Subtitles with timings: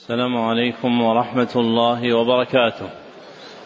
[0.00, 2.90] السلام عليكم ورحمة الله وبركاته.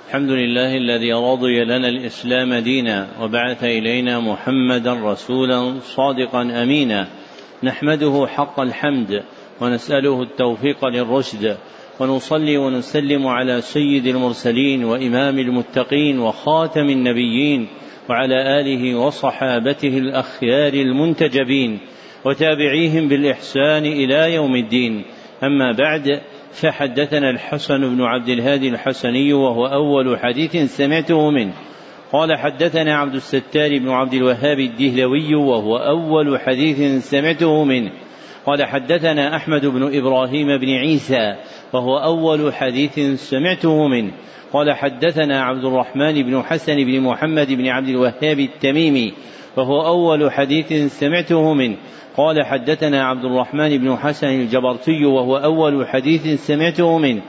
[0.09, 7.09] الحمد لله الذي رضي لنا الإسلام دينا وبعث إلينا محمدا رسولا صادقا أمينا
[7.63, 9.23] نحمده حق الحمد
[9.61, 11.57] ونسأله التوفيق للرشد
[12.01, 17.69] ونصلي ونسلم على سيد المرسلين وإمام المتقين وخاتم النبيين
[18.11, 21.79] وعلى آله وصحابته الأخيار المنتجبين
[22.25, 25.05] وتابعيهم بالإحسان إلى يوم الدين
[25.43, 26.21] أما بعد
[26.53, 31.53] فحدثنا الحسن بن عبد الهادي الحسني وهو أول حديث سمعته منه.
[32.13, 37.91] قال حدثنا عبد الستار بن عبد الوهاب الدهلوي وهو أول حديث سمعته منه.
[38.47, 41.35] قال حدثنا أحمد بن إبراهيم بن عيسى
[41.73, 44.13] وهو أول حديث سمعته منه.
[44.53, 49.13] قال حدثنا عبد الرحمن بن حسن بن محمد بن عبد الوهاب التميمي
[49.57, 51.77] وهو أول حديث سمعته منه.
[52.17, 57.23] قال حدثنا عبد الرحمن بن حسن الجبرتي وهو أول حديث سمعته منه.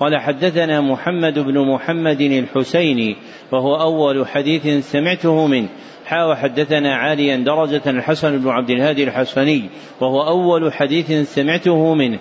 [0.00, 3.16] قال حدثنا محمد بن محمد الحسيني
[3.52, 5.68] وهو أول حديث سمعته منه.
[6.06, 9.62] حا وحدثنا عاليا درجة الحسن بن عبد الهادي الحسني
[10.00, 12.18] وهو أول حديث سمعته منه.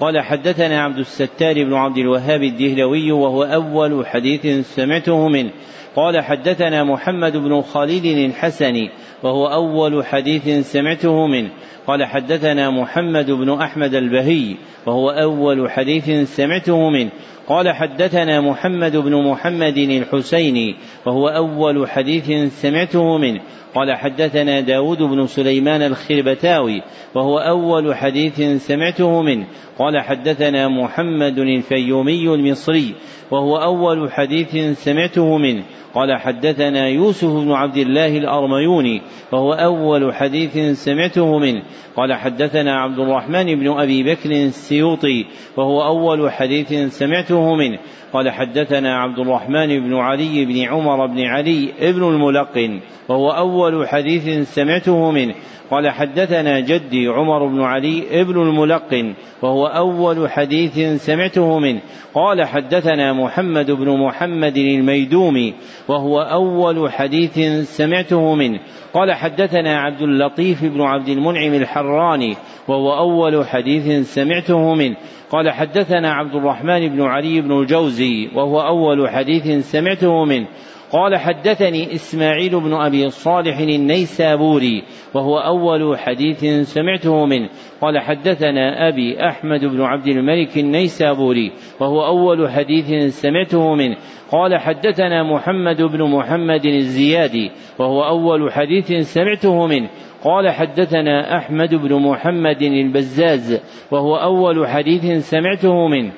[0.00, 5.50] قال حدثنا عبد الستار بن عبد الوهاب الدهلوي وهو أول حديث سمعته منه.
[5.96, 8.90] قال حدثنا محمد بن خالد الحسني
[9.22, 11.50] وهو أول حديث سمعته منه.
[11.86, 17.10] قال حدثنا محمد بن أحمد البهي وهو أول حديث سمعته منه.
[17.48, 20.74] قال حدثنا محمد بن محمد الحسيني
[21.06, 23.40] وهو أول حديث سمعته منه.
[23.74, 26.82] قال حدثنا داود بن سليمان الخربتاوي
[27.14, 29.46] وهو أول حديث سمعته منه.
[29.78, 32.94] قال حدثنا محمد الفيومي المصري
[33.30, 35.64] وهو أول حديث سمعته منه.
[35.94, 39.02] قال حدثنا يوسف بن عبد الله الأرميوني
[39.32, 41.62] وهو أول حديث سمعته منه.
[41.96, 47.78] قال حدثنا عبد الرحمن بن أبي بكر السيوطي وهو أول حديث سمعته منه.
[48.12, 54.54] قال حدثنا عبد الرحمن بن علي بن عمر بن علي ابن الملقن وهو أول حديث
[54.54, 55.34] سمعته منه.
[55.70, 61.80] قال حدثنا جدي عمر بن علي ابن الملقن وهو أول حديث سمعته منه.
[62.14, 65.54] قال حدثنا محمد بن محمد الميدومي
[65.88, 67.38] وهو أول حديث
[67.76, 68.60] سمعته منه.
[68.94, 72.36] قال حدثنا عبد اللطيف بن عبد المنعم الحراني
[72.68, 74.96] وهو أول حديث سمعته منه.
[75.30, 80.46] قال حدثنا عبد الرحمن بن علي بن الجوزي وهو أول حديث سمعته منه.
[80.92, 84.82] قال حدثني إسماعيل بن أبي صالح النيسابوري
[85.14, 87.48] وهو أول حديث سمعته منه.
[87.80, 93.96] قال حدثنا أبي أحمد بن عبد الملك النيسابوري وهو أول حديث سمعته منه.
[94.32, 99.88] قال حدثنا محمد بن محمد الزيادي وهو أول حديث سمعته منه.
[100.24, 106.12] قال حدثنا أحمد بن محمد البزاز وهو أول حديث سمعته منه.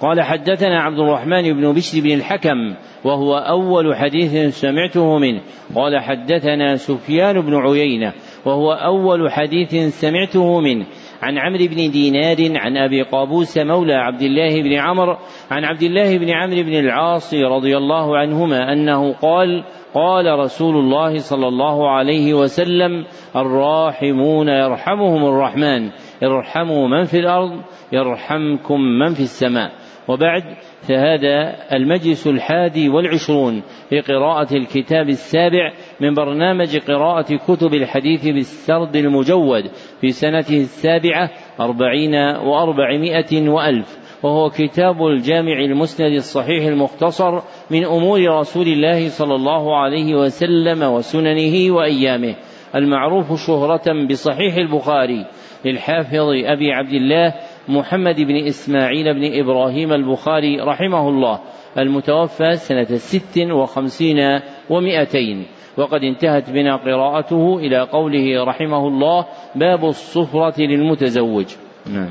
[0.00, 5.40] قال حدثنا عبد الرحمن بن بشر بن الحكم وهو أول حديث سمعته منه.
[5.74, 8.12] قال حدثنا سفيان بن عيينة
[8.46, 10.86] وهو أول حديث سمعته منه.
[11.22, 15.16] عن عمرو بن دينار عن أبي قابوس مولى عبد الله بن عمرو
[15.50, 19.64] عن عبد الله بن عمرو بن العاص رضي الله عنهما أنه قال
[19.94, 23.04] قال رسول الله صلى الله عليه وسلم
[23.36, 25.90] الراحمون يرحمهم الرحمن
[26.22, 29.72] ارحموا من في الأرض يرحمكم من في السماء.
[30.08, 30.42] وبعد
[30.82, 39.64] فهذا المجلس الحادي والعشرون لقراءة الكتاب السابع من برنامج قراءة كتب الحديث بالسرد المجود
[40.00, 41.30] في سنته السابعة
[41.60, 43.98] أربعين وأربعمائة وألف.
[44.22, 47.40] وهو كتاب الجامع المسند الصحيح المختصر
[47.70, 52.34] من أمور رسول الله صلى الله عليه وسلم وسننه وأيامه.
[52.74, 55.26] المعروف شهرة بصحيح البخاري
[55.64, 57.34] للحافظ أبي عبد الله
[57.68, 61.40] محمد بن إسماعيل بن إبراهيم البخاري رحمه الله
[61.78, 64.40] المتوفى سنة ست وخمسين
[64.70, 65.46] ومائتين
[65.76, 71.46] وقد انتهت بنا قراءته إلى قوله رحمه الله باب الصفرة للمتزوج.
[71.92, 72.10] نعم.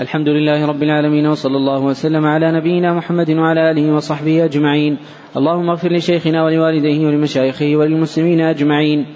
[0.00, 4.98] الحمد لله رب العالمين وصلى الله وسلم على نبينا محمد وعلى آله وصحبه أجمعين.
[5.36, 9.06] اللهم اغفر لشيخنا ولوالديه ولمشايخه وللمسلمين أجمعين.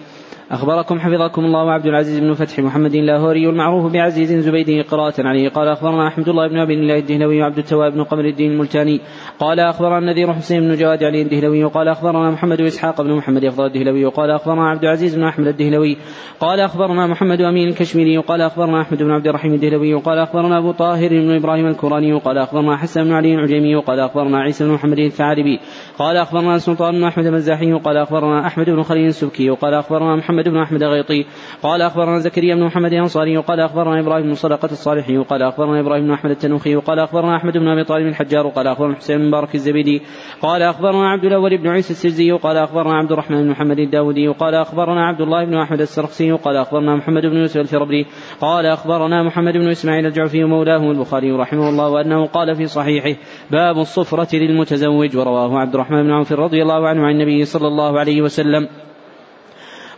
[0.51, 5.69] أخبركم حفظكم الله عبد العزيز بن فتح محمد اللاهوري المعروف بعزيز زبيده قراءة عليه قال
[5.69, 9.01] أخبرنا أحمد الله بن أبي الله الدهلوي وعبد التواب بن قمر الدين الملتاني
[9.39, 13.67] قال أخبرنا النذير حسين بن جواد علي الدهلوي وقال أخبرنا محمد إسحاق بن محمد أفضل
[13.67, 15.97] الدهلوي وقال أخبرنا عبد العزيز بن أحمد الدهلوي
[16.41, 20.73] قال أخبرنا محمد أمين الكشميري وقال أخبرنا أحمد بن عبد الرحيم الدهلوي وقال أخبرنا أبو
[20.73, 24.99] طاهر بن إبراهيم الكوراني وقال أخبرنا حسن بن علي العجيمي وقال أخبرنا عيسى بن محمد
[24.99, 25.61] الثعالبي
[25.99, 30.38] قال أخبرنا سلطان بن أحمد المزاحي وقال أخبرنا أحمد بن خليل السبكي وقال أخبرنا محمد
[30.39, 31.27] محمد بن احمد غيطي
[31.63, 36.05] قال اخبرنا زكريا بن محمد الانصاري وقال اخبرنا إبراهيم بن صدقه الصالحي وقال اخبرنا إبراهيم
[36.05, 39.55] بن احمد التنوخي وقال اخبرنا احمد بن ابي طالب الحجار وقال اخبرنا حسين بن مبارك
[39.55, 40.03] الزبيدي
[40.43, 44.55] قال اخبرنا عبد الأول بن عيسى السرزي وقال اخبرنا عبد الرحمن بن محمد الداودي وقال
[44.55, 48.07] اخبرنا عبد الله بن احمد السرخسي وقال اخبرنا محمد بن يوسف الفربري
[48.41, 53.21] قال اخبرنا محمد بن اسماعيل الجعفي مولاه البخاري رحمه الله وانه قال في صحيحه
[53.51, 57.99] باب الصفرة للمتزوج ورواه عبد الرحمن بن عوف رضي الله عنه عن النبي صلى الله
[57.99, 58.69] عليه وسلم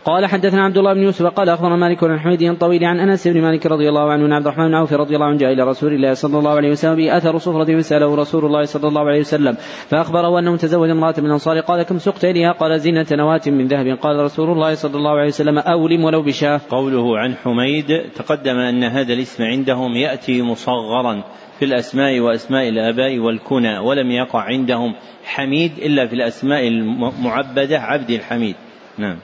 [0.05, 3.41] قال حدثنا عبد الله بن يوسف قال أخبرنا مالك بن حميد طويل عن أنس بن
[3.41, 6.13] مالك رضي الله عنه عبد الرحمن بن عوف رضي الله عنه جاء إلى رسول الله
[6.13, 9.53] صلى الله عليه وسلم به اثر صفرة فساله رسول الله صلى الله عليه وسلم.
[9.89, 13.97] فأخبره أنه تزوج امرأة من الأنصار قال كم سقت إليها؟ قال زينة نواة من ذهب.
[13.97, 16.61] قال رسول الله صلى الله عليه وسلم أولم ولو بشاة.
[16.69, 21.23] قوله عن حميد تقدم أن هذا الاسم عندهم يأتي مصغرا
[21.59, 28.55] في الأسماء وأسماء الآباء والكنى ولم يقع عندهم حميد إلا في الأسماء المعبدة عبد الحميد.
[28.97, 29.17] نعم.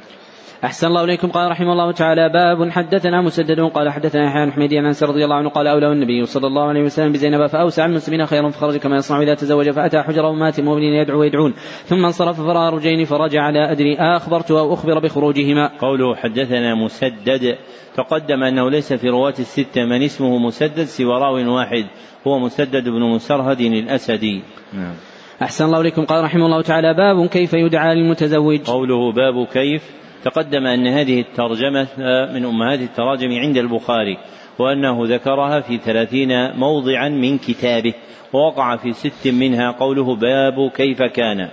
[0.63, 1.27] أحسن الله إليكم.
[1.27, 5.23] قال رحمه الله تعالى باب حدثنا مسدد قال حدثنا يحيى بن حميد عن أنس رضي
[5.23, 8.95] الله عنه قال أولى النبي صلى الله عليه وسلم بزينب فأوسع المسلمين خيرا فخرج كما
[8.95, 11.53] يصنع إذا تزوج فأتى حجر أمات المؤمنين يدعو ويدعون.
[11.85, 15.71] ثم انصرف فرأى رجين فرجع على أدري أخبرت أو أخبر بخروجهما.
[15.79, 17.57] قوله حدثنا مسدد
[17.95, 21.85] تقدم أنه ليس في رواة الستة من اسمه مسدد سوى راو واحد
[22.27, 24.41] هو مسدد بن مسرهد الأسدي.
[24.73, 24.93] نعم.
[25.41, 26.05] أحسن الله إليكم.
[26.05, 31.87] قال رحمه الله تعالى باب كيف يدعى للمتزوج؟ قوله باب كيف تقدم أن هذه الترجمة
[32.33, 34.17] من أمهات التراجم عند البخاري
[34.59, 37.93] وأنه ذكرها في ثلاثين موضعا من كتابه
[38.33, 41.49] ووقع في ست منها قوله باب كيف كان.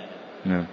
[0.47, 0.67] نعم.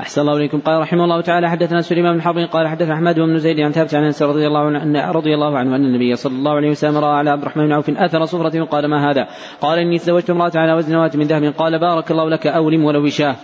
[0.00, 0.60] أحسن الله إليكم.
[0.60, 3.94] قال رحمه الله تعالى حدثنا سليمان بن حرب قال حدث أحمد بن زيد عن ثابت
[3.94, 7.16] عن أنس رضي الله عنه رضي الله عنه أن النبي صلى الله عليه وسلم رأى
[7.16, 9.28] على عبد الرحمن بن عوف أثر صفرة قال ما هذا؟
[9.60, 11.54] قال إني تزوجت امرأة على وزن نواة من ذهب.
[11.58, 13.36] قال بارك الله لك أولم ولو بشاه.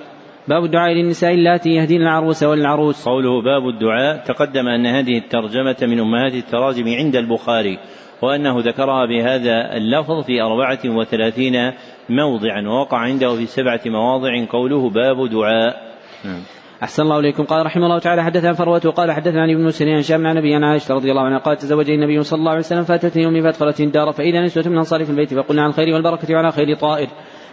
[0.49, 3.09] باب الدعاء للنساء اللاتي يهدين العروس والعروس.
[3.09, 7.79] قوله باب الدعاء تقدم أن هذه الترجمة من أمهات التراجم عند البخاري
[8.23, 11.73] وأنه ذكرها بهذا اللفظ في أربعة وثلاثين
[12.09, 15.95] موضعا ووقع عنده في سبعة مواضع قوله باب دعاء.
[16.25, 16.41] نعم.
[16.83, 17.45] أحسن الله إليكم.
[17.45, 20.95] قال رحمه الله تعالى حدثنا فروة وقال حدثنا عن ابن سريان شام عن نبي عائشة
[20.95, 24.41] رضي الله عنها قال تزوج النبي صلى الله عليه وسلم فاتتني أمي فأدخلت الدار فإذا
[24.41, 27.09] نسوة من أنصار في البيت فقلنا عن الخير والبركة وعلى خير طائر.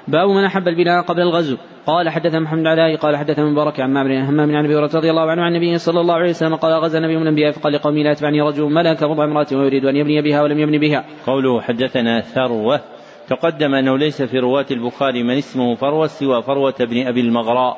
[0.07, 1.57] باب من أحب البناء قبل الغزو.
[1.86, 5.31] قال حدثنا محمد علاء قال حدثنا مبارك عن معمر همام عن أبي هريرة رضي الله
[5.31, 8.12] عنه عن النبي صلى الله عليه وسلم قال غزا النبي من الأنبياء فقال لقومي لا
[8.12, 11.06] يتبعني رجل ملك رضع امرأة ويريد أن يبني بها ولم يبني بها.
[11.27, 12.80] قوله حدثنا ثروة.
[13.27, 17.77] تقدم أنه ليس في رواة البخاري من اسمه فروة سوى فروة بن أبي المغراء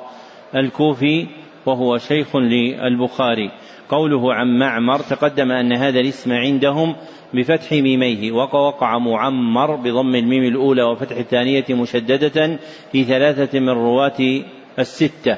[0.55, 1.27] الكوفي
[1.65, 3.51] وهو شيخ للبخاري.
[3.89, 6.95] قوله عن معمر تقدم أن هذا الاسم عندهم
[7.33, 12.59] بفتح ميميه وقع معمر بضم الميم الأولى وفتح الثانية مشددة
[12.91, 14.41] في ثلاثة من رواة
[14.79, 15.37] الستة.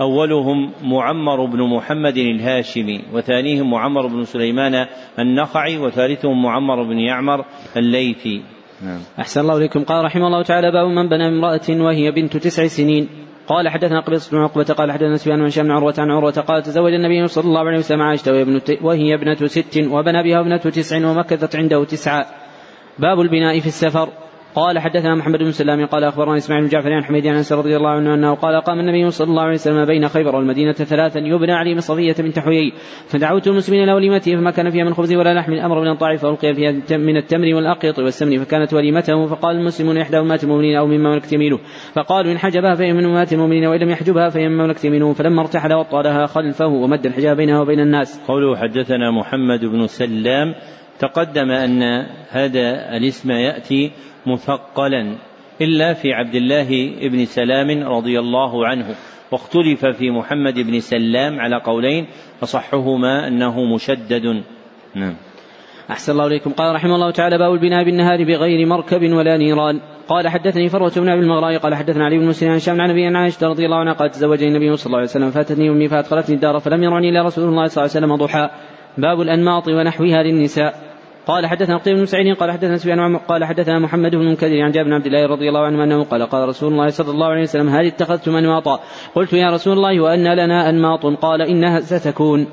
[0.00, 4.86] أولهم معمر بن محمد الهاشمي وثانيهم معمر بن سليمان
[5.18, 7.44] النخعي وثالثهم معمر بن يعمر
[7.76, 8.42] الليثي.
[8.82, 9.00] نعم.
[9.18, 9.84] أحسن الله إليكم.
[9.84, 13.08] قال رحمه الله تعالى باب من بنى امرأة وهي بنت تسع سنين.
[13.48, 16.62] قال حدثنا قبيصة بن عقبة قال حدثنا سفيان بن هشام بن عروة عن عروة قال
[16.62, 18.32] تزوج النبي صلى الله عليه وسلم عائشة
[18.82, 22.26] وهي ابنة ست وبنى بها ابنة تسع ومكثت عنده تسعة.
[22.98, 24.08] باب البناء في السفر.
[24.54, 27.76] قال حدثنا محمد بن سلام قال أخبرنا إسماعيل بن جعفر عن حميد عن انس رضي
[27.76, 31.52] الله عنه أنه قال قام النبي صلى الله عليه وسلم بين خيبر والمدينة ثلاثا يبنى
[31.52, 32.72] عليه صفيه بنت حيي.
[33.06, 35.52] فدعوت المسلمين وليمته فما كان فيها من خبز ولا لحم.
[35.52, 40.44] أمر من الطاعف فألقي فيها من التمر والأقيط والسمن فكانت وليمته فقال المسلمون احدى امهات
[40.44, 41.58] المؤمنين أو مما ملكت يمينه.
[41.94, 45.12] فقالوا إن حجبها فهي من امهات المؤمنين وإن لم يحجبها فهي مما ملكت يمينه.
[45.12, 48.24] فلما ارتحل وطالها خلفه ومد الحجاب بينها وبين الناس.
[48.28, 50.54] قوله حدثنا محمد بن سلام
[50.98, 51.82] تقدم أن
[52.30, 53.90] هذا الاسم يأتي
[54.26, 55.16] مثقلا
[55.60, 56.68] إلا في عبد الله
[57.08, 58.94] بن سلام رضي الله عنه
[59.32, 62.06] واختلف في محمد بن سلام على قولين
[62.42, 64.42] أصحهما أنه مشدد.
[64.94, 65.14] نعم.
[65.90, 66.50] أحسن الله إليكم.
[66.50, 69.80] قال رحمه الله تعالى باب البناء بالنهار بغير مركب ولا نيران.
[70.08, 73.16] قال حدثني فروة بن أبي المغراء قال حدثنا علي بن مسلم عن شام عن عن
[73.16, 76.60] عائشة رضي الله عنها قال تزوجني النبي صلى الله عليه وسلم فاتتني أمي فأدخلتني الدار
[76.60, 78.50] فلم يرعني إلا رسول الله صلى الله عليه وسلم ضحى.
[78.98, 80.94] باب الأنماط ونحوها للنساء.
[81.26, 84.88] قال حدثنا قتيبة بن سعيد قال حدثنا سفيان قال حدثنا محمد بن منكدر عن جابر
[84.88, 87.68] بن عبد الله رضي الله عنه أنه قال قال رسول الله صلى الله عليه وسلم
[87.68, 88.80] هل اتخذتم أنماطا؟
[89.14, 91.06] قلت يا رسول الله وأن لنا أنماط.
[91.06, 92.46] قال إنها ستكون.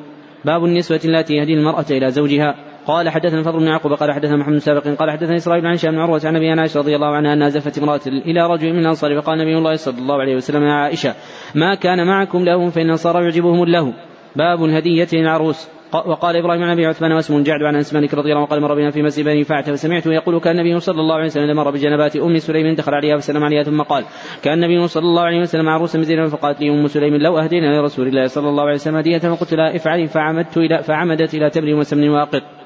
[0.46, 2.56] باب النسوة التي يهدي المرأة إلى زوجها.
[2.88, 6.00] قال حدثنا فضل بن يعقوب قال حدثنا محمد سابق قال حدثنا إسرائيل عن شام بن
[6.00, 9.40] عروة عن أبي عائشه رضي الله عنها أنها زفت امرأة إلى رجل من الأنصار فقال
[9.40, 11.14] نبي الله صلى الله عليه وسلم يا عائشة
[11.56, 13.94] ما كان معكم له فإن الأنصار يعجبهم له.
[14.36, 15.81] باب الهدية للعروس.
[15.94, 18.76] وقال إبراهيم عن أبي عثمان واسم جعد عن أنس مالك رضي الله عنه قال مر
[18.76, 22.16] بنا في مسجد بني فاعت فسمعته يقول كان النبي صلى الله عليه وسلم مر بجنبات
[22.16, 24.04] أم سليم دخل عليها فسلم عليها ثم قال
[24.44, 28.08] كان النبي صلى الله عليه وسلم عروسا بزينب فقالت لي أم سليم لو أهدينا لرسول
[28.08, 32.10] الله صلى الله عليه وسلم هدية فقلت لها افعلي فعمدت إلى فعمدت إلى تمر وسمن
[32.10, 32.61] واقط.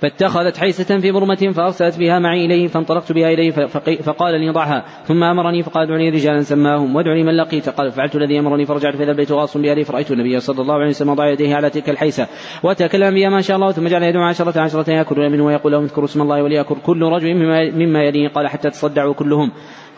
[0.00, 3.50] فاتخذت حيسة في برمة فأرسلت بها معي إليه فانطلقت بها إليه
[4.02, 7.68] فقال لي ضعها ثم أمرني فقال ادعني رجالا سماهم وادعني من لقيت.
[7.68, 11.08] قال فعلت الذي أمرني فرجعت فإذا البيت غاص بأهلي فرأيت النبي صلى الله عليه وسلم
[11.08, 12.26] وضع يديه على تلك الحيسة
[12.62, 13.72] وتكلم بها ما شاء الله.
[13.72, 17.34] ثم جعل يدعو عشرة عشرة يأكلون منه ويقول لهم اذكروا اسم الله وليأكل كل رجل
[17.74, 18.28] مما يليه.
[18.28, 19.52] قال حتى تصدعوا كلهم.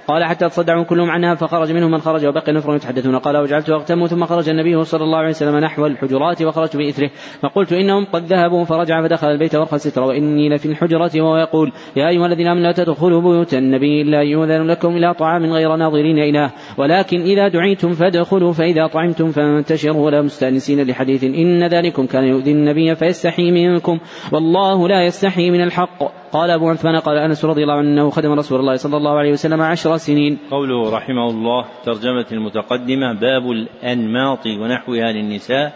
[0.09, 3.19] قال حتى تصدعوا كلهم عنها فخرج منهم من خرج وبقي نفر يتحدثون.
[3.19, 7.11] قال وجعلت اغتم ثم خرج النبي صلى الله عليه وسلم نحو الحجرات وخرجت بإثره.
[7.43, 8.65] فقلت إنهم قد ذهبوا.
[8.65, 10.03] فرجع فدخل البيت وارخى الستر.
[10.03, 14.67] وإني لفي الحجرة وهو يقول يا أيها الذين آمنوا لا تدخلوا بيوت النبي الا يؤذن
[14.67, 20.07] لكم إلى طعام غير ناظرين اله ولكن إذا دعيتم فادخلوا فإذا طعمتم فانتشروا.
[20.07, 23.99] ولا مستأنسين لحديث إن ذلكم كان يؤذي النبي فيستحي منكم.
[24.33, 26.26] والله لا يستحي من الحق.
[26.33, 29.33] قال أبو عثمان قال أنس رضي الله عنه أنه خدم رسول الله صلى الله عليه
[29.33, 30.39] وسلم عشر سنين.
[30.51, 35.73] قوله رحمه الله ترجمة المتقدمة باب الأنماط ونحوها للنساء.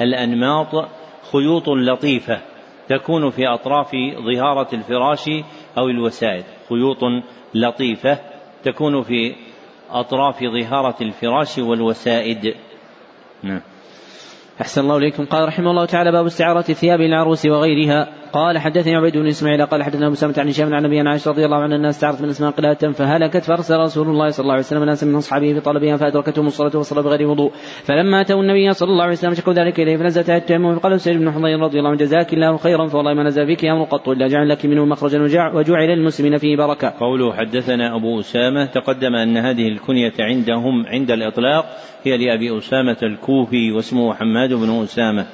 [0.00, 0.88] الأنماط
[1.32, 2.40] خيوط لطيفة
[2.88, 3.90] تكون في أطراف
[4.34, 5.30] ظهارة الفراش
[5.78, 6.44] أو الوسائد.
[6.68, 6.98] خيوط
[7.54, 8.18] لطيفة
[8.64, 9.34] تكون في
[9.90, 12.54] أطراف ظهارة الفراش والوسائد.
[13.42, 13.60] نعم.
[14.60, 15.24] أحسن الله إليكم.
[15.24, 18.21] قال رحمه الله تعالى باب استعارة ثياب العروس وغيرها.
[18.32, 21.44] قال حدثني عبيد بن إسماعيل قال حدثنا أبو سلمة عن هشام عن أبي عائشة رضي
[21.44, 24.84] الله عنها الناس تعرف من اسماء قلاة فهلكت فارسل رسول الله صلى الله عليه وسلم
[24.84, 27.52] ناسا من أصحابه في طلبها فأدركتهم الصلاة وصلى بغير وضوء
[27.84, 31.30] فلما أتوا النبي صلى الله عليه وسلم شكوا ذلك إليه فنزلت التيمم فقال سعيد بن
[31.32, 34.48] حضير رضي الله عنه جزاك الله خيرا فوالله ما نزل فيك أمر قط الا جعل
[34.48, 35.22] لك منه مخرجا
[35.54, 36.94] وجعل للمسلمين فيه بركة.
[37.00, 41.64] قوله حدثنا أبو أسامة تقدم أن هذه الكنية عندهم عند الإطلاق
[42.04, 45.26] هي لأبي أسامة الكوفي واسمه حماد بن أسامة.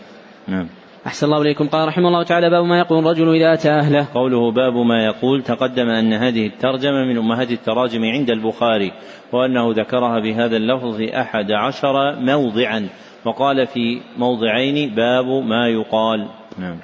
[0.48, 0.77] نعم.
[1.08, 1.68] أحسن الله إليكم.
[1.68, 4.06] قال رحمه الله تعالى باب ما يقول الرجل إذا أتى أهله.
[4.14, 8.92] قوله باب ما يقول تقدم أن هذه الترجمة من أمهات التراجم عند البخاري
[9.32, 12.88] وأنه ذكرها بهذا اللفظ أحد عشر موضعا
[13.24, 16.28] وقال في موضعين باب ما يقال.
[16.58, 16.76] نعم.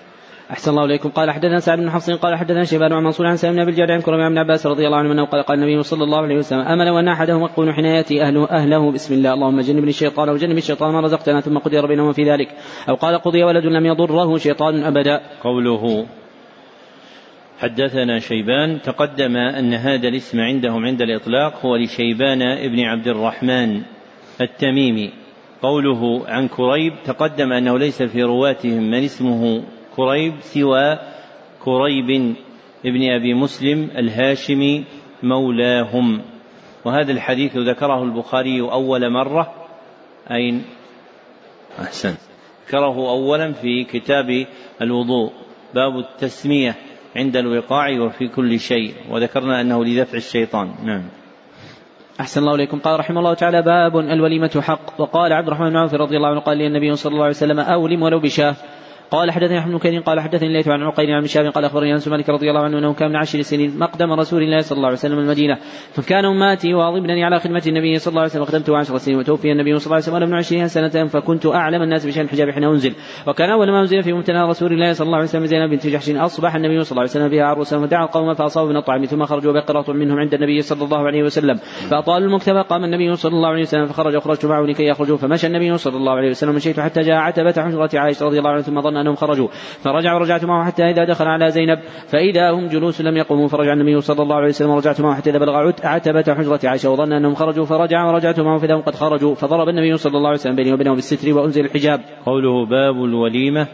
[0.54, 1.08] أحسن الله إليكم.
[1.08, 4.00] قال حدثنا سعد بن حفص قال حدثنا شيبان عن منصور عن سالم بن الجاري عن
[4.00, 6.90] كرم بن عباس رضي الله عنه أنه قال قال النبي صلى الله عليه وسلم امل
[6.90, 11.00] وأن أحدهم يقول حين يأتي أهله أهله بسم الله اللهم جنبني الشيطان وجنب الشيطان ما
[11.00, 12.48] رزقتنا ثم قضي بينهما في ذلك.
[12.88, 15.20] أو قال قضي ولد لم يضره شيطان أبدا.
[15.42, 16.06] قوله
[17.58, 23.82] حدثنا شيبان تقدم أن هذا الاسم عندهم عند الإطلاق هو لشيبان ابن عبد الرحمن
[24.40, 25.10] التميمي.
[25.62, 29.62] قوله عن كريب تقدم أنه ليس في رواتهم من اسمه
[29.96, 30.98] كريب سوى
[31.64, 32.36] كريب
[32.86, 34.84] ابن أبي مسلم الهاشمي
[35.22, 36.22] مولاهم.
[36.84, 39.54] وهذا الحديث ذكره البخاري أول مرة
[40.30, 40.64] اين
[41.80, 42.14] أحسن.
[42.66, 44.46] ذكره اولا في كتاب
[44.82, 45.32] الوضوء
[45.74, 46.74] باب التسمية
[47.16, 48.94] عند الوقاع وفي كل شيء.
[49.10, 50.74] وذكرنا أنه لدفع الشيطان.
[50.84, 51.02] نعم.
[52.20, 52.78] أحسن الله إليكم.
[52.78, 55.00] قال رحمه الله تعالى باب الوليمة حق.
[55.00, 57.60] وقال عبد الرحمن بن عوف رضي الله عنه قال لي النبي صلى الله عليه وسلم
[57.60, 58.56] أولم ولو بشاه.
[59.10, 62.28] قال حدثني أحمد بن قال حدثني الليث عن عقيل عن مشاب قال أخبرني أنس مالك
[62.28, 65.18] رضي الله عنه أنه كان من عشر سنين مقدم رسول الله صلى الله عليه وسلم
[65.18, 65.58] المدينة.
[65.92, 69.78] فكان أماتي واظبنني على خدمة النبي صلى الله عليه وسلم خدمته عشر سنين وتوفي النبي
[69.78, 72.94] صلى الله عليه وسلم ابن عشرين سنه فكنت أعلم الناس بشأن الحجاب حين أنزل.
[73.26, 76.10] وكان أول ما أنزل في ممتنى رسول الله صلى الله عليه وسلم زينب بنت جحش
[76.10, 79.52] أصبح النبي صلى الله عليه وسلم بها عروسا فدعا القوم فاصابوا من الطعام ثم خرجوا
[79.52, 81.56] بقرة منهم عند النبي صلى الله عليه وسلم.
[81.90, 85.78] فأطالوا المكتبه قام النبي صلى الله عليه وسلم فخرج وخرجت معه لكي يخرجوا فمشى النبي
[85.78, 88.93] صلى الله عليه وسلم مشيت حتى جاء عتبة حجرة عائشة رضي الله عنها ثم ظن
[89.00, 89.48] أنهم خرجوا.
[89.82, 91.78] فرجع ورجعت معه حتى إذا دخل على زينب.
[92.08, 95.38] فإذا هم جلوس لم يقوموا فرجع النبي صلى الله عليه وسلم ورجعت معه حتى إذا
[95.38, 99.34] بلغ عتبة حجرة عائشة وظن أنهم خرجوا فرجع ورجعت معه فإذا هم قد خرجوا.
[99.34, 102.00] فضرب النبي صلى الله عليه وسلم بيني وبينهم بالستر وأنزل الحجاب.
[102.26, 103.66] قوله باب الوليمة.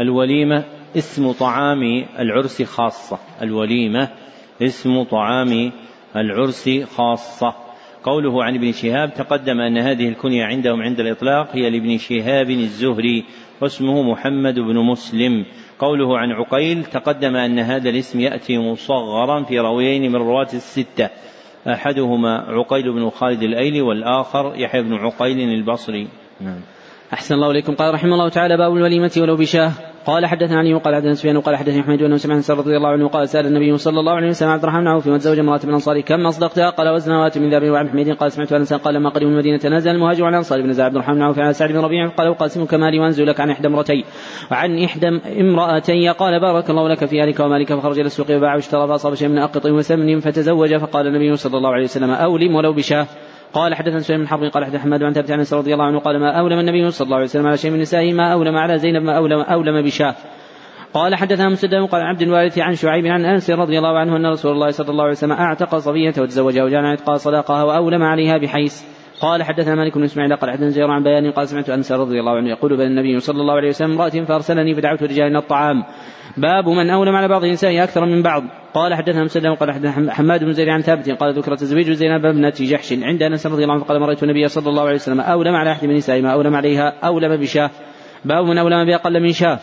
[0.00, 0.64] الوليمة
[0.96, 3.18] اسم طعام العرس خاصة.
[3.42, 4.08] الوليمة
[4.62, 5.72] اسم طعام
[6.16, 7.54] العرس خاصة.
[8.04, 13.24] قوله عن ابن شهاب تقدم أن هذه الكنية عندهم عند الإطلاق هي لابن شهاب الزهري.
[13.62, 15.44] واسمه محمد بن مسلم.
[15.78, 21.08] قوله عن عقيل تقدم أن هذا الاسم يأتي مصغرا في رويين من رواة الستة.
[21.66, 26.08] أحدهما عقيل بن خالد الأيلي والآخر يحيى بن عقيل البصري.
[26.40, 26.60] نعم.
[27.12, 27.74] أحسن الله إليكم.
[27.74, 29.72] قال رحمه الله تعالى باب الوليمة ولو بشاه.
[30.06, 33.28] قال حدثنا علي وقال حدثنا سفيان وقال حدثني أحمد أنه سمع رضي الله عنه قال
[33.28, 36.26] سأل النبي صلى الله عليه وسلم عبد الرحمن بن عوف وتزوج امرأة من الانصار كم
[36.26, 38.10] اصدقتها قال وزنوات من ذهب وعن حميد.
[38.10, 41.22] قال سمعت أنس قال لما قدموا المدينة نزل المهاجر على الانصار بن عبد الرحمن بن
[41.22, 44.04] عوف على سعد بن ربيع قال أقاسمك مالي وأنزل لك عن إحدى امرتين
[44.50, 45.08] وعن إحدى
[45.40, 46.08] امرأتي.
[46.08, 47.74] قال بارك الله لك في أهلك ومالك.
[47.74, 50.76] فخرج إلى السوق وباع واشترى فأصاب شيئا من اقط وسمن فتزوج.
[50.76, 53.06] فقال النبي صلى الله عليه وسلم أولم ولو بشاه.
[53.52, 55.98] قال حدثنا سليم بن حرب قال حدث حماد عن ثابت عن أنس رضي الله عنه
[55.98, 58.78] قال ما أولم النبي صلى الله عليه وسلم على شيء من نسائه ما أولم على
[58.78, 60.14] زينب ما اولم أولم بشاة.
[60.94, 64.52] قال حدثنا مسدد قال عبد الوارث عن شعيب عن أنس رضي الله عنه أن رسول
[64.52, 68.82] الله صلى الله عليه وسلم أعتق صبية وتزوجها وجعل عتق صداقها وأولم عليها بحيث.
[69.20, 72.36] قال حدثنا مالك بن إسماعيل قال حدثنا زير عن بيان قال سمعت أنس رضي الله
[72.36, 75.84] عنه يقول بين النبي صلى الله عليه وسلم امرأة فأرسلني فدعوت رجال الطعام.
[76.36, 78.44] باب من اولم على بعض النساء أكثر من بعض.
[78.74, 82.54] قال حدثنا مسدد قال حدثنا حماد بن زيد عن ثابت قال ذكر تزويج زينب ابنة
[82.60, 85.72] جحش عند أنس رضي الله عنه قال مريت النبي صلى الله عليه وسلم اولم على
[85.72, 87.70] أحد من النساء ما اولم عليها اولم بشاه.
[88.24, 89.58] باب من اولم بأقل من شاه.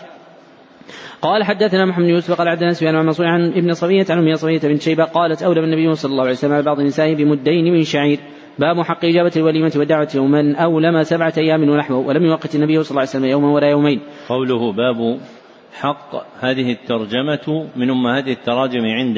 [1.22, 4.36] قال حدثنا محمد بن يوسف قال عبدنا سفيان عن منصور عن ابن صفية عن ام
[4.36, 7.84] صفية بنت شيبة قالت اولم النبي صلى الله عليه وسلم على بعض النساء بمدين من
[7.84, 8.20] شعير.
[8.60, 13.00] باب حق إجابة الوليمة والدعوة ومن أولم سبعة أيام ونحوه ولم يوقت النبي صلى الله
[13.00, 14.02] عليه وسلم يوما ولا يومين.
[14.30, 15.20] قوله باب
[15.74, 19.18] حق هذه الترجمة من أمهات التراجم عند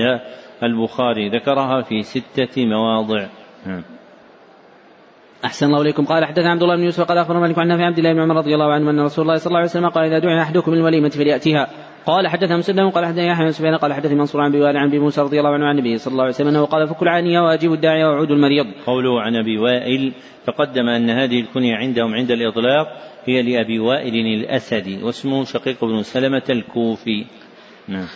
[0.64, 3.28] البخاري ذكرها في ستة مواضع
[3.66, 3.84] نعم.
[5.46, 7.98] أحسن الله إليكم قال حدثنا عبد الله بن يوسف قال أخبرنا مالك عن نافع عبد
[7.98, 10.20] الله بن عمر رضي الله عنه أن رسول الله صلى الله عليه وسلم قال إذا
[10.20, 11.68] دعي أحدكم الوليمة فليأتها
[12.06, 15.00] قال حدثنا مسلم قال حدثنا يحيى بن سفيان قال حدثني منصور عن بوال عن أبي
[15.00, 17.74] موسى رضي الله عنه عن النبي صلى الله عليه وسلم أنه قال فك العانيه واجيب
[17.74, 18.66] الداعي وعود المريض.
[18.86, 20.14] قوله عن أبي وائل
[20.48, 22.88] تقدم أن هذه الكنية عندهم عند الإطلاق
[23.26, 27.26] هي لأبي وائل الأسدي واسمه شقيق بن سلمة الكوفي.
[27.88, 28.08] نعم.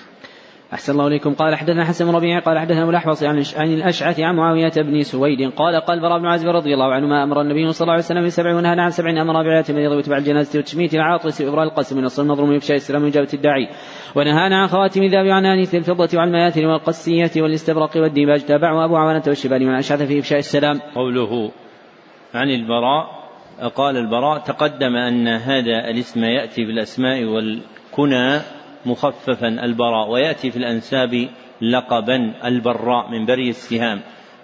[0.74, 4.72] أحسن الله إليكم قال حدثنا حسن بن ربيع قال حدثنا الأحوص عن الأشعث عن معاوية
[4.78, 7.94] بن سويد قال قال براء بن عازب رضي الله عنه ما أمر النبي صلى الله
[7.94, 11.98] عليه وسلم بسبع ونهى عن سبع أمر بعلاة المريض واتباع الجنازة وتشميت العاطس وإبراء القسم
[11.98, 13.70] ونصر المظلوم وإفشاء السلام وإجابة الداعي
[14.16, 19.24] ونهانا عن خواتم الذهب وعن آنية الفضة وعن المياتن والقسية والاستبرق والديباج تابعه أبو عوانة
[19.28, 21.52] والشبال من أشعث في إفشاء السلام قوله
[22.34, 23.25] عن البراء
[23.62, 28.42] قال البراء تقدم أن هذا الاسم يأتي بالأسماء والكنى
[28.86, 31.30] مخففا البراء ويأتي في الأنساب
[31.62, 34.02] لقبا البراء من بري السهام.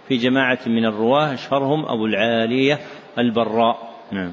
[0.08, 2.80] في جماعة من الرواة أشهرهم أبو العالية
[3.18, 3.92] البراء.
[4.12, 4.32] نعم.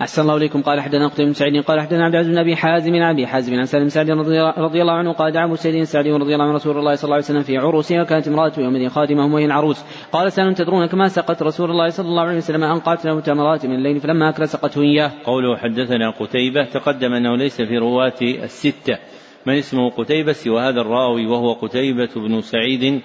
[0.00, 0.62] أحسن الله إليكم.
[0.62, 3.54] قال حدثنا قتيبة بن سعيد قال حدثنا عبد العزيز بن أبي حازم عن أبي حازم
[3.54, 6.94] عن سالم سعد رضي الله عنه قال دعا أبو سعيد رضي الله عنه رسول الله
[6.94, 9.84] صلى الله عليه وسلم في عروسه وكانت امرأته يومئذ خادمة وهي العروس.
[10.12, 13.74] قال سالم تدرون كما سقت رسول الله صلى الله عليه وسلم أنقعت له تمرات من
[13.74, 15.12] الليل فلما أكل سقته إياه.
[15.24, 18.98] قوله حدثنا قتيبة تقدم أنه ليس في رواة الستة
[19.46, 23.00] من اسمه قتيبة سوى هذا الراوي وهو قتيبة بن سعيد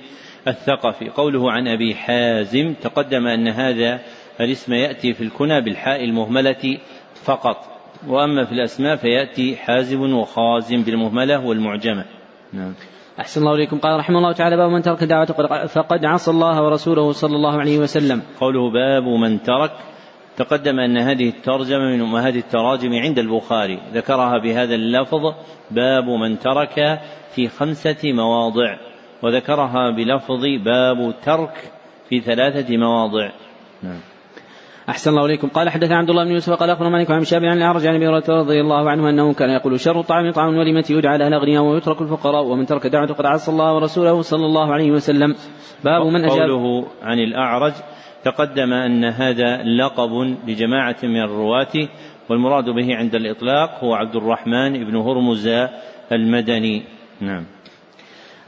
[0.47, 1.09] الثقفي.
[1.09, 3.99] قوله عن أبي حازم تقدم أن هذا
[4.39, 6.77] الاسم يأتي في الكنى بالحاء المهملة
[7.23, 7.57] فقط
[8.07, 12.05] وأما في الأسماء فيأتي حازم وخازم بالمهملة والمعجمة.
[12.53, 12.73] نعم.
[13.19, 13.79] أحسن الله إليكم.
[13.79, 15.25] قال رحمه الله تعالى باب من ترك الدعوة
[15.65, 18.21] فقد عصى الله ورسوله صلى الله عليه وسلم.
[18.39, 19.71] قوله باب من ترك
[20.37, 25.33] تقدم أن هذه الترجمة من أمهات التراجم عند البخاري ذكرها بهذا اللفظ
[25.71, 26.99] باب من ترك
[27.35, 28.77] في خمسة مواضع.
[29.23, 31.71] وذكرها بلفظ باب ترك
[32.09, 33.29] في ثلاثة مواضع.
[33.83, 33.99] نعم.
[34.89, 35.47] أحسن الله إليكم.
[35.47, 38.07] قال حدثنا عبد الله بن يوسف قال أخبرنا مالك عن شابع عن الأعرج عن أبي
[38.07, 42.01] هريرة رضي الله عنه أنه كان يقول شر الطعام طعام الوليمة يدعى لها الأغنياء ويترك
[42.01, 45.35] الفقراء ومن ترك دعوة قد عصى الله ورسوله صلى الله عليه وسلم.
[45.83, 47.73] باب من أجاب قوله عن الأعرج
[48.23, 51.87] تقدم أن هذا لقب لجماعة من الرواة
[52.29, 55.47] والمراد به عند الإطلاق هو عبد الرحمن بن هرمز
[56.11, 56.83] المدني.
[57.21, 57.45] نعم.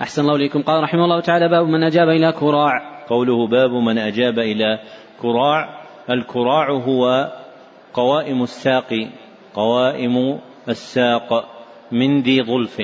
[0.01, 0.61] أحسن الله إليكم.
[0.61, 2.71] قال رحمه الله تعالى باب من أجاب إلى كراع.
[3.09, 4.79] قوله باب من أجاب إلى
[5.21, 5.76] كراع
[6.09, 7.31] الكراع هو
[7.93, 9.09] قوائم الساق
[9.53, 10.39] قوائم
[10.69, 11.45] الساق
[11.91, 12.81] من ذي ظلف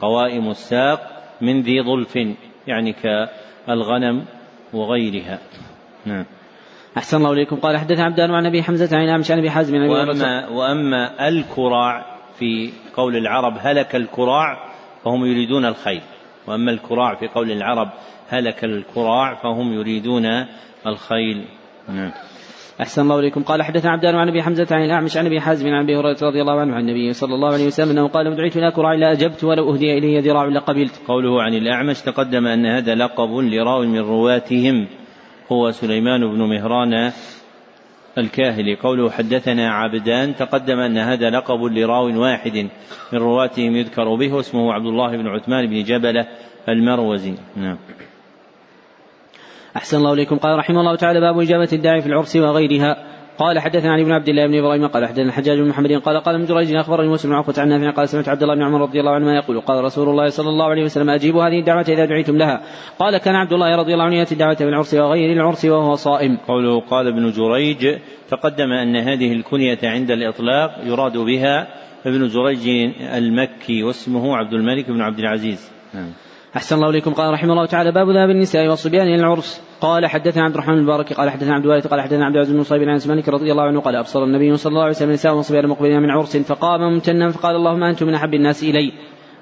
[0.00, 1.00] قوائم الساق
[1.40, 2.18] من ذي ظلف
[2.66, 4.24] يعني كالغنم
[4.72, 5.38] وغيرها.
[6.06, 6.24] نعم.
[6.96, 7.56] أحسن الله إليكم.
[7.56, 12.16] قال حدث عبدان عن أبي حمزة عن أمش عن أبي حازم عن وأما, وأما الكراع
[12.38, 14.70] في قول العرب هلك الكراع
[15.04, 16.02] فهم يريدون الخيل
[16.46, 17.88] وأما الكراع في قول العرب
[18.28, 20.46] هلك الكراع فهم يريدون
[20.86, 21.44] الخيل
[21.88, 22.12] نعم.
[22.80, 23.42] أحسن الله إليكم.
[23.42, 26.40] قال حدثنا عبدان عن أبي حمزة عن الأعمش عن أبي حازم عن أبي هريرة رضي
[26.40, 29.74] الله عنه عن النبي صلى الله عليه وسلم أنه قال دعيت إلى كراع أجبت ولو
[29.74, 31.00] أهدي إلي ذراع لقبلت.
[31.08, 34.86] قوله عن الأعمش تقدم أن هذا لقب لراو من رواتهم
[35.52, 37.12] هو سليمان بن مهران
[38.18, 38.76] الكاهلي.
[38.76, 42.68] قوله حدثنا عبدان تقدم أن هذا لقب لراو واحد
[43.12, 46.26] من رواتهم يذكر به واسمه عبد الله بن عثمان بن جبلة
[46.68, 47.34] المروزي.
[47.56, 47.78] نعم.
[49.76, 50.36] أحسن الله إليكم.
[50.36, 52.96] قال رحمه الله تعالى باب إجابة الداعي في العرس وغيرها.
[53.38, 56.34] قال حدثنا علي بن عبد الله بن إبراهيم قال حدثنا الحجاج بن محمد قال قال
[56.34, 59.00] ابن جريج أخبرني مسلم بن عقبة عن نافع قال سمعت عبد الله بن عمر رضي
[59.00, 62.36] الله عنهما يقول قال رسول الله صلى الله عليه وسلم اجيبوا هذه الدعوة إذا دعيتم
[62.36, 62.62] لها.
[62.98, 66.36] قال كان عبد الله رضي الله عنه يأتي الدعوة بالعرس وغير العرس وهو صائم.
[66.48, 67.98] قوله قال ابن جريج
[68.30, 71.66] تقدم أن هذه الكنية عند الإطلاق يراد بها
[72.06, 75.72] ابن جريج المكي واسمه عبد الملك بن عبد العزيز.
[75.94, 76.12] نعم.
[76.56, 77.12] أحسن الله إليكم.
[77.12, 79.62] قال رحمه الله تعالى باب ذهب النساء والصبيان إلى العرس.
[79.80, 82.82] قال حدثنا عبد الرحمن المبارك قال حدثنا عبد الوارث قال حدثنا عبد العزيز بن صهيب
[82.82, 86.02] عن مالك رضي الله عنه قال أبصر النبي صلى الله عليه وسلم نساء وصبيان مقبلين
[86.02, 88.92] من عرس فقام ممتنا فقال اللهم أنتم من أحب الناس إلي.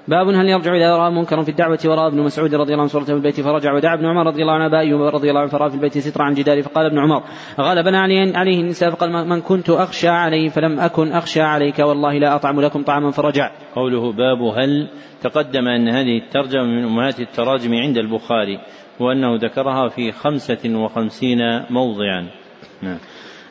[0.07, 3.05] باب هل يرجع اذا راى منكرا في الدعوة وراى ابن مسعود رضي الله عنه صورته
[3.05, 5.69] في البيت فرجع ودعا ابن عمر رضي الله عنه أبا أيوب رضي الله عنه فرأى
[5.69, 7.23] في البيت سترا عن جدار فقال ابن عمر
[7.59, 12.35] غلبنا عليه, عليه النساء فقال من كنت أخشى عليه فلم أكن أخشى عليك والله لا
[12.35, 13.51] أطعم لكم طعاما فرجع.
[13.75, 14.89] قوله باب هل
[15.21, 18.59] تقدم أن هذه الترجمة من أمهات التراجم عند البخاري
[18.99, 21.39] وأنه ذكرها في خمسة وخمسين
[21.69, 22.27] موضعا.
[22.81, 22.97] نعم.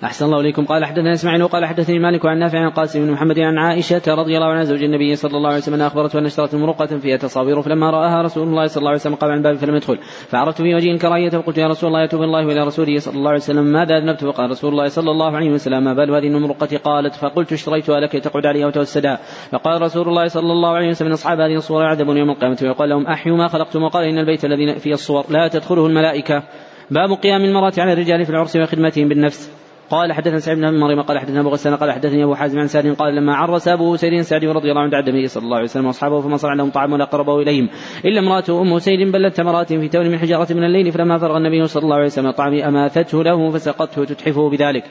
[0.05, 0.65] أحسن الله إليكم.
[0.65, 4.37] قال حدثنا إسماعيل وقال حدثني مالك عن نافع عن قاسم بن محمد عن عائشة رضي
[4.37, 7.91] الله عنها زوج النبي صلى الله عليه وسلم أخبرته أن اشترت مرقة فيها تصاوير فلما
[7.91, 9.99] رآها رسول الله صلى الله عليه وسلم قام عن الباب فلم يدخل.
[10.29, 13.41] فعرفت في وجهه الكراهية فقلت يا رسول الله يتوب الله وإلى رسوله صلى الله عليه
[13.41, 17.15] وسلم ماذا أذنبت؟ فقال رسول الله صلى الله عليه وسلم ما بال هذه المرقة قالت
[17.15, 19.19] فقلت اشتريتها لك تقعد عليها وتوسدها
[19.53, 22.59] فقال رسول الله صلى الله عليه وسلم أصحاب هذه الصور يعذبون يوم القيامة.
[22.63, 26.43] ويقال لهم أحيوا ما خلقتم وقال إن البيت الذي فيه الصور لا تدخله الملائكة.
[26.91, 29.64] باب قيام المرأة على الرجال في العرس وخدمتهم بالنفس.
[29.91, 32.87] قال حدثنا سعيد بن مريم قال حدثنا أبو غسان قال حدثني أبو حازم عن سعد
[32.87, 35.87] قال لما عرس ابو سيد سعد رضي الله عنه عند النبي صلى الله عليه وسلم
[35.87, 37.69] وأصحابه فما صنع لهم طعام ولا قربه إليهم
[38.05, 41.67] إلا امرأته أم سيد بلت تمرات في تون من حجارة من الليل فلما فرغ النبي
[41.67, 44.85] صلى الله عليه وسلم طعام اماثته له فسقته تتحفه بذلك.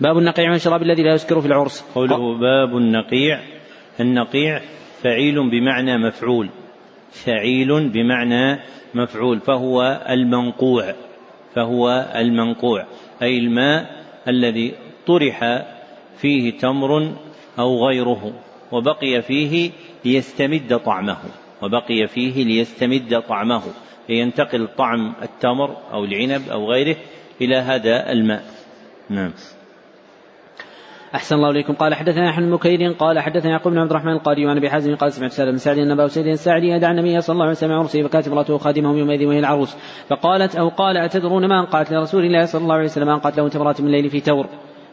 [0.00, 1.84] باب النقيع من الشراب الذي لا يسكر في العرس.
[1.94, 3.40] قوله باب النقيع.
[4.00, 4.60] النقيع
[5.02, 6.48] فعيل بمعنى مفعول.
[7.10, 8.60] فعيل بمعنى
[8.94, 10.94] مفعول فهو المنقوع.
[11.54, 12.84] فهو المنقوع.
[13.22, 13.95] أي الماء
[14.28, 14.74] الذي
[15.06, 15.64] طرح
[16.18, 17.12] فيه تمر
[17.58, 18.32] أو غيره
[18.72, 19.70] وبقي فيه
[20.04, 21.18] ليستمد طعمه
[21.62, 23.62] وبقي فيه ليستمد طعمه
[24.08, 26.96] لينتقل طعم التمر أو العنب أو غيره
[27.40, 28.44] إلى هذا الماء.
[29.10, 29.32] نعم.
[31.14, 31.74] أحسن الله إليكم.
[31.74, 35.12] قال حدثنا أحمد مكير قال حدثنا يعقوب بن عبد الرحمن القاضي وعن أبي حازم قال
[35.12, 38.02] سمعت سالم بن سعد أن أبا سيد الساعدي يدعى النبي صلى الله عليه وسلم عرسه
[38.02, 39.76] فكانت امرأته خادمهم يومئذ وهي العروس.
[40.08, 43.80] فقالت أو قال أتدرون ما أنقعت لرسول الله صلى الله عليه وسلم؟ أنقعت له تمرات
[43.80, 44.46] من الليل في تور.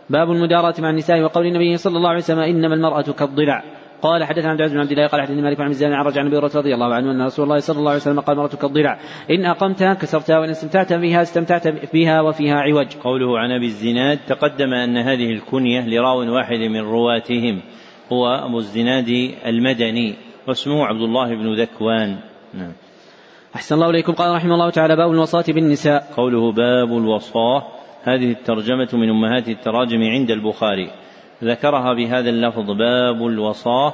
[0.10, 3.63] باب المداراة مع النساء وقول النبي صلى الله عليه وسلم إنما المرأة كالضلع.
[4.03, 6.37] قال حدثنا عبد العزيز بن عبد الله قال حدثني مالك عن مزان عرج عن أبي
[6.37, 8.99] رضي الله عنه أن رسول الله صلى الله عليه وسلم قال مرتك الضلع
[9.31, 12.87] إن اقمتها كسرتها وإن استمتعت بها استمتعت بها وفيها عوج.
[13.03, 17.61] قوله عن أبي الزناد تقدم أن هذه الكنية لراو واحد من رواتهم
[18.11, 19.09] هو أبو الزناد
[19.45, 20.15] المدني
[20.47, 22.19] واسمه عبد الله بن ذكوان.
[22.53, 22.73] نعم.
[23.55, 27.63] أحسن الله إليكم قال رحمه الله تعالى باب الوصاة بالنساء قوله باب الوصاة
[28.03, 30.91] هذه الترجمة من أمهات التراجم عند البخاري
[31.43, 33.93] ذكرها بهذا اللفظ باب الوصاة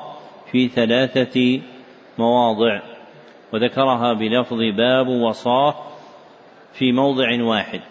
[0.51, 1.61] في ثلاثة
[2.17, 2.81] مواضع
[3.53, 5.75] وذكرها بلفظ باب وصاة
[6.73, 7.81] في موضع واحد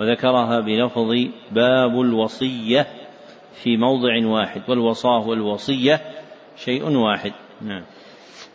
[0.00, 1.14] وذكرها بلفظ
[1.52, 2.86] باب الوصية
[3.62, 6.00] في موضع واحد والوصاة والوصية
[6.56, 7.32] شيء واحد.
[7.62, 7.82] نعم.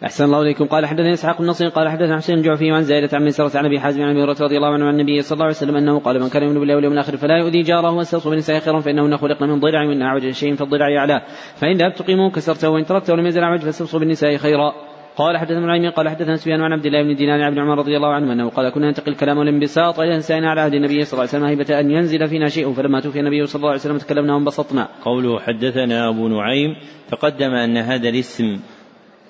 [0.05, 0.65] أحسن الله إليكم.
[0.65, 3.79] قال حدثنا إسحاق بن نصير قال حدثنا حسين الجعفي عن زائدة عن ميسرة عن أبي
[3.79, 6.21] حازم عن أبي هريرة رضي الله عنه عن النبي صلى الله عليه وسلم أنه قال
[6.21, 9.59] من كان يؤمن بالله واليوم الآخر فلا يؤذي جاره واستوصوا بالنساء خيرا فإنهن خلقن من
[9.59, 11.21] ضلع وإن أعوج شيء فالضلع أعلاه
[11.55, 14.73] فإن ذهبت تقيمه كسرته وإن تركته ولم يزل أعوج فاستوصوا بالنساء خيرا.
[15.15, 17.97] قال حدثنا نعيم قال حدثنا سفيان عن عبد الله بن دينار عن ابن عمر رضي
[17.97, 21.29] الله عنه أنه قال كنا ننتقل الكلام والانبساط إلى نسائنا على عهد النبي صلى الله
[21.33, 22.73] عليه وسلم هيبة أن ينزل فينا شيء.
[22.73, 24.87] فلما توفي النبي صلى الله عليه وسلم تكلمنا وانبسطنا.
[25.01, 26.75] قوله حدثنا أبو نعيم
[27.11, 28.59] تقدم أن هذا الاسم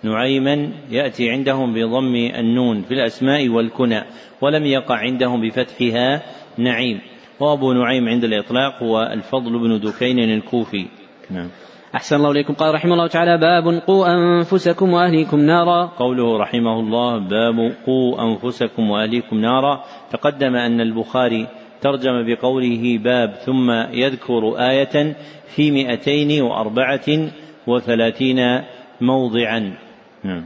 [0.04, 4.04] نعيما يأتي عندهم بضم النون في الأسماء والكنى
[4.42, 6.22] ولم يقع عندهم بفتحها
[6.58, 7.02] نعيم.
[7.40, 10.86] وأبو نعيم عند الإطلاق هو الفضل بن دكين الكوفي.
[11.32, 11.50] نعم.
[11.96, 12.54] أحسن الله إليكم.
[12.54, 15.86] قال رحمه الله تعالى باب قوا أنفسكم وأهليكم نارا.
[15.86, 19.84] قوله رحمه الله باب قوا أنفسكم وأهليكم نارا.
[20.12, 21.48] تقدم أن البخاري
[21.82, 25.16] ترجم بقوله باب ثم يذكر آية
[25.56, 27.30] في مئتين وأربعة
[27.68, 28.62] وثلاثين
[29.02, 29.74] موضعا.
[30.24, 30.44] نعم.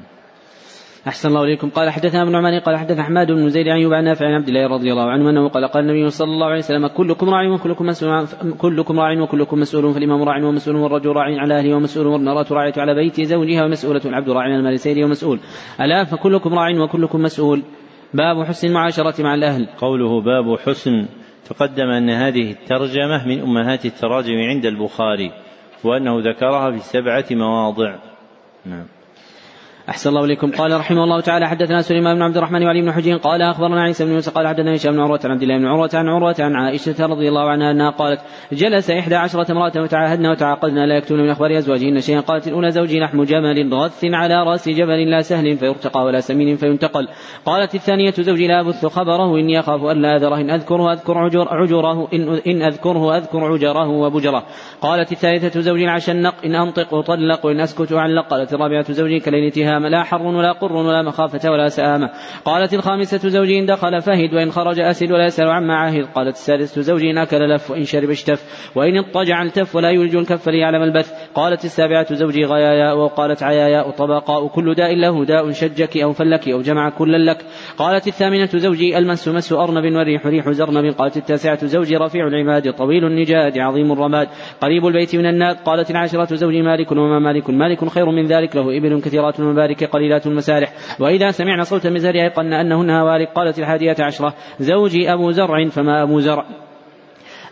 [1.07, 1.69] أحسن الله إليكم.
[1.69, 4.67] قال حدثنا ابن عمان قال حدث أحمد بن زيد عن عن نافع عن عبد الله
[4.67, 8.27] رضي الله عنه أنه قال قال النبي صلى الله عليه وسلم كلكم راع وكلكم مسؤول
[8.57, 12.95] كلكم راع وكلكم مسؤول فالإمام راع ومسؤول والرجل راع على أهله ومسؤول والمرأة راعية على
[12.95, 15.39] بيت زوجها ومسؤولة العبد راع على المال سيده ومسؤول.
[15.81, 17.63] ألا فكلكم راع وكلكم مسؤول.
[18.13, 19.67] باب حسن المعاشرة مع الأهل.
[19.77, 21.05] قوله باب حسن
[21.49, 25.31] تقدم أن هذه الترجمة من أمهات التراجم عند البخاري
[25.83, 27.95] وأنه ذكرها في سبعة مواضع.
[28.65, 28.96] نعم.
[29.89, 30.52] أحسن الله إليكم.
[30.52, 34.06] قال رحمه الله تعالى حدثنا سليمان بن عبد الرحمن وعلي بن حجين قال أخبرنا عيسى
[34.06, 36.56] بن موسى قال حدثنا هشام بن عروة عن عبد الله بن عروة عن عروة عن
[36.56, 38.21] عائشة رضي الله عنها أنها قالت
[38.52, 42.19] جلس إحدى عشرة امرأة وتعاهدنا وتعاقدنا لا يكتون من أخبار أزواجهن شيئا.
[42.19, 47.08] قالت الأولى زوجي لحم جمل غث على رأس جبل لا سهل فيرتقى ولا سمين فينتقل.
[47.45, 50.36] قالت الثانية زوجي لا أبث خبره إني أخاف ألا أذره.
[50.36, 52.08] إن أذكره أذكر عجر عجره.
[52.13, 54.43] إن, إن أذكره أذكر عجره وبجره.
[54.82, 58.28] قالت الثالثة زوجي العشنق إن أنطق أطلق وإن أسكت أعلق.
[58.28, 62.09] قالت الرابعة زوجي كليلتها ينام لا حر ولا قر ولا مخافة ولا سآمة.
[62.45, 66.81] قالت الخامسة زوجي إن دخل فهد وإن خرج أسد ولا يسأل عما عهد قالت السادسة
[66.81, 71.13] زوجي إن أكل لف وإن شرب اشتف وإن اضطجع التف ولا يولج الكف ليعلم البث.
[71.35, 76.61] قالت السابعة زوجي غياياء وقالت عياياء طبقاء كل داء له داء شجك أو فلك أو
[76.61, 77.37] جمع كلا لك.
[77.77, 80.93] قالت الثامنة زوجي المس مس أرنب والريح ريح زرنب.
[80.93, 84.27] قالت التاسعة زوجي رفيع العماد طويل النجاد عظيم الرماد.
[84.61, 85.55] قريب البيت من الناد.
[85.65, 90.27] قالت العاشرة زوجي مالك وما مالك مالك خير من ذلك له إبل كثيرات المبارك قليلات
[90.27, 90.73] المسارح.
[90.99, 93.34] وإذا سمعنا صوت المزار أيقن أنهن هوارق.
[93.34, 96.66] قالت الحادية عشرة زوجي أبو زرع فما أبو زرع؟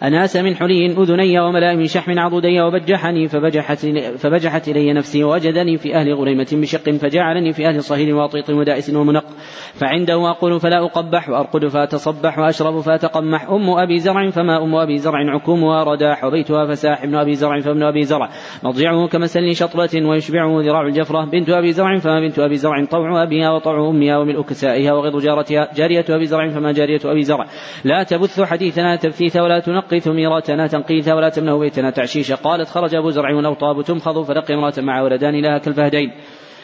[0.04, 3.86] أناس من حلي أذني وملاء من شحم عضدي وبجحني فبجحت,
[4.18, 9.26] فبجحت إلي نفسي ووجدني في أهل غريمة بشق فجعلني في أهل صهيل واطيط ودائس ومنق.
[9.74, 13.50] فعنده أقول فلا أقبح وأرقد فأتصبح وأشرب فأتقمح.
[13.50, 17.84] أم أبي زرع فما أم أبي زرع عكومها رداح وبيتها فساح ابن أبي زرع فابن
[17.84, 18.30] أبي زرع.
[18.64, 21.26] مضجعه كمسل شطبة ويشبعه ذراع الجفرة.
[21.26, 25.70] بنت أبي زرع فما بنت أبي زرع طوع أبيها وطوع أمها وملء كسائها وغض جارتها
[25.76, 27.46] جارية أبي زرع فما جارية أبي زرع.
[27.84, 32.36] لا تبث حديثنا تبثيث ولا تنقي ثميرتنا تنقيثا ولا تمنه بيتنا تعشيشا.
[32.36, 36.12] قالت خرج أبو زرع والأوطاب تمخض فلقي امرأة مع ولدان لها كالفهدين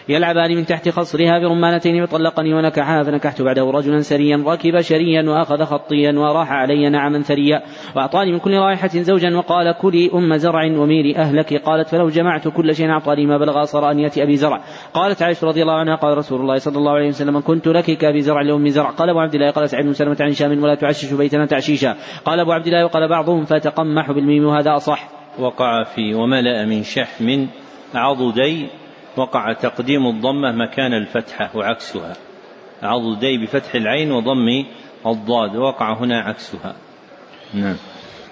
[0.10, 6.12] يلعبان من تحت خصرها برمانتين فطلقني ونكحها فنكحت بعده رجلا سريا ركب شريا وأخذ خطيا
[6.12, 7.62] وراح علي نعما ثريا.
[7.96, 12.76] وأعطاني من كل رائحة زوجا وقال كلي أم زرع وميري أهلك قالت فلو جمعت كل
[12.76, 14.62] شيء أعطاني ما بلغ صار أن يأتي أبي زرع
[14.94, 18.22] قالت عائشة رضي الله عنها قال رسول الله صلى الله عليه وسلم كنت لك كأبي
[18.22, 21.14] زرع لأم زرع قال أبو عبد الله قال سعيد بن سلمة عن شام ولا تعشش
[21.14, 25.10] بيتنا تعشيشا قال أبو عبد الله وقال بعضهم فتقمح بالميم وهذا أصح
[25.40, 27.48] وقع في وملأ من شحم
[27.96, 28.81] عضدي
[29.18, 32.14] وقع تقديم الضمة مكان الفتحة وعكسها.
[32.84, 34.66] عضدي بفتح العين وضم
[35.06, 36.76] الضاد وقع هنا عكسها.
[37.54, 37.76] نعم.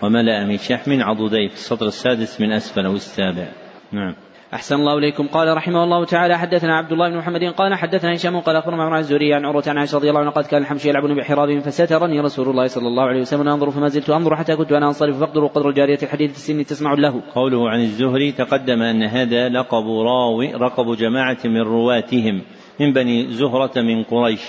[0.02, 3.48] وملأ من شحم عضدي في السطر السادس من أسفل أو السابع
[3.92, 4.16] نعم.
[4.54, 8.40] أحسن الله إليكم قال رحمه الله تعالى حدثنا عبد الله بن محمد قال حدثنا هشام
[8.40, 11.18] قال أخبرنا عن الزهري عن عروة عن عائشة رضي الله عنها قد كان الحمش يلعبون
[11.18, 14.88] بحرابهم فسترني رسول الله صلى الله عليه وسلم أنظر فما زلت أنظر حتى كنت أنا
[14.88, 17.22] أنصرف فاقدر قدر الجارية الحديث السن تسمع له.
[17.36, 22.42] قوله عن الزهري تقدم أن هذا لقب راوي رقب جماعة من رواتهم
[22.80, 24.42] من بني زهرة من قريش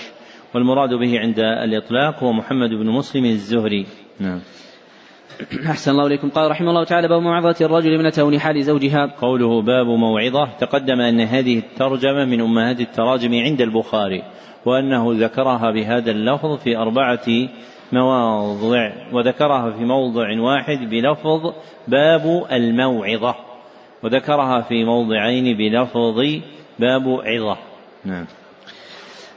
[0.55, 3.85] والمراد به عند الإطلاق هو محمد بن مسلم الزهري.
[4.19, 4.39] نعم.
[5.71, 6.29] أحسن الله إليكم.
[6.29, 9.13] قال رحمه الله تعالى باب موعظة الرجل ابنته لحال زوجها.
[9.21, 14.23] قوله باب موعظة تقدم أن هذه الترجمة من أمهات التراجم عند البخاري
[14.65, 17.27] وأنه ذكرها بهذا اللفظ في أربعة
[17.91, 21.53] مواضع وذكرها في موضع واحد بلفظ
[21.87, 23.35] باب الموعظة
[24.03, 26.19] وذكرها في موضعين بلفظ
[26.79, 27.57] باب عظة.
[28.05, 28.25] نعم.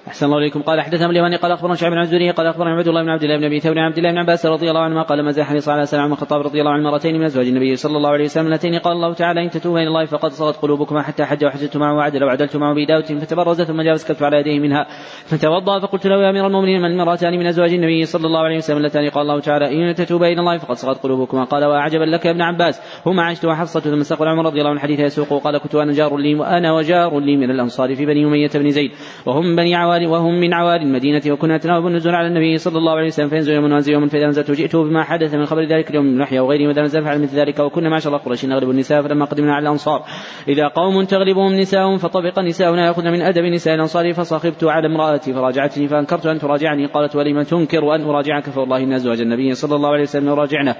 [0.09, 0.63] أحسن الله إليكم.
[0.63, 3.37] قال حدثنا اليماني قال أخبرنا شعب بن الزهري قال أخبرنا عبد الله بن عبد الله
[3.37, 6.13] بن أبي ثور عبد الله بن عباس رضي الله عنهما قال مزح حديث على سلام
[6.13, 9.15] الخطاب رضي الله عنه مرتين من أزواج النبي صلى الله عليه وسلم اللتين قال الله
[9.15, 12.75] تعالى إن تتوبا إلى الله فقد صغت قلوبكما حتى حج وحجت معه وعدل وعدلت معه
[12.75, 14.87] بداوة فتبرز ثم جاء فسكبت على يديه منها
[15.27, 18.77] فتوضأ فقلت له يا أمير المؤمنين من المرأتان من أزواج النبي صلى الله عليه وسلم
[18.77, 22.31] اللتان؟ قال الله تعالى إن تتوبا إلى الله فقد صغت قلوبكما قال وأعجبا لك يا
[22.31, 25.43] ابن عباس هما عائشة وحفصة ثم استقبل عمر رضي الله عنه حديث يسوق.
[25.45, 28.91] قال كنت أنا جار لي وأنا وجار لي من الأنصار في بني أمية بن زيد
[29.27, 33.07] وهم بني عوال وهم من عوال المدينة وكنا نتناوب النزول على النبي صلى الله عليه
[33.07, 36.19] وسلم فينزل يوم وانزل يوم فإذا نزلت جئته بما حدث من خبر ذلك اليوم من
[36.19, 39.63] نحيا وغيره وإذا نزل فعل مثل ذلك وكنا معشر قريش نغلب النساء فلما قدمنا على
[39.63, 40.05] الأنصار
[40.49, 45.89] إذا قوم تغلبهم نساء فطبق نساؤنا يأخذن من أدب نساء الأنصار فصخبت على امرأتي فراجعتني
[45.89, 50.03] فأنكرت أن تراجعني قالت ولم تنكر أن أراجعك فوالله إن أزواج النبي صلى الله عليه
[50.03, 50.77] وسلم يراجعنا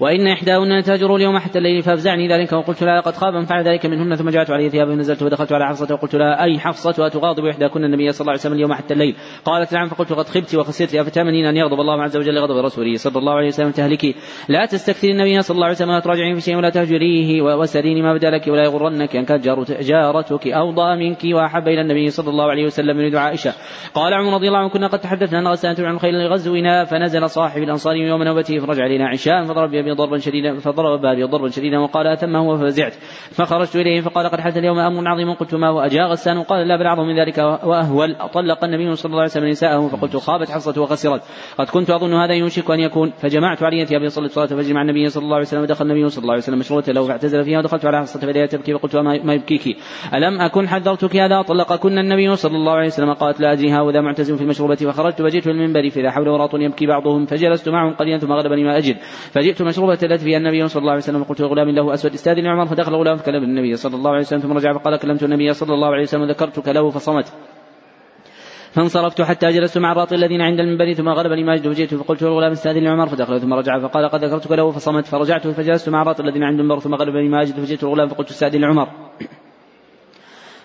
[0.00, 3.86] وإن إحداهن تهجر اليوم حتى الليل فأفزعني ذلك وقلت لها قد خاب من فعل ذلك
[3.86, 7.84] منهن ثم جاءت علي ثيابه ونزلت ودخلت على حفصة وقلت لها أي حفصة أتغاضب إحداكن
[7.84, 11.46] النبي صلى الله عليه وسلم اليوم حتى الليل؟ قالت نعم فقلت قد خبت وخسرت أفتأمنين
[11.46, 14.14] أن يغضب الله عز وجل غضب رسوله صلى الله عليه وسلم تهلكي.
[14.48, 18.14] لا تستكثري النبي صلى الله عليه وسلم ولا تراجعين في شيء ولا تهجريه وسليني ما
[18.14, 19.44] بدا لك ولا يغرنك أن كانت
[19.80, 23.52] جارتك أوضى منك وأحب إلى النبي صلى الله عليه وسلم من عائشة.
[23.94, 27.62] قال عمر رضي الله عنه كنا قد تحدثنا أن غسلت عن خيل لغزونا فنزل صاحب
[27.62, 32.06] الأنصار يوم نوبته فرجع إلينا عشاء فضرب بأبي ضربا شديدا فضرب بأبي ضربا شديدا وقال
[32.06, 32.94] أتم هو ففزعت
[33.30, 36.86] فخرجت إليه فقال قد حدث اليوم أمر عظيم قلت ما هو؟ غسان قال لا بل
[36.86, 38.16] أعظم من ذلك وأهول.
[38.32, 41.22] طلق النبي صلى الله عليه وسلم نساءه فقلت خابت حفصة وخسرت.
[41.58, 43.10] قد كنت أظن هذا يوشك أن يكون.
[43.10, 46.22] فجمعت علي ثيابي صلى صلاة الفجر مع النبي صلى الله عليه وسلم ودخل النبي صلى
[46.22, 49.76] الله عليه وسلم مشروطة له فاعتزل فيها ودخلت على حفصة فإذا تبكي فقلت ما يبكيك؟
[50.14, 53.12] ألم أكن حذرتك هذا؟ طلقكن النبي صلى الله عليه وسلم.
[53.12, 53.72] قالت لا أدري.
[53.72, 54.74] هذا معتزم في المشروبة.
[54.74, 57.26] فخرجت وجئت المنبر فإذا حول وراط يبكي بعضهم.
[57.26, 58.96] فجلست معهم قليلا ثم غلبني ما أجد.
[59.32, 62.66] فجئت المشروبة التي فيها النبي صلى الله عليه وسلم قلت لغلام له أسود استاذن عمر
[62.66, 65.88] فدخل غلام فكلم النبي صلى الله عليه وسلم ثم رجع فقال كلمت النبي صلى الله
[65.88, 67.32] عليه وسلم وذكرتك له فصمت.
[68.72, 72.86] فانصرفت حتى جلست مع الراطي الذين عند المنبر ثم غلبني ماجد وجئت فقلت للغلام استاذن
[72.86, 75.06] عمر فدخل ثم رجع فقال قد ذكرتك له فصمت.
[75.06, 78.88] فرجعت فجلست مع الراطي الذين عند المنبر ثم غلبني ماجد فجئت الغلام فقلت استاذن عمر.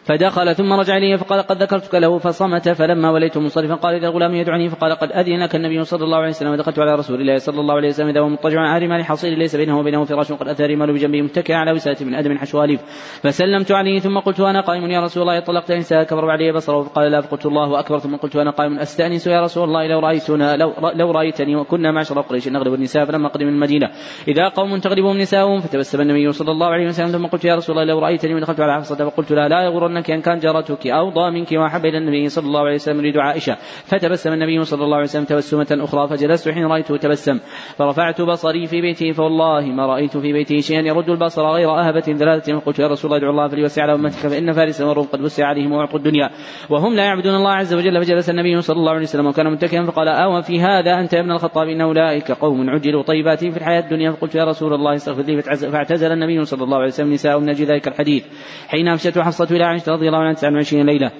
[0.03, 4.35] فدخل ثم رجع إليه فقال قد ذكرتك له فصمت فلما وليت منصرفا قال إلى الغلام
[4.35, 7.59] يدعني فقال قد أذن لك النبي صلى الله عليه وسلم ودخلت على رسول الله صلى
[7.59, 10.65] الله عليه وسلم إذا هو مضطجع على رمال حصير ليس بينه وبينه فراش قد أتى
[10.65, 12.81] رمال بجنبه متكئا على وسادة من أدم حشواليف.
[13.23, 16.83] فسلمت عليه ثم قلت أنا قائم يا رسول الله طلقت إنساء كبر علي بصره.
[16.83, 20.55] فقال لا فقلت الله أكبر ثم قلت أنا قائم أستأنس يا رسول الله لو رأيتنا
[20.55, 23.89] لو, لو رأيتني وكنا معشر قريش نغلب النساء فلما قدم المدينة.
[24.27, 27.93] إذا قوم تغلبهم نساؤهم فتبسم النبي صلى الله عليه وسلم ثم قلت يا رسول الله
[27.93, 29.63] لو رأيتني ودخلت على حفصة فقلت لا لا
[29.93, 33.57] يغرنك أن كان جارتك أوضى منك وأحب إلى النبي صلى الله عليه وسلم يريد عائشة.
[33.85, 37.39] فتبسم النبي صلى الله عليه وسلم تبسمة أخرى فجلست حين رأيته تبسم.
[37.77, 42.59] فرفعت بصري في بيته فوالله ما رأيت في بيته شيئا يرد البصر غير أهبة ثلاثة
[42.59, 45.71] فقلت يا رسول الله ادعو الله فليوسع على أمتك فإن فارس والروم قد وسع عليهم
[45.71, 46.29] وأعطوا الدنيا.
[46.69, 50.07] وهم لا يعبدون الله عز وجل فجلس النبي صلى الله عليه وسلم وكان متكئا فقال
[50.07, 54.11] أو في هذا أنت يا ابن الخطاب إن أولئك قوم عجلوا طيباتهم في الحياة الدنيا.
[54.11, 57.65] فقلت يا رسول الله استغفر لي فاعتزل النبي صلى الله عليه وسلم نساء من أجل
[57.65, 58.25] ذلك الحديث.
[58.67, 61.11] حين أمشته حفصة إلى عائشة رضي الله عنها 29 ليلة.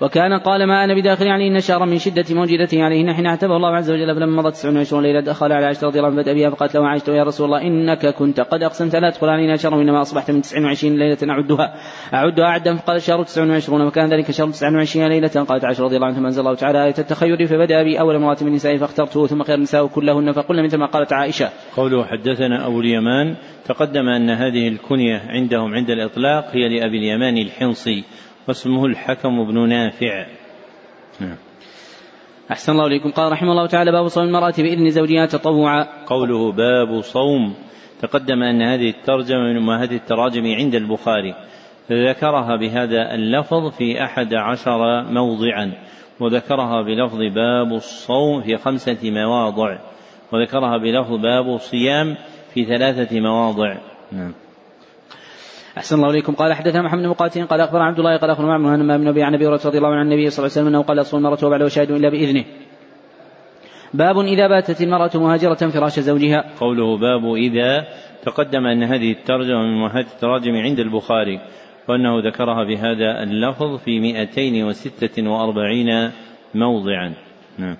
[0.00, 3.90] وكان قال ما أنا بداخل عليهن شهرا من شدة موجدته عليهن حين اعتبر الله عز
[3.90, 6.88] وجل فلما مضت 29 ليلة دخل على عائشة رضي الله عنها بدأ بها فقالت له
[6.88, 10.42] عائشة يا رسول الله إنك كنت قد أقسمت لا تدخل علينا شهرا إنما أصبحت من
[10.42, 11.74] 29 ليلة أعدها
[12.14, 12.76] أعدها عدا.
[12.76, 15.28] فقال الشهر 29 وكان ذلك شهر 29 ليلة.
[15.28, 18.76] قالت عائشة رضي الله عنها أنزل الله تعالى آية التخير فبدأ بي أول مراتب النساء
[18.76, 21.48] فاخترته ثم خير النساء كلهن فقلنا مثل ما قالت عائشة.
[21.76, 28.04] قوله حدثنا أبو اليمان تقدم أن هذه الكنية عندهم عند الإطلاق هي لأبي اليمان الحنصي.
[28.48, 30.26] واسمه الحكم بن نافع.
[31.20, 31.36] نعم.
[32.50, 33.10] أحسن الله إليكم.
[33.10, 35.86] قال رحمه الله تعالى باب صوم المرأة بإذن زوجها تطوعا.
[36.06, 37.54] قوله باب صوم.
[38.00, 41.34] تقدم أن هذه الترجمة من أمهات التراجم عند البخاري.
[41.90, 45.72] ذكرها بهذا اللفظ في أحد عشر موضعا.
[46.20, 49.78] وذكرها بلفظ باب الصوم في خمسة مواضع.
[50.32, 52.16] وذكرها بلفظ باب صيام
[52.54, 53.76] في ثلاثة مواضع.
[54.12, 54.34] نعم.
[55.78, 56.34] أحسن الله إليكم.
[56.34, 57.12] قال حدثنا محمد بن
[57.44, 60.02] قال أخبر عبد الله قال أخبر معمر أن بن أبي عن أبي رضي الله عنه
[60.02, 62.44] النبي صلى الله عليه وسلم أنه قال أصوم المرأة وبعده شاهد إلا بإذنه.
[63.94, 66.44] باب إذا باتت المرأة مهاجرة فراش زوجها.
[66.60, 67.86] قوله باب إذا
[68.22, 71.40] تقدم أن هذه الترجمة من مهات التراجم عند البخاري
[71.88, 76.10] وأنه ذكرها بهذا اللفظ في مئتين وستة وأربعين
[76.54, 77.14] موضعا.
[77.58, 77.76] نعم.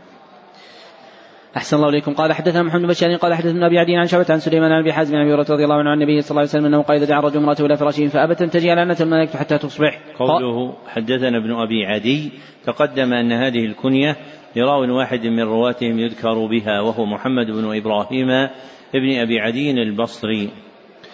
[1.56, 2.14] أحسن الله إليكم.
[2.14, 4.92] قال حدثنا محمد بن بشار قال حدثنا أبي عدي عن شعبة عن سليمان عن أبي
[4.92, 7.06] حازم عن أبي رضي الله عنه عن النبي صلى الله عليه وسلم أنه قال إذا
[7.06, 10.00] دعا الرجل امرأته إلى فراشه فأبت أن تجي لعنة الملائكة حتى تصبح.
[10.18, 12.32] قوله حدثنا ابن أبي عدي
[12.66, 14.16] تقدم أن هذه الكنية
[14.56, 18.30] لراو واحد من رواتهم يذكر بها وهو محمد بن إبراهيم
[18.94, 20.50] ابن أبي عدي البصري.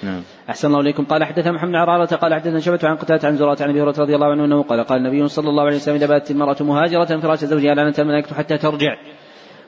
[0.03, 0.22] نعم.
[0.48, 1.05] أحسن الله إليكم.
[1.05, 4.14] قال حدثنا محمد عرارة قال حدثنا شبة عن قتادة عن زرارة عن أبي هريرة رضي
[4.14, 7.38] الله عنه أنه قال قال النبي صلى الله عليه وسلم إذا باتت المرأة مهاجرة فراش
[7.38, 8.96] زوجها لعنة الملائكة حتى ترجع.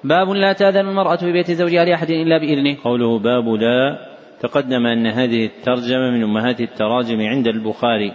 [0.05, 2.77] باب لا تأذن المرأة في بيت زوجها لأحد إلا بإذنه.
[2.85, 3.99] قوله باب لا
[4.41, 8.13] تقدم أن هذه الترجمة من أمهات التراجم عند البخاري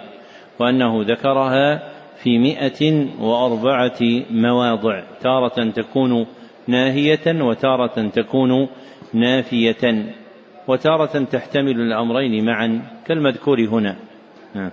[0.60, 1.84] وأنه ذكرها
[2.24, 4.00] في مئة وأربعة
[4.32, 6.28] مواضع تارة تكون
[6.68, 8.68] ناهية وتارة تكون
[9.14, 10.06] نافية
[10.68, 13.96] وتارة تحتمل الأمرين معا كالمذكور هنا.
[14.56, 14.72] نعم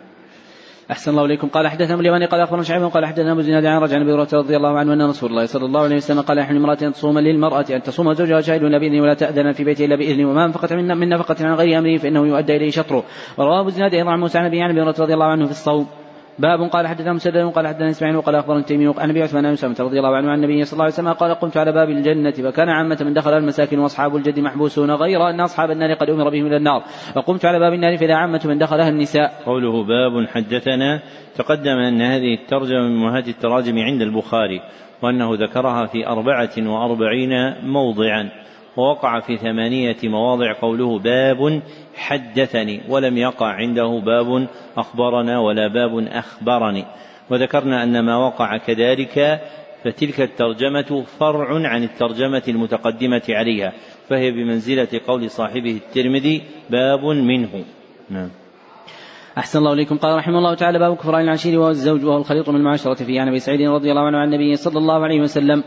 [0.90, 1.49] أحسن الله إليكم.
[1.49, 4.79] قال حدثنا اليماني قال أخبرنا شعيب قال حدثنا أبو زناد عن رجع عن رضي الله
[4.79, 7.83] عنه أن رسول الله صلى الله عليه وسلم قال يحل امرأة أن تصوم للمرأة أن
[7.83, 11.47] تصوم زوجها شاهد إلا بإذنه ولا تأذن في بيته إلا بإذنه وما أنفقت من, نفقة
[11.47, 13.05] عن غير أمره فإنه يؤدى إليه شطره.
[13.38, 14.62] ورواه أبو زناد أيضا عن موسى عن أبي
[15.01, 16.04] رضي الله عنه في الصوم.
[16.38, 19.77] باب قال حدثنا مسدد قال حدثنا إسماعيل وقال اخبرني تيمي عن ابي عثمان بن سلمة
[19.81, 22.68] رضي الله عنه عن النبي صلى الله عليه وسلم قال قمت على باب الجنة فكان
[22.68, 26.57] عامة من دخل المساكن وأصحاب الجد محبوسون غير أن أصحاب النار قد أمر بهم إلى
[26.57, 26.83] النار
[27.16, 29.33] وقمت على باب النار فإذا عامة من دخلها النساء.
[29.47, 31.03] قوله باب حدثنا
[31.37, 34.61] تقدم أن هذه الترجمة من مهات التراجم عند البخاري
[35.03, 38.31] وأنه ذكرها في أربعة وأربعين موضعا
[38.76, 41.62] ووقع في ثمانية مواضع قوله باب
[41.94, 46.84] حدثني ولم يقع عنده باب أخبرنا ولا باب أخبرني.
[47.30, 49.40] وذكرنا أن ما وقع كذلك
[49.84, 53.72] فتلك الترجمة فرع عن الترجمة المتقدمة عليها
[54.08, 57.64] فهي بمنزلة قول صاحبه الترمذي باب منه.
[58.10, 58.28] نعم.
[59.38, 59.98] أحسن الله إليكم.
[59.98, 63.28] قال رحمه الله تعالى باب كفران العشير وهو الزوج وهو الخليط من المعاشرة فيه عن
[63.28, 65.64] أبي سعيد رضي الله عنه عن النبي صلى الله عليه وسلم.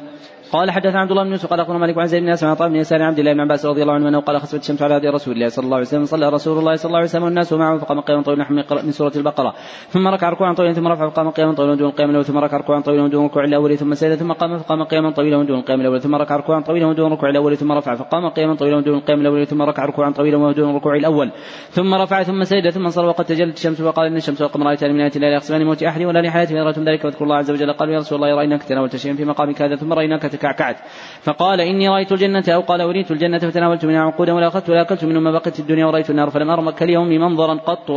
[0.52, 2.76] قال حدثنا عبد الله بن يوسف قال أخبرنا مالك عن زيد بن اسمع عطاء بن
[2.76, 5.48] يسار عبد الله بن عباس رضي الله عنه قال خسفت الشمس على هدي رسول الله
[5.48, 8.24] صلى الله عليه وسلم صلى رسول الله صلى الله عليه وسلم والناس معه فقام قياما
[8.24, 8.46] طويلا
[8.84, 9.54] من سورة البقرة.
[9.90, 12.82] ثم ركع ركوعا طويلا ثم رفع فقام قياما طويلا دون القيام الأول ثم ركع ركوعا
[12.82, 16.16] طويلا دون الركوع الأول ثم سجد ثم قام فقام قياما طويلا دون القيام الأول ثم
[16.16, 19.62] ركع ركوعا طويلا دون الركوع الأول ثم رفع فقام قياما طويلا دون القيام الأول ثم
[19.62, 21.32] ركع ركوعا طويلا دون الركوع الأول
[21.70, 25.02] ثم رفع ثم سجد ثم صلى وقد تجلت الشمس وقال إن الشمس والقمر آيتان من
[25.02, 26.56] آيات الله يقسمان موت أحد ولا لحياته
[26.88, 29.76] ذلك واذكر الله عز وجل قالوا يا رسول الله رايناك تناولت شيئا في مقامك هذا
[29.76, 30.78] ثم رايناك فتكعكعت
[31.22, 35.06] فقال إني رأيت الجنة أو قال أريت الجنة فتناولت منها عقودا ولا أخذت ولا أكلت
[35.06, 37.92] منه ما بقيت الدنيا ورأيت النار فلم أرى كاليوم منظرا قط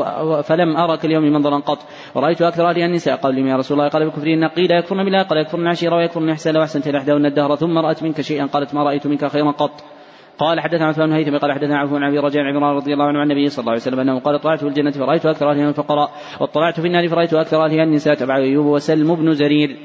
[0.45, 1.79] فلم أرى كاليوم منظرا قط.
[2.15, 5.39] ورأيت أكثر أهلها النساء قال لي يا رسول الله قال بكفرهن قيل يكفرن بالله قال
[5.39, 9.27] يكفرن عشيرة ويكفرن إحسان وأحسنت إحداهن الدهر ثم رأت منك شيئا قالت ما رأيت منك
[9.27, 9.85] خيرا قط.
[10.39, 13.19] قال حدثنا عثمان بن هيثم قال حدثنا عفو بن أبي رجاء عمران رضي الله عنه
[13.19, 16.11] عن النبي صلى الله عليه وسلم أنه قال اطلعت في الجنة فرأيت أكثر اهلها الفقراء
[16.41, 19.77] واطلعت في النار فرأيت أكثر اهلها النساء تبع أيوب وسلم بن زرير.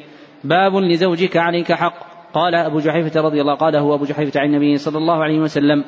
[0.43, 2.14] باب لزوجك عليك حق.
[2.35, 5.83] قال أبو جحيفة رضي الله قال هو أبو جحيفة عن النبي صلى الله عليه وسلم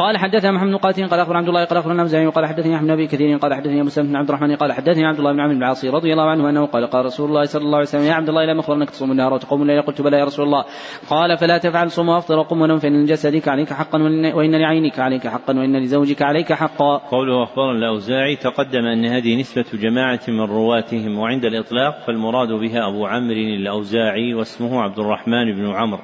[0.00, 2.90] قال حدثنا محمد بن قاتل قال اخبر عبد الله قال اخبر النمزعي قال حدثني احمد
[2.90, 5.54] بن كثير قال حدثني أبو سلمة بن عبد الرحمن قال حدثني عبد الله بن عمرو
[5.54, 8.12] بن العاص رضي الله عنه أنه قال قال رسول الله صلى الله عليه وسلم يا
[8.12, 10.64] عبد الله لم اخبر إنك تصوم النهار وتقوم الليل قلت بلى يا رسول الله
[11.10, 13.98] قال فلا تفعل صوم وافطر وقم ونم فإن لجسدك عليك حقا
[14.34, 16.96] وإن لعينك عليك حقا وإن لزوجك عليك حقا.
[16.96, 23.06] قوله أخبرنا الأوزاعي تقدم أن هذه نسبة جماعة من رواتهم وعند الإطلاق فالمراد بها أبو
[23.06, 26.02] عمرو الأوزاعي واسمه عبد الرحمن بن عمرو.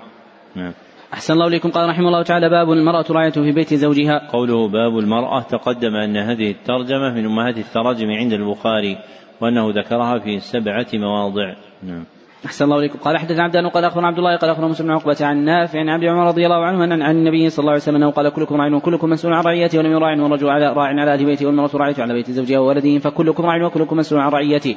[0.56, 0.72] نعم.
[1.16, 1.70] أحسن الله إليكم.
[1.70, 4.28] قال رحمه الله تعالى باب المرأة راعية في بيت زوجها.
[4.32, 8.98] قوله باب المرأة تقدم أن هذه الترجمة من أمهات التراجم عند البخاري
[9.40, 11.54] وأنه ذكرها في سبعة مواضع.
[11.82, 12.04] نعم.
[12.46, 12.98] أحسن الله إليكم.
[12.98, 16.04] قال حدثنا عبدان قال أخبرنا عبد الله قال أخبرنا مسلم عقبة عن نافع عن عبد
[16.04, 18.74] عمر رضي الله عنه أن عن النبي صلى الله عليه وسلم أنه قال كلكم راع
[18.74, 22.14] وكلكم مسؤول عن رعيته ولم يراع والرجل على راع على أهل بيته والمرأة راعية على
[22.14, 24.76] بيت زوجها وولده فكلكم راع وكلكم مسؤول عن رعيته.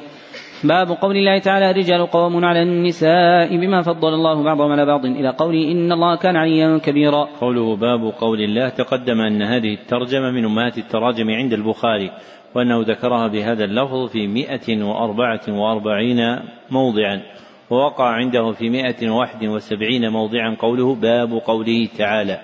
[0.64, 5.28] باب قول الله تعالى الرجال قوامون على النساء بما فضل الله بعضهم على بعض إلى
[5.28, 7.28] قول إن الله كان عليا كبيرا.
[7.40, 12.10] قوله باب قول الله تقدم أن هذه الترجمة من أمهات التراجم عند البخاري
[12.54, 16.38] وأنه ذكرها بهذا اللفظ في مئة وأربعة وأربعين
[16.70, 17.22] موضعا
[17.70, 22.40] ووقع عنده في مئة وواحد وسبعين موضعا قوله باب قوله تعالى.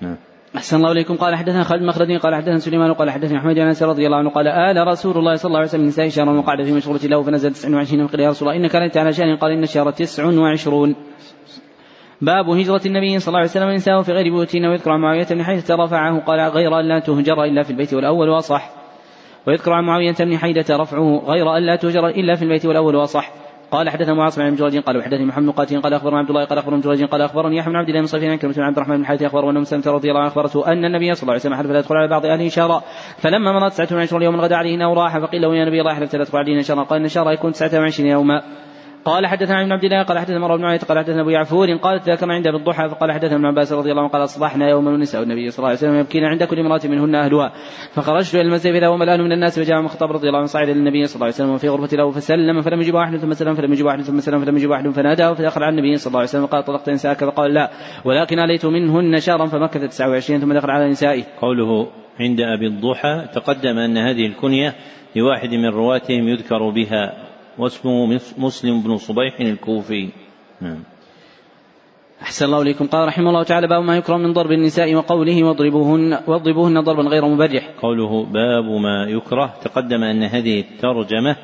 [0.00, 0.27] نعم.
[0.56, 1.16] أحسن الله إليكم.
[1.16, 4.48] قال حدثنا خالد مخلدي قال حدثنا سليمان قال حدثنا أحمد بن رضي الله عنه قال
[4.48, 8.06] آل رسول الله صلى الله عليه وسلم نساء شهرا وقعد في مشغولة له فنزل 29
[8.06, 9.36] فقال يا رسول الله إنك لنت على شأن.
[9.36, 10.94] قال إن الشهر 29
[12.20, 15.44] باب هجرة النبي صلى الله عليه وسلم نساءه في غير بيوتهن ويذكر عن معاوية بن
[15.44, 16.20] حيث رفعه.
[16.20, 18.70] قال غير أن لا تهجر إلا في البيت والأول وأصح.
[19.46, 23.32] ويذكر عن معاوية بن حيدة رفعه غير أن لا تهجر إلا في البيت والأول وأصح.
[23.70, 26.82] قال حدثنا معاصم بن جريج قال وحدثني محمد قاتل قال أخبرنا عبد الله قال أخبرنا
[26.82, 29.22] جريج قال أخبرني يحيى بن عبد الله بن صفين عن كلمه عبد الرحمن بن حارث
[29.22, 31.78] اخبر وانه مسلمه رضي الله عنه اخبرته أن النبي صلى الله عليه وسلم حلف لا
[31.78, 32.82] يدخل على بعض أهله شهرا
[33.18, 36.24] فلما مرت 29 يوما غدا عليه انه راح فقيل له يا نبي الله حلفت لا
[36.24, 38.42] تدخل علينا شهرا قال إن الشهر يكون 29 يوما.
[39.08, 42.06] قال حدثنا ابن عبد الله قال حدثنا مروان بن عيط قال حدثنا أبو يعفور قالت
[42.06, 45.22] ذاك ما عنده بالضحى فقال حدثنا ابن عباس رضي الله عنه قال أصبحنا يوما ونساء
[45.22, 47.52] النبي صلى الله عليه وسلم يبكين عند كل امرأة منهن أهلها.
[47.92, 50.78] فخرجت إلى المسجد فإذا هم الان من الناس فجاء مخطب رضي الله عنه صعد إلى
[50.78, 53.72] النبي صلى الله عليه وسلم وفي غرفة له فسلم فلم يجب أحد ثم سلم فلم
[53.72, 56.42] يجب أحد ثم سلم فلم يجب أحد فناداه فدخل على النبي صلى الله عليه وسلم
[56.42, 57.70] وقال طلقت نساءك؟ فقال لا
[58.04, 61.88] ولكن عليت منهن شهرا فمكث 29 ثم دخل على نسائه قوله
[62.20, 64.74] عند أبي الضحى تقدم أن هذه الكنية
[65.16, 67.27] لواحد من رواتهم يذكر بها.
[67.58, 70.08] واسمه مسلم بن صبيح الكوفي.
[70.60, 70.82] نعم.
[72.22, 72.86] أحسن الله إليكم.
[72.86, 77.24] قال رحمه الله تعالى باب ما يكرم من ضرب النساء وقوله واضربوهن واضربوهن ضربا غير
[77.28, 77.70] مبرح.
[77.82, 79.54] قوله باب ما يكره.
[79.62, 81.36] تقدم أن هذه الترجمة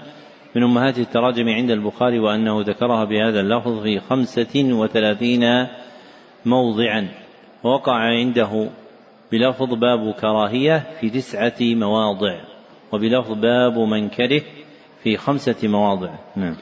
[0.56, 5.66] من أمهات التراجم عند البخاري وأنه ذكرها بهذا اللفظ في خمسة وثلاثين
[6.46, 7.08] موضعا.
[7.64, 8.68] ووقع عنده
[9.32, 12.40] بلفظ باب كراهية في تسعة مواضع.
[12.92, 14.42] وبلفظ باب من كره
[15.04, 16.10] في خمسة مواضع.
[16.36, 16.56] نعم.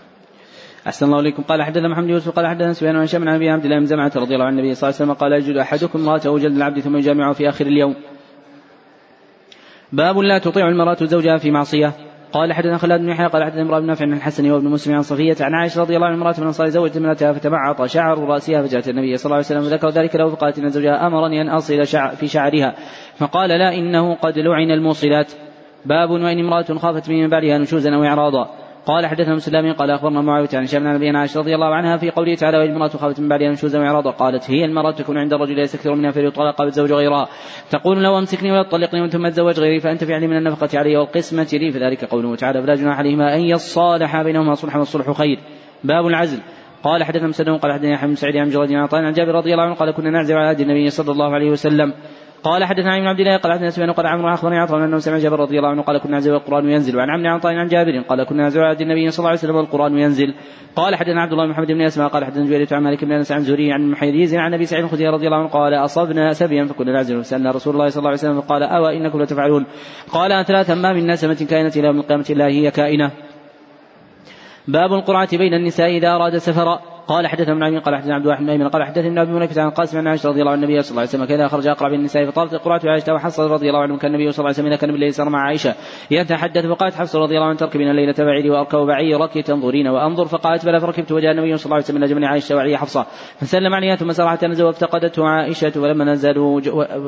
[0.87, 1.43] أحسن الله إليكم.
[1.43, 4.35] قال حدثنا محمد يوسف قال حدثنا سفيان عن شمع أبي عبد الله بن زمعة رضي
[4.35, 7.33] الله عن النبي صلى الله عليه وسلم قال يجد أحدكم امرأته جلد العبد ثم يجامعه
[7.33, 7.95] في آخر اليوم.
[9.93, 11.93] باب لا تطيع المرأة زوجها في معصية.
[12.33, 15.03] قال حدثنا خلاد بن يحيى قال حدثنا إمرأة بن نافع عن الحسن وابن مسلم عن
[15.03, 18.89] صفية عن عائشة رضي الله عنها امرأة من أنصار زوجت ابنتها فتبعط شعر رأسها فجاءت
[18.89, 22.17] النبي صلى الله عليه وسلم فذكر ذلك له فقالت إن زوجها أمرني أن أصل شعر
[22.17, 22.75] في شعرها.
[23.17, 25.33] فقال لا إنه قد لعن الموصلات.
[25.87, 28.49] باب وإن امرأة خافت من بعدها نشوزا أو إعراضا.
[28.87, 32.35] قال حدثنا مسلم قال أخبرنا معاوية عن عن ابي عائشة رضي الله عنها في قوله
[32.35, 36.11] تعالى والمراه خافت من بعدها نشوزا واعراضا قالت هي المرأة تكون عند الرجل يستكثر منها
[36.11, 37.29] فيطلق بالزوج غيرها.
[37.71, 41.71] تقول لو أمسكني ولا تطلقني ثم تزوج غيري فأنت في من النفقة علي والقسمة لي.
[41.73, 45.39] فذلك قوله تعالى فلا جناح عليهما أن يصالحا بينهما صلحا والصلح خير.
[45.85, 46.39] باب العزل.
[46.83, 49.75] قال حدثنا مسلم قال حدثنا يحيى بن سعيد عن عن عن جابر رضي الله عنه
[49.75, 51.95] قال كنا نعزل على عهد النبي صلى الله عليه وسلم.
[52.43, 55.41] قال حدثنا عن عبد الله قال حدثنا سفيان قال عمرو أخبرني عطاء أنه سمع جابر
[55.41, 58.43] رضي الله عنه قال كنا نعزل والقران ينزل وعن عمرو عطاء عن جابر قال كنا
[58.43, 60.35] نعزل على النبي صلى الله عليه وسلم والقران ينزل.
[60.77, 63.33] قال حدثنا عبد الله بن محمد بن أسماء قال حدثنا جويرية عن مالك بن أنس
[63.33, 66.93] عن زهري عن محيريز عن أبي سعيد الخدري رضي الله عنه قال أصبنا سبيا فكنا
[66.93, 67.23] نعزل.
[67.23, 69.67] فسالنا رسول الله صلى الله عليه وسلم فقال اوى إنكم لتفعلون؟
[70.13, 73.11] قال ثلاثا ما من نسمه كائنة إلى يوم القيامة إلا هي كائنة.
[74.69, 78.69] باب القرعة بين النساء إذا أراد سفرا قال حدثنا ابن قال حدثنا عبد الواحد بن
[78.69, 81.09] قال حدثنا ابن مليكه عن القاسم عن عائشة رضي الله عن النبي صلى الله عليه
[81.11, 84.39] وسلم كذا خرج اقرا بالنساء فطالت القراءة عائشة وحصل رضي الله عنه كان النبي صلى
[84.39, 85.75] الله عليه وسلم إذا كان بالليل سار مع عائشة
[86.11, 90.81] يتحدث فقالت حفصة رضي الله عنها تركبين الليلة بعيري وأركب بعيرك تنظرين وأنظر فقالت بلى
[90.81, 93.07] فركبت وجاء النبي صلى الله عليه وسلم نجمني عائشة وعلي حفصة.
[93.41, 96.61] فسلم عليها ثم سار حتى نزل وافتقدته عائشة فلما نزلوا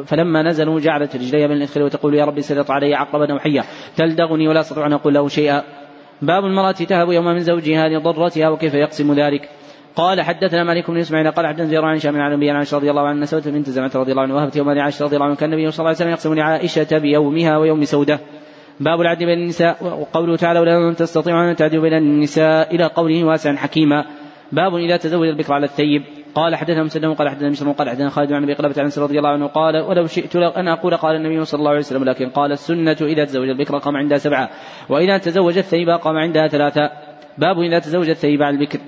[0.04, 3.64] فلما نزلوا جعلت رجلي بين الادخل وتقول يا ربي سلط علي عقربا أو حيا
[3.96, 5.83] تلدغني ولا أستطيع أن أقول له شيئا.
[6.26, 9.48] باب المرأة تهب يوم من زوجها لضرتها وكيف يقسم ذلك؟
[9.96, 13.08] قال حدثنا مالك بن اسماعيل قال حدثنا زير عن هشام عن عن عائشة رضي الله
[13.08, 15.70] عنها سوده بنت زمعة رضي الله عنها وهبت يوم لعائشه رضي الله عنها كان النبي
[15.70, 18.20] صلى الله عليه وسلم يقسم لعائشة بيومها ويوم سودة.
[18.80, 23.56] باب العدل بين النساء وقوله تعالى ولا تستطيعوا أن تعدلوا بين النساء إلى قوله واسعا
[23.56, 24.04] حكيما.
[24.52, 26.02] باب إذا تزوج البكر على الثيب.
[26.34, 29.30] قال حدثنا مسلم قال حدثنا بشر قال حدثنا خالد عن أبي قلابة عن رضي الله
[29.30, 32.96] عنه قال ولو شئت أن أقول قال النبي صلى الله عليه وسلم لكن قال السنة
[33.02, 34.50] إذا تزوج البكر قام عندها سبعة
[34.88, 36.90] وإذا تزوج الثيب قام عندها ثلاثة
[37.38, 38.78] باب إذا تزوج الثيب على البكر.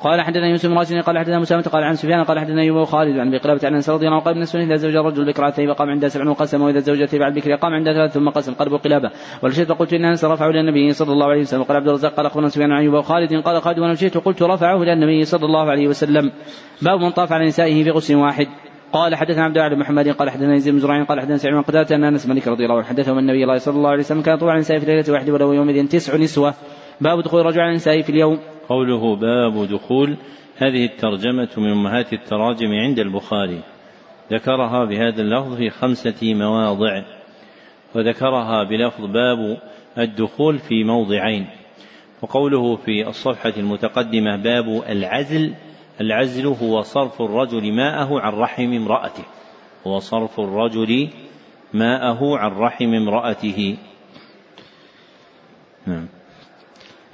[0.00, 3.18] قال حدثنا يوسف بن راشد قال حدثنا مسامة قال عن سفيان قال حدثنا ايوب وخالد
[3.18, 5.70] عن ابي قلابة عن أنس رضي الله عنه قال السنة إذا زوج الرجل البكر الثيب
[5.70, 8.74] قام عندها سبع وقسم وإذا زوج الثيب على البكر قام عندها ثلاث ثم قسم قلب
[8.74, 9.10] قلابة.
[9.42, 12.14] ولو شئت قلت إن أنس رفعه إلى النبي صلى الله عليه وسلم قال عبد الرزاق
[12.14, 15.44] قال أخبرنا سفيان عن ايوب وخالد قال خالد ولو شئت قلت رفعه إلى النبي صلى
[15.44, 16.32] الله عليه وسلم.
[16.82, 18.46] باب من طاف على نسائه في غسل واحد.
[18.92, 21.62] قال حدثنا عبد الله بن محمد قال حدثنا يزيد بن زرعين قال حدثنا سعيد بن
[21.62, 24.60] قتادة أن أنس مالك رضي الله عنه حدثه النبي صلى الله عليه وسلم كان على
[24.60, 26.54] نسائه في ليلة واحدة ولو يومئذ تسع نسوة.
[27.00, 28.38] باب دخول الرجل على نسائه في اليوم.
[28.68, 30.16] قوله باب دخول
[30.56, 33.60] هذه الترجمة من أمهات التراجم عند البخاري.
[34.32, 37.02] ذكرها بهذا اللفظ في خمسة مواضع.
[37.94, 39.58] وذكرها بلفظ باب
[39.98, 41.46] الدخول في موضعين.
[42.22, 45.54] وقوله في الصفحة المتقدمة باب العزل
[46.00, 49.24] العزل هو صرف الرجل ماءه عن رحم امرأته.
[49.86, 51.08] هو صرف الرجل
[51.72, 53.76] ماءه عن رحم امرأته.
[55.86, 56.08] نعم.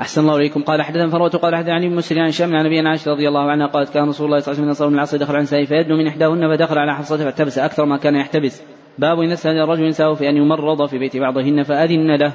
[0.00, 0.62] أحسن الله إليكم.
[0.62, 3.66] قال حدثنا فروة قال حدثنا عن مسلم عن هشام عن نبينا عائشة رضي الله عنها
[3.66, 6.06] قالت كان رسول الله صلى الله عليه وسلم من العصر دخل عن سائل فيدنو من
[6.06, 8.62] إحداهن فدخل على حفصة فاحتبس أكثر ما كان يحتبس.
[8.98, 12.32] باب إن الرجل نساءه في أن يمرض في بيت بعضهن فأذن له.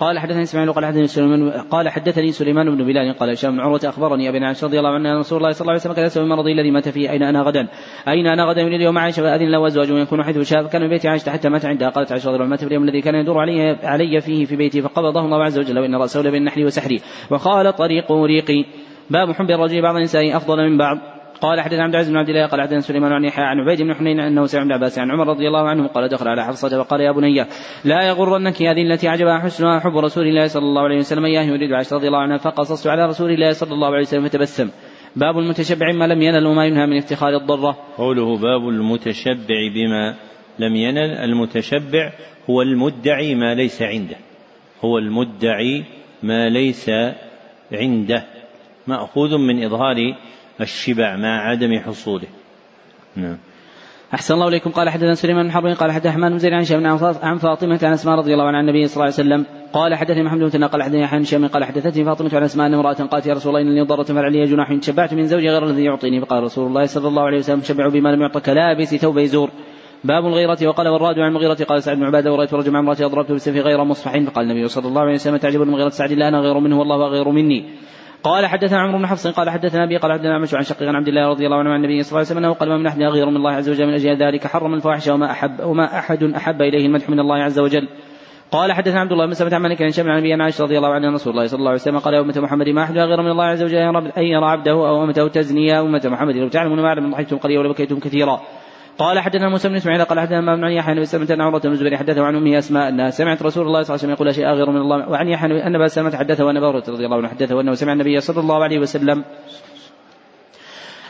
[0.00, 3.80] قال حدثني اسماعيل قال حدثني سليمان قال حدثني سليمان بن بلال قال هشام بن عروة
[3.84, 6.28] أخبرني ابن عائشه رضي الله عنه أن رسول الله صلى الله عليه وسلم كان يسوي
[6.28, 7.68] مرضي الذي مات فيه أين أنا غدا؟
[8.08, 11.06] أين أنا غدا؟ من اليوم عائشة فاذن له وأزواجه يكون حيث شاء فكان من بيت
[11.06, 13.38] عائشة حتى مات عندها قالت عائشة رضي الله عنها مات في اليوم الذي كان يدور
[13.38, 17.00] علي علي فيه في بيتي فقبضه الله عز وجل وإن رأسه لبين نحري وسحري.
[17.30, 18.64] وقال طريقه ريقي.
[19.10, 21.17] باب حب الرجل بعض النساء أفضل من بعض.
[21.40, 23.94] قال حدثنا عبد العزيز بن عبد الله قال حدثنا سليمان عن يحيى عن عبيد بن
[23.94, 27.00] حنين انه سمع ابن عباس عن عمر رضي الله عنه قال دخل على حفصة وقال
[27.00, 27.46] يا بني
[27.84, 31.72] لا يغرنك هذه التي عجبها حسنها حب رسول الله صلى الله عليه وسلم اياه يريد
[31.72, 34.70] عائشه رضي الله عنها فقصصت على رسول الله صلى الله عليه وسلم فتبسم.
[35.16, 37.76] باب المتشبع ما لم ينل وما ينهى من افتخار الضرة.
[37.96, 40.14] قوله باب المتشبع بما
[40.58, 42.12] لم ينل المتشبع
[42.50, 44.16] هو المدعي ما ليس عنده.
[44.84, 45.84] هو المدعي
[46.22, 46.90] ما ليس
[47.72, 48.24] عنده.
[48.86, 49.96] مأخوذ من إظهار
[50.60, 52.26] الشبع مع عدم حصوله.
[53.16, 53.38] نعم.
[54.14, 54.70] أحسن الله إليكم.
[54.70, 56.82] قال حدثنا سليمان بن حرب قال حدثنا حماد بن زيد عن شيخ
[57.22, 59.46] عن فاطمة عن أسماء رضي الله عنها عن النبي صلى الله عليه وسلم.
[59.72, 62.92] قال حدثني محمد بن قال حدثني عن شيخ قال حدثتني فاطمة عن أسماء أن امرأة
[62.92, 66.20] قالت يا رسول الله إني ضرت فعلي جناح تشبعت من زوجي غير الذي يعطيني.
[66.20, 69.50] فقال رسول الله صلى الله عليه وسلم شبعوا بما لم يعطك لابس ثوب يزور
[70.04, 70.58] باب الغيرة.
[70.68, 71.64] وقال والراد عن المغيرة.
[71.64, 74.88] قال سعد بن عبادة ورأيت رجل مع امرأتي أضربته بالسيف غير مصفح فقال النبي صلى
[74.88, 77.64] الله عليه وسلم تعجب المغيرة سعد؟ لا أنا غير منه والله غير مني.
[78.22, 81.08] قال حدثنا عمرو بن حفص قال حدثنا أبي قال حدثنا عمش عن شقيق عن عبد
[81.08, 83.30] الله رضي الله عنه عن النبي صلى الله عليه وسلم أنه قال من احد غير
[83.30, 86.86] من الله عز وجل من أجل ذلك حرم الفواحش وما أحب وما أحد أحب إليه
[86.86, 87.88] المدح من الله عز وجل.
[88.52, 91.10] قال حدثنا عبد الله بن سلمة عن مالك عن شمع عن عائشة رضي الله عنها
[91.10, 93.44] رسول الله صلى الله عليه وسلم قال يا أمة محمد ما أحد غير من الله
[93.44, 96.36] عز وجل أن يرى عبده أو أمته تزني يا أمة محمد.
[96.36, 98.40] لو تعلمون ما أعلم ضحكتم قليلا ولبكيتم كثيرا.
[98.98, 101.72] قال حدثنا موسى بن إسماعيل قال حدثنا ما بن يحيى بن سلمة عن عروة بن
[101.72, 104.54] الزبير حدثه عن امه أسماء انها سمعت رسول الله صلى الله عليه وسلم يقول اشياء
[104.54, 107.60] غير من الله وعن يحيى أن أبا سلمة حدثه ان ابا رضي الله عنه حدثه
[107.60, 109.24] انه سمع النبي صلى الله عليه وسلم.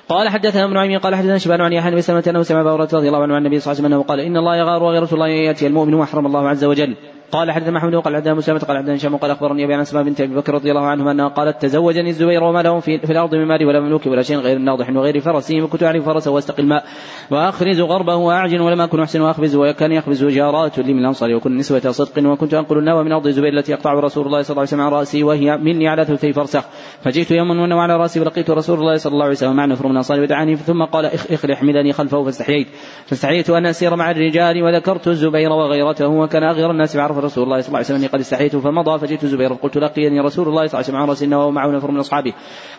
[0.09, 3.09] قال حدثنا ابن عمي قال حدثنا شبان عن يحيى بن سلمة انه سمع ابا رضي
[3.09, 5.29] الله عنه عن النبي صلى الله عليه وسلم أنه قال إن الله يغار وغيرة الله
[5.29, 6.97] يأتي المؤمن وأحرم الله عز وجل.
[7.33, 10.35] قال حدثنا محمود قال حدثنا مسلمة قال حدثنا هشام قال أخبرني أبي عن بنت أبي
[10.35, 13.67] بكر رضي الله عنهما انها قالت تزوجني الزبير وما له في, في الأرض من مال
[13.67, 16.85] ولا مملوك ولا شيء غير ناضح وغير فرسه وكنت أعرف فرسه واستقي الماء
[17.31, 21.91] وأخرز غربه وأعجن ولم أكن أحسن وأخبز وكان يخبز جارات لي من الأنصار وكن نسوة
[21.91, 24.81] صدق وكنت أنقل النوى من أرض الزبير التي يقطع رسول الله صلى الله عليه وسلم
[24.81, 26.65] عن رأسي وهي مني على ثلثي فرسخ.
[27.05, 29.93] فجئت يوما والنوى على رأسي ولقيت رسول الله صلى الله عليه وسلم مع نفر من
[29.93, 32.69] الأنصار ودعاني ثم قال اخ اخ احملني خلفه فاستحييت.
[33.07, 37.69] فاستحييت أن أسير مع الرجال وذكرت الزبير وغيرته وكان أغير الناس فعرف رسول الله صلى
[37.69, 40.87] الله عليه وسلم قد استحييت فمضى فجئت الزبير قلت لقيني رسول الله صلى الله عليه
[40.89, 42.33] وسلم عن راس النوى ومعه نفر من اصحابه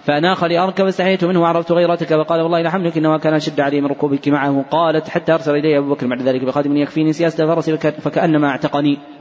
[0.04, 4.28] فأناخ لاركب فاستحييت منه وعرفت غيرتك فقال والله لحملك إنما كان أشد علي من ركوبك
[4.28, 4.66] معه.
[4.72, 9.18] قالت حتى أرسل إلي أبو بكر بعد ذلك بخادم يكفيني سياسه فرسي فكأنما اعتقني.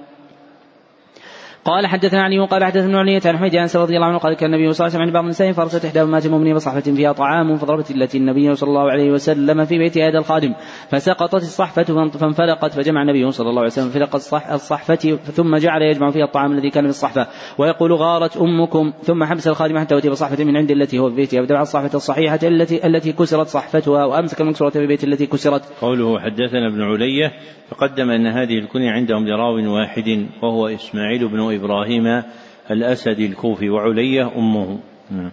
[1.69, 4.73] قال حدثنا علي قال حدثنا علي عن حميد انس رضي الله عنه قال كان النبي
[4.73, 7.91] صلى الله عليه وسلم عند بعض النساء فرست احدى امهات المؤمنين بصحفه فيها طعام فضربت
[7.91, 10.55] التي النبي صلى الله عليه وسلم في بيت هذا الخادم.
[10.91, 14.15] فسقطت الصحفة فانفلقت فجمع النبي صلى الله عليه وسلم فلق
[14.53, 17.27] الصحفة ثم جعل يجمع فيها الطعام الذي كان في الصحفة.
[17.59, 18.93] ويقول غارت أمكم.
[19.03, 22.39] ثم حبس الخادم حتى أتي بصحفة من عند التي هو في بيتها ودفع الصحفة الصحيحة
[22.43, 25.63] التي التي كسرت صحفتها وأمسك المكسوره في بيت التي كسرت.
[25.81, 27.33] قوله حدثنا ابن علية
[27.71, 32.23] تقدم أن هذه الكنية عندهم لراو واحد وهو إسماعيل بن إبراهيم
[32.71, 34.79] الأسد الكوفي وعلية أمه.
[35.11, 35.31] نعم.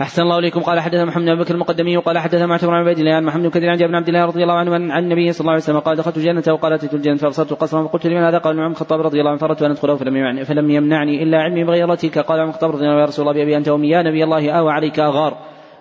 [0.00, 0.60] أحسن الله إليكم.
[0.60, 3.50] قال حدثنا محمد بن بكر المقدمي وقال حدثنا معتمر عن عبيد الله عن محمد بن
[3.50, 5.78] كثير عن جابر بن عبد الله رضي الله عنه عن النبي صلى الله عليه وسلم
[5.78, 9.18] قال دخلت الجنة وقال أتيت الجنة فأبصرت قصرا فقلت لمن هذا؟ قال عمر الخطاب رضي
[9.20, 12.18] الله عنه فأردت أن أدخله فلم يمنعني, فلم يمنعني إلا علمي بغيرتك.
[12.18, 14.50] قال عمر الخطاب رضي الله عنه يا رسول الله بأبي أنت وأمي يا نبي الله
[14.50, 15.36] آوى عليك أغار.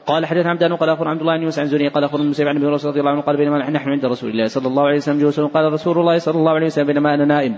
[0.07, 2.55] قال حدث عبدان قال اخبر عبد الله بن يوسف عن زوري قال اخبر المسيب عن
[2.57, 5.39] أبي رضي الله عنه قال بينما نحن عند رسول الله صلى الله عليه وسلم جلوس
[5.39, 7.55] قال رسول الله صلى الله عليه وسلم بينما أنا نائم.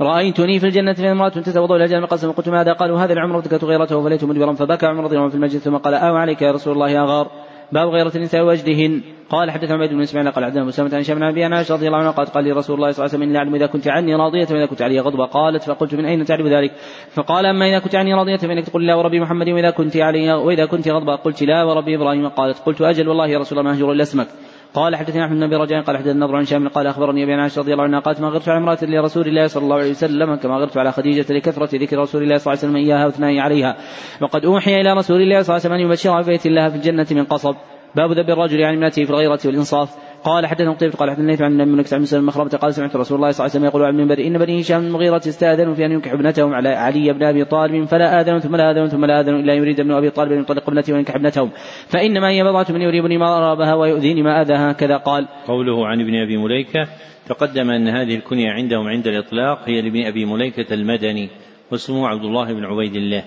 [0.00, 3.64] رأيتني في الجنة في امرأة تتوضأ إلى جانب قسم قلت ماذا؟ قالوا هذا العمر ذكرت
[3.64, 4.02] غيرته.
[4.02, 4.86] فليت مدبرا فبكى.
[4.86, 7.30] عمر رضي الله عنه في المسجد ثم قال آه عليك يا رسول الله يا غار.
[7.72, 11.52] باب غيرة النساء وجدهن قال حدث عبيد بن إسماعيل قال عبد مسلمة عن شام عن
[11.52, 13.54] عائشة رضي الله عنها قالت قال لي رسول الله صلى الله عليه وسلم إني أعلم
[13.54, 15.24] إذا كنت عني راضية فإذا كنت علي غضبة.
[15.24, 16.72] قالت فقلت من أين تعرف ذلك؟
[17.10, 20.66] فقال أما إذا كنت عني راضية فإنك تقول لا وربي محمد وإذا كنت علي وإذا
[20.66, 21.16] كنت غضبة.
[21.16, 22.28] قلت لا وربي إبراهيم.
[22.28, 24.26] قالت قلت أجل والله يا رسول الله ما أهجر إلا اسمك.
[24.74, 27.72] قال حدثنا أحمد بن رجاء قال حدثنا النضر عن شام قال أخبرني أبي عائشة رضي
[27.72, 30.76] الله عنها قالت ما غرت على امرأة لرسول الله صلى الله عليه وسلم كما غرت
[30.76, 33.76] على خديجة لكثرة ذكر رسول الله صلى الله عليه وسلم إياها وثنائي عليها.
[34.20, 37.06] وقد أوحي إلى رسول الله صلى الله عليه وسلم أن يبشرها ببيت الله في الجنة
[37.10, 37.54] من قصب.
[37.96, 39.96] باب ذب الرجل عن امرأته في الغيرة والإنصاف.
[40.24, 43.30] قال حدثنا قتيبة قال حدثنا عن النبي بن عن مسلم المخرمة قال سمعت رسول الله
[43.30, 46.12] صلى الله عليه وسلم يقول عن المنبر إن بني هشام المغيرة استأذنوا في أن ينكح
[46.12, 49.54] ابنتهم على علي بن أبي طالب فلا آذنوا ثم لا آذنوا ثم لا آذنوا إلا
[49.54, 51.50] يريد ابن أبي طالب أن يطلق ابنته وينكح ابنتهم.
[51.88, 54.72] فإنما هي بضعة من يريبني ما أرابها ويؤذيني ما أذاها.
[54.72, 55.28] كذا قال.
[55.46, 56.88] قوله عن ابن أبي مليكة
[57.28, 61.28] تقدم أن هذه الكنية عندهم عند الإطلاق هي لابن أبي مليكة المدني
[61.72, 63.24] واسمه عبد الله بن عبيد الله.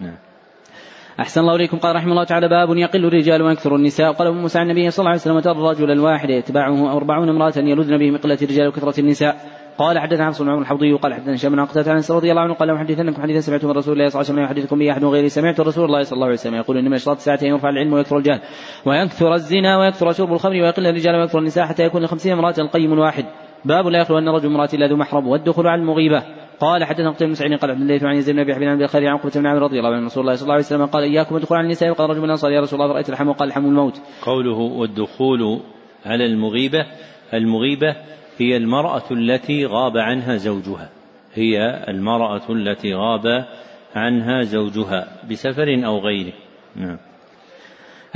[0.00, 0.31] نعم.
[1.20, 1.78] أحسن الله إليكم.
[1.78, 4.12] قال رحمه الله تعالى باب يقل الرجال ويكثر النساء.
[4.12, 7.52] قال أبو موسى عن النبي صلى الله عليه وسلم ترى الرجل الواحد يتبعه أربعون امرأة
[7.56, 9.36] يلذن به من قلة الرجال وكثرة النساء.
[9.78, 12.54] قال حدثنا حفص بن عمر الحوضي وقال حدثنا هشام بن عقدة عن رضي الله عنه
[12.54, 15.28] قال حدثنكم حديثا سمعته من رسول الله صلى الله عليه وسلم يحدثكم به أحد غيري
[15.28, 18.16] سمعت رسول الله صلى الله عليه وسلم يقول إنما اشراط الساعة ان يرفع العلم ويكثر
[18.18, 18.40] الجهل
[18.86, 23.24] ويكثر الزنا ويكثر شرب الخمر ويقل الرجال ويكثر النساء حتى يكون خمسين امرأة القيم الواحد.
[23.64, 26.22] باب لا يخلو أن رجل امراه إلا ذو محرم والدخول على المغيبة.
[26.62, 29.08] قال حدثنا قتيبة بن سعيد قال عبد الله عن يزيد بن أبي حبيب عن الخير
[29.08, 31.36] عن قتيبة بن عمرو رضي الله عنه رسول الله صلى الله عليه وسلم قال إياكم
[31.36, 31.90] الدخول على النساء.
[31.90, 34.00] وقال رجل الأنصار يا رسول الله رأيت الحم وقال الحم الموت.
[34.22, 35.60] قوله والدخول
[36.06, 36.86] على المغيبة
[37.34, 37.96] المغيبة
[38.38, 40.90] هي المرأة التي غاب عنها زوجها.
[41.34, 43.46] هي المرأة التي غاب
[43.94, 46.32] عنها زوجها بسفر أو غيره.
[46.76, 46.98] نعم.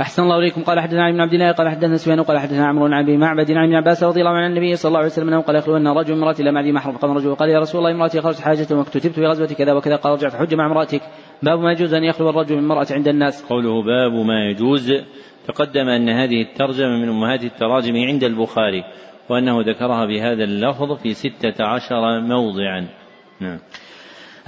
[0.01, 0.63] أحسن الله إليكم.
[0.63, 3.51] قال حدثنا عن ابن عبد الله قال حدثنا سفيان قال حدثنا عمرو بن أبي معبد
[3.51, 6.13] عن ابن عباس رضي الله عن النبي صلى الله عليه وسلم أنه قال ان رجل
[6.13, 6.93] امرأتي لا معدي محرم.
[6.97, 9.95] فقام رجل وقال يا رسول الله امرأتي خرجت حاجة واكتتبت في غزوة كذا وكذا.
[9.95, 11.01] قال ارجع فحج مع امرأتك.
[11.43, 13.45] باب ما يجوز أن يخلو الرجل من امرأة عند الناس.
[13.45, 14.93] قوله باب ما يجوز.
[15.47, 18.83] تقدم أن هذه الترجمة من أمهات التراجم عند البخاري
[19.29, 22.87] وأنه ذكرها بهذا اللفظ في ستة عشر موضعا.
[23.41, 23.59] نعم.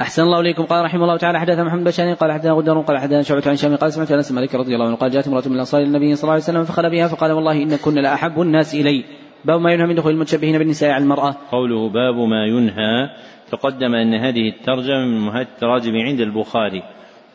[0.01, 0.63] أحسن الله إليكم.
[0.63, 3.75] قال رحمه الله تعالى حدث محمد بشار قال حدثنا غدر قال حدثنا شعبة عن شام
[3.75, 6.33] قال سمعت أنس مالك رضي الله عنه قال جاءت امرأة من الأنصار النبي صلى الله
[6.33, 9.03] عليه وسلم فخل بها فقال والله إن كن لأحب الناس إلي.
[9.45, 11.35] باب ما ينهى من دخول المتشبهين بالنساء على المرأة.
[11.51, 13.09] قوله باب ما ينهى
[13.51, 16.83] تقدم أن هذه الترجمة من مهات التراجم عند البخاري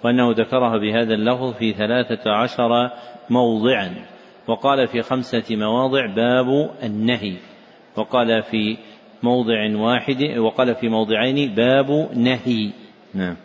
[0.05, 2.91] وأنه ذكرها بهذا اللفظ في ثلاثة عشر
[3.31, 3.95] موضعا.
[4.49, 7.37] وقال في خمسة مواضع باب النهي.
[7.97, 8.77] وقال في
[9.23, 12.71] موضع واحد وقال في موضعين باب نهي.
[13.15, 13.37] نعم.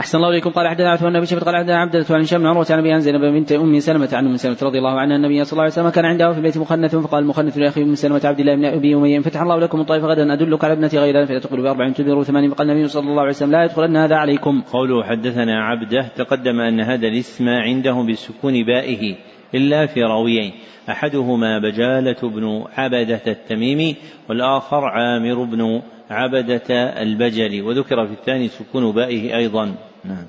[0.00, 0.50] أحسن الله إليكم.
[0.50, 3.78] قال حدثنا عثمان بن قال حدثنا عبدة عن بن عروة عن أبي زينب بنت أم
[3.78, 6.38] سلمة عن أم سلمة رضي الله عنها النبي صلى الله عليه وسلم كان عنده في
[6.38, 9.80] البيت مخنث فقال المخنث لأخي أم سلمة عبد الله بن أبي أمية فتح الله لكم
[9.80, 12.50] الطائف غدا أدلك على ابنتي غيرها فتدخل بأربع تدبر ثمانين.
[12.50, 14.62] فقال النبي صلى الله عليه وسلم لا يدخلن هذا عليكم.
[14.72, 19.16] قوله حدثنا عبده تقدم أن هذا الاسم عنده بسكون بائه.
[19.54, 20.52] إلا في راويين.
[20.90, 23.96] أحدهما بجالة بن عبدة التميمي
[24.28, 26.70] والآخر عامر بن عبدة
[27.02, 29.64] البجلي وذكر في الثاني سكون بائه أيضا.
[30.04, 30.26] نعم.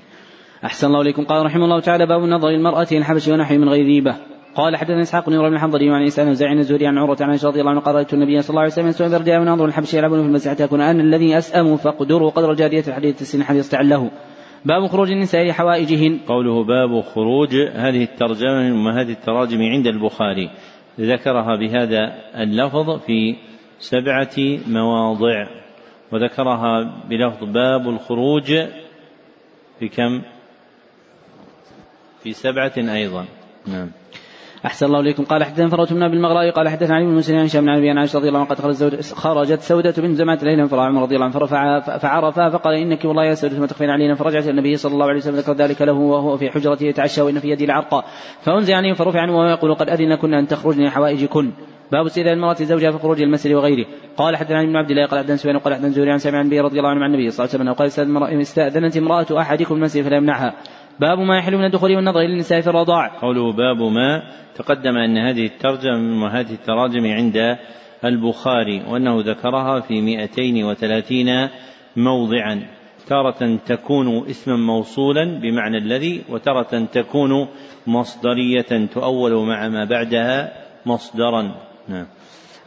[0.66, 1.26] أحسن الله إليكم.
[1.26, 4.16] قال رحمه الله تعالى باب النظر للمرأة الحبش ونحو من غير ريبة
[4.56, 7.60] قال حدثنا إسحاق بن بن الحنظلي وعن انسان زعيم الزهري عن عروة عن عائشة رضي
[7.60, 10.50] الله عنه قال النبي صلى الله عليه وسلم يستوي برجال وننظر الحبش يلعبون في المسجد
[10.52, 14.12] حتى أنا الذي اسأم فاقدروا قدر جاريه الحديث السن حديث له
[14.66, 16.20] باب خروج النساء لحوائجهن.
[16.28, 20.50] قوله باب خروج هذه الترجمة من أمهات التراجم عند البخاري.
[21.00, 23.36] ذكرها بهذا اللفظ في
[23.80, 24.36] سبعة
[24.68, 25.48] مواضع.
[26.12, 28.54] وذكرها بلفظ باب الخروج
[29.80, 30.22] في كم؟
[32.24, 33.26] في سبعة أيضا.
[33.68, 33.90] نعم.
[34.66, 35.24] أحسن الله إليكم.
[35.24, 38.20] قال حدثنا فروة بن بالمغراء قال حدثنا علي بن مسلم عن هشام بن ابي عائشة
[38.20, 38.60] رضي الله عنها قد
[39.16, 43.24] خرجت سودة بنت زمعة ليلا فرأى عمر رضي الله عنه فرفع فعرفها فقال إنك والله
[43.26, 46.38] يا سودة ما تخفين علينا فرجعت النبي صلى الله عليه وسلم ذكر ذلك له وهو
[46.38, 48.04] في حجرته يتعشى وإن في يدي العرقى
[48.42, 51.52] فأنزع عنه فرفع عنه وهو يقول قد أذن كنا أن تخرجن حوائجكن.
[51.92, 53.86] باب استئذان المرأة زوجها في خروج المسجد وغيره.
[54.18, 56.80] قال حدثنا ابن عبد الله قال حدثنا سفيان قال حدثنا زهري عن سامع عن رضي
[56.80, 60.54] الله عنه عن النبي صلى الله عليه وسلم قال استأذنت امرأة أحدكم المسجد فلا يمنعها.
[61.00, 63.20] باب ما يحل من الدخول والنظر إلى النساء في الرضاع.
[63.22, 64.22] قوله باب ما
[64.56, 67.58] تقدم أن هذه الترجمة من هذه التراجم عند
[68.06, 71.50] البخاري وأنه ذكرها في مئتين وثلاثين
[71.96, 72.68] موضعا
[73.08, 77.48] تارة تكون اسما موصولا بمعنى الذي وتارة تكون
[77.88, 80.52] مصدرية تؤول مع ما بعدها
[80.86, 81.56] مصدرا.
[81.90, 82.06] نعم.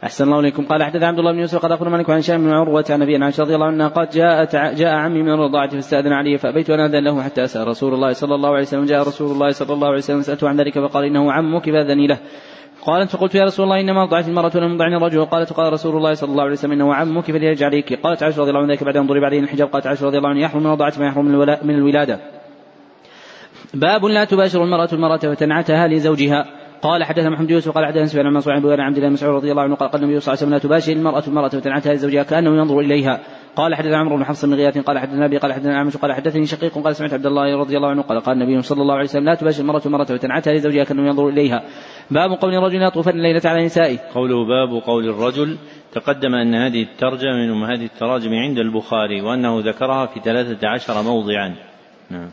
[0.03, 0.65] أحسن الله إليكم.
[0.65, 3.17] قال حدث عبد الله بن يوسف قال أخبر مالك عن هشام بن عروة عن أبي
[3.17, 7.03] عائشة رضي الله عنها قال جاء جاء عمي من الرضاعة فاستأذن علي فأبيت أن أذن
[7.03, 8.85] له حتى أسأل رسول الله صلى الله عليه وسلم.
[8.85, 12.17] جاء رسول الله صلى الله عليه وسلم سألته عن ذلك فقال إنه عمك فأذني له.
[12.81, 15.25] قالت فقلت يا رسول الله إنما رضعت المرأة ولم يرضعني الرجل.
[15.25, 18.49] قالت قال رسول الله صلى الله عليه وسلم إنه عمك فليرجع عليك قالت عائشة رضي
[18.49, 19.67] الله عنها ذلك بعد أن ضرب عليه الحجاب.
[19.67, 21.25] قالت عائشة رضي الله عنها يحرم من الرضاعة ما يحرم
[21.63, 22.19] من الولادة.
[23.73, 26.58] باب لا تباشر المرأة المرأة فتنعتها لزوجها.
[26.81, 29.63] قال حدثنا محمد يوسف قال حدثنا سفيان عن منصور عن عبد الله مسعود رضي الله
[29.63, 32.49] عنه قال قال النبي صلى الله عليه وسلم لا تباشر المرأة المرأة وتنعتها لزوجها كأنه
[32.49, 33.19] ينظر إليها.
[33.55, 36.45] قال حدثنا عمرو بن حفص بن غياث قال حدثنا أبي قال حدثنا اعمش قال حدثني
[36.45, 39.25] شقيق قال سمعت عبد الله رضي الله عنه قال قال النبي صلى الله عليه وسلم
[39.25, 41.63] لا تباشر المرأة المرأة وتنعتها لزوجها كأنه ينظر إليها.
[42.11, 43.97] باب قول الرجل يطوفن الليلة على نسائه.
[44.13, 45.57] قوله باب قول الرجل
[45.91, 51.55] تقدم أن هذه الترجمة من أمهات التراجم عند البخاري وأنه ذكرها في ثلاثة عشر موضعا.
[52.09, 52.29] نعم.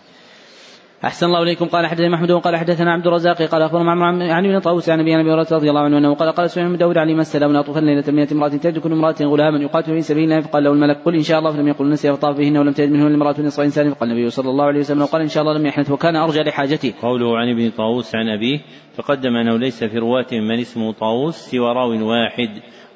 [1.05, 4.90] أحسن الله إليكم قال حدثنا محمود قال حدثنا عبد الرزاق قال أخبرنا عن ابن طاووس
[4.90, 7.62] عن أبي هريرة رضي الله عنه أنه قال قال سفيان بن داود عليه السلام لا
[7.62, 11.03] طوفن ليلة من امرأة تجد كل امرأة غلاما يقاتل في سبيل الله فقال له الملك
[11.05, 13.94] قل إن شاء الله فلم يقل نسي فطاف بهن ولم تجد منهن امرأة نصف إنسان
[13.94, 16.94] فقال النبي صلى الله عليه وسلم قال إن شاء الله لم يحنث وكان أرجى لحاجته.
[17.03, 18.61] قوله عن ابن طاووس عن أبيه
[18.97, 22.51] تقدم أنه ليس في رواة من اسمه طاووس سوى راو واحد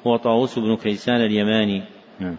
[0.07, 1.83] هو طاووس بن كيسان اليماني.
[2.19, 2.37] نعم.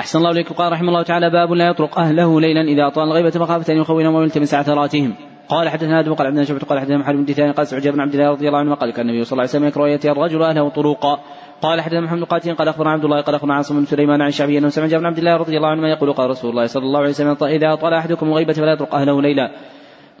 [0.00, 0.54] أحسن الله إليكم.
[0.54, 4.14] قال رحمه الله تعالى باب لا يطرق أهله ليلا إذا أطال الغيبة مخافة أن يخونهم
[4.14, 5.14] ويلتمس عثراتهم.
[5.48, 8.14] قال حدثنا آدم قال عبدنا شعبة قال حدثنا محمد بن دثان قال سعد بن عبد
[8.14, 10.68] الله رضي الله عنه قال كان النبي صلى الله عليه وسلم يكره يأتي الرجل أهله
[10.68, 11.20] طروقا
[11.62, 14.58] قال حدثنا محمد قاتل قال أخبرنا عبد الله قال أخبرنا عاصم بن سليمان عن الشعبي
[14.58, 17.00] أنه سمع جابر بن عبد الله رضي الله عنه يقول قال رسول الله صلى الله
[17.00, 19.50] عليه وسلم إذا طال أحدكم غيبه فلا يطرق أهله ليلا.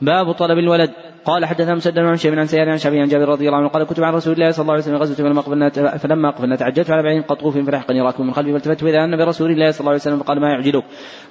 [0.02, 0.90] باب طلب الولد.
[1.24, 3.84] قال حدثنا مسدد عن شيء عن سيار عن شعبي عن جابر رضي الله عنه قال
[3.84, 7.02] كنت مع رسول الله صلى الله عليه وسلم غزوة فلما قبلنا فلما قبلنا تعجلت على
[7.02, 8.52] بعير قطوف فلحقني راكب من خلفي.
[8.52, 10.84] فالتفت فإذا أنا برسول الله صلى الله عليه وسلم فقال ما يعجلك؟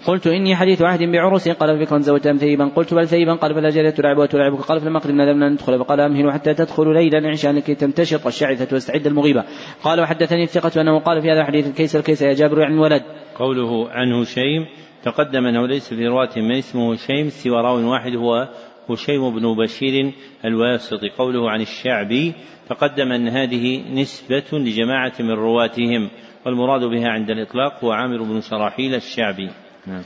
[0.05, 1.49] قلت إني حديث عهد بعرس.
[1.49, 1.97] قال بكرا
[2.31, 2.71] ام ثيبا.
[2.75, 3.35] قلت بل ثيبا.
[3.35, 7.29] قال فلا جارية تلاعبها وتلاعبك قال فلما قدمنا لم ندخل فقال أمهل حتى تدخل ليلا
[7.29, 9.43] عشاء لكي تمتشط الشعثة وتستحد المغيبة.
[9.83, 13.01] قال وحدثني الثقة أنه قال في هذا الحديث الكيس الكيس يا جابر يعني الولد
[13.35, 14.65] قوله عن هشيم
[15.03, 18.49] تقدم أنه ليس في رواة من اسمه هشيم سوى راو واحد هو
[18.89, 20.13] هشيم بن بشير
[20.45, 22.33] الواسطي قوله عن الشعبي
[22.69, 26.09] تقدم أن هذه نسبة لجماعة من رواتهم
[26.45, 29.49] والمراد بها عند الإطلاق هو عامر بن شراحيل الشعبي
[29.87, 30.03] نعم.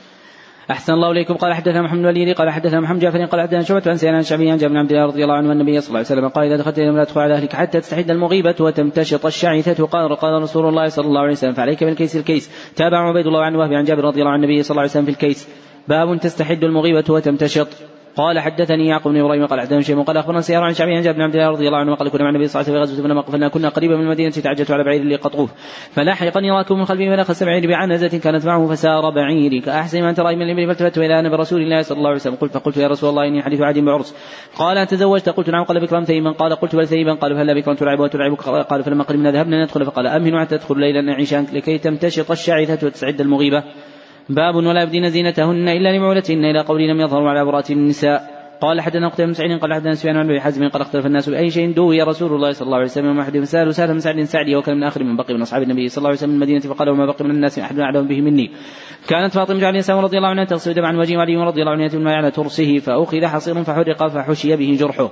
[0.72, 1.34] أحسن الله إليكم.
[1.34, 4.58] قال حدثنا محمد الوليد قال حدثنا محمد جعفر قال حدثنا شعبة عن سيدنا الشعبي عن
[4.58, 6.80] جابر بن عبد الله رضي الله عنه النبي صلى الله عليه وسلم قال إذا دخلت
[6.80, 9.86] إلى لا تدخل على أهلك حتى تستحد المغيبة وتمتشط الشعثة.
[9.86, 13.56] قال قال رسول الله صلى الله عليه وسلم فعليك بالكيس الكيس تابع عبيد الله عن
[13.56, 15.48] وهب عن جابر رضي الله عن النبي صلى الله عليه وسلم في الكيس.
[15.88, 17.68] باب تستحد المغيبة وتمتشط.
[18.16, 21.18] قال حدثني يعقوب بن إبراهيم قال حدثنا شيء قال أخبرنا سيار عن شعبي عن جابر
[21.18, 23.12] بن عبد الله رضي الله عنه قال كنا مع النبي صلى الله عليه وسلم في
[23.12, 25.52] غزوة فلما كنا قريبا من المدينة تعجلت على بعير لقطوف
[25.92, 29.60] فلاحقني راكب من خلفي فنخس بعيري بعنزه كانت معه فسار بعيري.
[29.60, 32.36] كأحسن ما ترى من الإبل فالتفت إلى أنا برسول الله صلى الله عليه وسلم.
[32.36, 34.16] قلت فقلت يا رسول الله إني حديث عهد بعرس
[34.58, 35.64] قال تزوجت؟ قلت نعم.
[35.64, 37.14] قال بكرا ثيبا قال قلت بل ثيبا.
[37.14, 39.86] قال فهلا بكرا تلعب وتلعبك؟ قال فلما قدمنا ذهبنا ندخل.
[39.86, 43.64] فقال أمهن حتى تدخل ليلا نعيشان لكي تمتشط الشعثة وتستعد المغيبة.
[44.30, 48.34] باب ولا يبدين زينتهن إلا لمولتهن إلى قول لم يظهروا على عورات النساء.
[48.62, 51.50] قال حدثنا قتيبة بن سعيد قال حدثنا سفيان عن أبي حزم قال اختلف الناس باي
[51.50, 51.74] شيء.
[51.74, 54.84] دوي رسول الله صلى الله عليه وسلم احد فسالوا سهل بن سعد سعدي وكان من
[54.84, 57.26] آخر من بقي من أصحاب النبي صلى الله عليه وسلم من المدينة فقال وما بقي
[57.26, 58.52] من الناس أحد أعلم به مني.
[59.08, 61.84] كانت فاطمة عليه السلام رضي الله عنها تغسل دم عن وجه علي رضي الله عنه
[61.84, 65.12] يتم على ترسه فأخذ حصير فحرق فحشي به جرحه.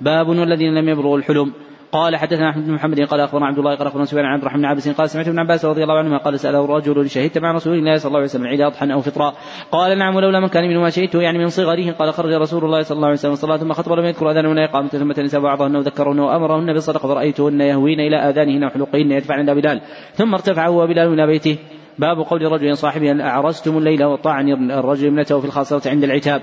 [0.00, 1.52] باب والذين لم يبلغوا الحلم.
[1.92, 4.60] قال حدثنا أحمد بن محمد قال أخبرنا عبد الله قال أخبرنا سفيان عن عبد الرحمن
[4.60, 7.74] بن عباس قال سمعت ابن عباس رضي الله عنهما قال سأله رجل شهدت مع رسول
[7.74, 9.32] الله صلى الله عليه وسلم عيد أضحى أو فطرا
[9.72, 11.90] قال نعم ولولا من كان منه ما شهدته يعني من صغره.
[11.92, 14.64] قال خرج رسول الله صلى الله عليه وسلم الصلاه ثم خطب لم يذكر اذان ولا
[14.64, 17.08] اقامه ثم تنسى بعضهن وذكرهن وأمرهن بالصدقة.
[17.08, 19.80] فرأيتهن يهوين إلى آذانهن وحلقهن يدفعن إلى بلال.
[20.14, 21.58] ثم ارتفع هو بلال إلى بيته.
[21.98, 26.42] باب قول رجل صاحبه اعرستم الليل وطعن الرجل ابنته في الخاصره عند العتاب.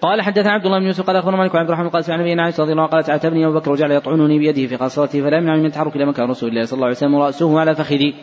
[0.00, 2.62] قال حدثنا عبد الله بن يوسف قال أخبرنا مالك وعبد الرحمن قال سمعنا نبينا عائشة
[2.62, 5.66] رضي الله عنها قالت عاتبني أبو بكر وجعل يطعنني بيده في خاصرته فلا يمنعني من
[5.66, 8.14] التحرك إلى مكان رسول الله صلى الله عليه وسلم ورأسه على فخذي.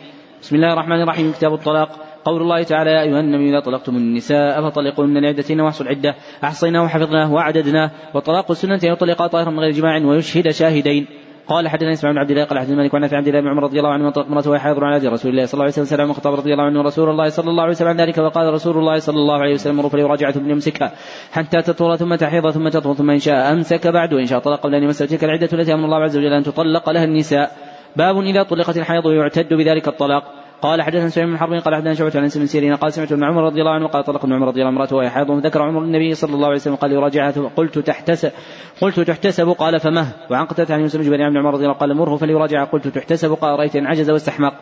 [0.42, 1.32] بسم الله الرحمن الرحيم.
[1.32, 1.88] كتاب الطلاق.
[2.24, 6.14] قول الله تعالى يا أيها النبي إذا طلقتم النساء فطلقوهن لعدتهن وأحصوا العدة.
[6.44, 11.06] أحصيناه وحفظناه وعددناه وطلاق السنة أن يطلق طاهرا من غير جماع ويشهد شاهدين.
[11.48, 13.78] قال حدثنا إسماعيل بن عبد الله قال حدثنا مالك عن عبد الله بن عمر رضي
[13.78, 16.52] الله عنه طلق امراته وهي حاضر على رسول الله صلى الله عليه وسلم الخطاب رضي
[16.52, 19.38] الله عنه رسول الله صلى الله عليه وسلم عن ذلك وقال رسول الله صلى الله
[19.38, 20.92] عليه وسلم مر فليراجعة ثم يمسكها
[21.32, 24.74] حتى تطهر ثم تحيض ثم تطهر ثم إن شاء أمسك بعد وإن شاء طلق قبل
[24.74, 27.50] أن يمس تلك العدة التي أمر الله عز وجل أن تطلق لها النساء.
[27.96, 30.43] باب إذا طلقت الحيض يعتد بذلك الطلاق.
[30.62, 33.42] قال حدثنا سليمان بن حرب قال حدثنا شعبة عن بن سيرين قال سمعت ابن عمر
[33.42, 35.82] رضي الله عنه قال طلق ابن عمر رضي الله عنه امرأته وهي حائض ذكر عمر
[35.82, 38.32] النبي صلى الله عليه وسلم قال يراجعها قلت تحتسب
[38.80, 40.06] قلت تحتسب قال فمه.
[40.30, 43.76] وعن قتادة عن يوسف بن عمر رضي الله قال مره فليراجعها قلت تحتسب قال رأيت
[43.76, 44.52] إن عجز واستحمق.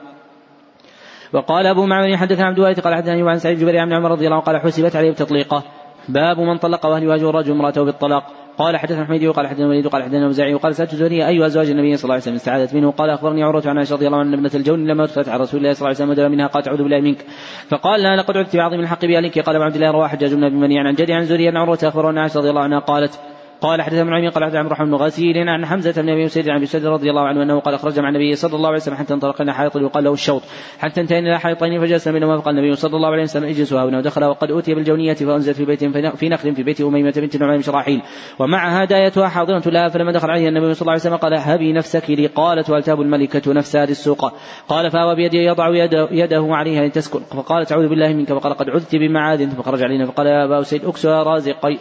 [1.33, 4.45] وقال أبو معمر حدثنا عبد الوارث قال حدثني عن سعيد بن عمر رضي الله عنه
[4.45, 5.63] قال حسبت عليه بتطليقه.
[6.09, 8.42] باب من طلق واهل يواجه الرجل امرأته بالطلاق.
[8.59, 11.97] قال حدثنا حميدي وقال حدثنا الوليد وقال حدثنا الأوزاعي وقال سألت زهري أي أزواج النبي
[11.97, 12.91] صلى الله عليه وسلم؟ استعاذت منه.
[12.91, 15.73] قال أخبرني عروة عن عائشة رضي الله عنها ابنة الجون لما أدخلت على رسول الله
[15.73, 17.25] صلى الله عليه وسلم منها قالت أعوذ بالله منك.
[17.69, 19.39] فقال لا لقد عدت بعظيم الحق بأهلك.
[19.39, 21.79] قال ابن عبد الله رواه حجاج بن أبي منيع عن جدي عن زهري عن عروة
[21.83, 23.21] أخبرنا عائشة رضي الله عنها قالت
[23.63, 26.49] قال حدثنا ابن عمي قال حدثنا عبد الرحمن بن غسيل عن حمزة بن أبي سيد
[26.49, 28.95] عن أبي سيد رضي الله عنه أنه قال أخرج مع النبي صلى الله عليه وسلم
[28.95, 30.43] حتى انطلق إلى حائط يقال له الشوط.
[30.79, 34.25] حتى انتهينا إلى حائطين فجلسنا بينهما فقال النبي صلى الله عليه وسلم اجلسوا هنا ودخل
[34.25, 35.85] وقد أوتي بالجونية فأنزل في بيت
[36.17, 38.03] في نخل في بيت أميمة بنت نعيم بن شراحيل
[38.39, 42.11] ومعها دايتها حاضرة لها فلما دخل عليها النبي صلى الله عليه وسلم قال هبي نفسك
[42.11, 42.27] لي.
[42.27, 44.33] قالت وألتاب الملكة نفسها للسوق.
[44.69, 45.69] قال فأوى بيده يضع
[46.11, 47.21] يده, عليها لتسكن.
[47.21, 49.51] فقالت أعوذ بالله منك فقال قد عذت بمعاذ.
[49.51, 51.79] ثم خرج علينا فقال يا أبا اسيد اكسها رازقي.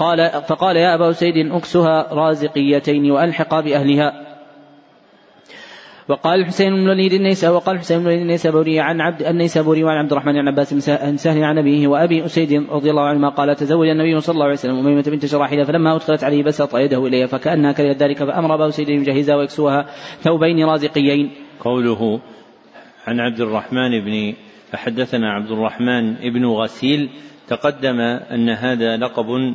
[0.00, 4.30] قال فقال يا أبا سيد أكسها رازقيتين وألحقا بأهلها
[6.08, 10.12] وقال الحسين بن الوليد النيسابوري وقال الحسين بن الوليد النيسابوري عن عبد النيسابوري وعن عبد
[10.12, 14.20] الرحمن بن عباس بن سهل عن أبيه وأبي أسيد رضي الله عنهما قال تزوج النبي
[14.20, 18.02] صلى الله عليه وسلم أميمة بنت شراحيل فلما أدخلت عليه بسط يده إليها فكأنها كرهت
[18.02, 19.86] ذلك فأمر أبا اسيد يجهزها ويكسوها
[20.20, 21.30] ثوبين رازقيين.
[21.60, 22.20] قوله
[23.06, 24.34] عن عبد الرحمن بن
[24.74, 27.10] حدثنا عبد الرحمن بن غسيل
[27.48, 29.54] تقدم أن هذا لقب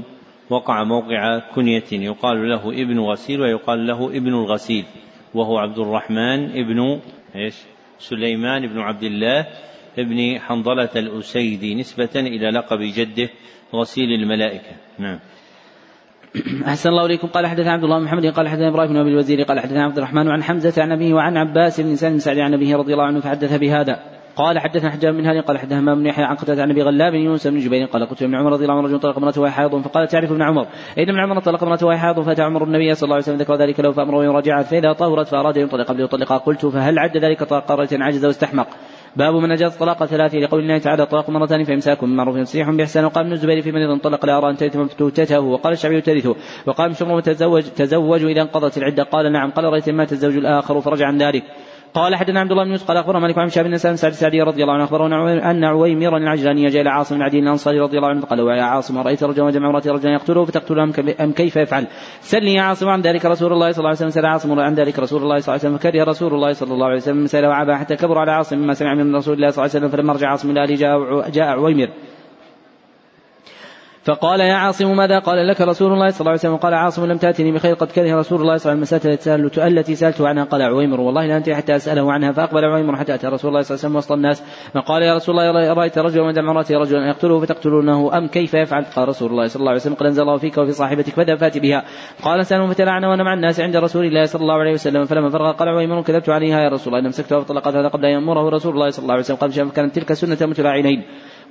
[0.50, 1.84] وقع موقع كنية.
[1.92, 4.86] يقال له ابن غسيل ويقال له ابن الغسيل
[5.34, 7.00] وهو عبد الرحمن ابن
[7.36, 7.56] إيش؟
[8.00, 9.48] سليمان بن عبد الله
[10.00, 13.30] ابن حنظلة الأسيدي نسبة إلى لقب جده
[13.74, 14.76] غسيل الملائكة.
[15.00, 15.20] نعم.
[16.68, 17.28] أحسن الله إليكم.
[17.28, 19.98] قال حدثنا عبد الله بن محمد قال حدثنا إبراهيم بن أبي الوزير قال حدثنا عبد
[19.98, 23.20] الرحمن عن حمزة عن أبيه وعن عباس بن سعد سعد عن أبيه رضي الله عنه
[23.20, 24.15] فحدث بهذا.
[24.36, 27.20] قال حدثنا حجاب بن هاني قال حدثنا بن يحيى عن قتادة عن أبي غلاب بن
[27.20, 29.82] يونس بن جبير قال قلت ابن عمر رضي الله عنه رجل طلق امرته وهي حائض
[29.82, 30.68] فقال تعرف ابن عمر؟
[30.98, 33.56] إن ابن عمر طلق امرته وهي حائض فأتى عمر النبي صلى الله عليه وسلم ذكر
[33.56, 35.88] ذلك له فأمره يراجعها فإذا طهرت فأراد أن يطلق.
[35.88, 38.68] قبل يطلقها قلت فهل عد ذلك طلاق قرة عجز واستحمق؟
[39.16, 40.38] باب من أجاز الطلاق ثلاثة.
[40.38, 43.82] لقول الله تعالى طلاق مرتان فامساك من معروف تسريح باحسان وقال ابن الزبير في من
[43.82, 46.36] اذا انطلق لا أرى أن ترث مفتوتته وقال الشعبي ترثه.
[46.66, 49.52] وقال مشمر تزوج تزوج اذا انقضت العدة قال نعم.
[49.52, 51.44] قال رأيت ما تزوج الآخر فرجع عن ذلك.
[51.96, 54.64] قال حدثنا عبد الله بن يوسف قال أخبرنا مالك عن شهاب بن سعد السعدي رضي
[54.64, 58.22] الله عنه أخبرنا أن عويمرا العجلاني جاء إلى عاصم بن عدي الأنصاري رضي الله عنه
[58.22, 60.84] فقال يا عاصم رأيت رجلا وجمع امراته رجلا يقتله فتقتله
[61.20, 61.88] أم كيف يفعل؟
[62.22, 65.00] سلني يا عاصم عن ذلك رسول الله صلى الله عليه وسلم سأل عاصم عن ذلك
[65.00, 67.76] رسول الله صلى الله عليه وسلم فكره رسول الله صلى الله عليه وسلم سأل وعبا
[67.78, 70.30] حتى كبر على عاصم مما سمع من رسول الله صلى الله عليه وسلم فلما رجع
[70.30, 70.76] عاصم إلى أهله
[71.30, 71.90] جاء عويمر
[74.06, 77.18] فقال يا عاصم ماذا قال لك رسول الله صلى الله عليه وسلم؟ قال عاصم لم
[77.18, 81.02] تأتني بخير قد كره رسول الله صلى الله عليه وسلم التي سألته عنها قال عويمر.
[81.02, 83.88] والله لا أنت حتى أسأله عنها فأقبل عويمر حتى أتى رسول الله صلى الله عليه
[83.88, 84.44] وسلم وسط الناس
[84.74, 89.08] فقال يا رسول الله رأيت رجلا من امرأته رجلا يقتله فتقتلونه؟ أم كيف يفعل؟ قال
[89.08, 91.84] رسول الله صلى الله عليه وسلم قد أنزل الله فيك وفي صاحبتك فذهب فات بها.
[92.24, 95.52] قال سألهم فتلعن وأنا مع الناس عند رسول الله صلى الله عليه وسلم فلما فرغ
[95.52, 98.90] قال عويمر كذبت عليها يا رسول الله إن أمسكتها فطلقتها قبل أن يأمره رسول الله
[98.90, 101.04] صلى الله عليه وسلم قبل كانت تلك سنة متلاعنين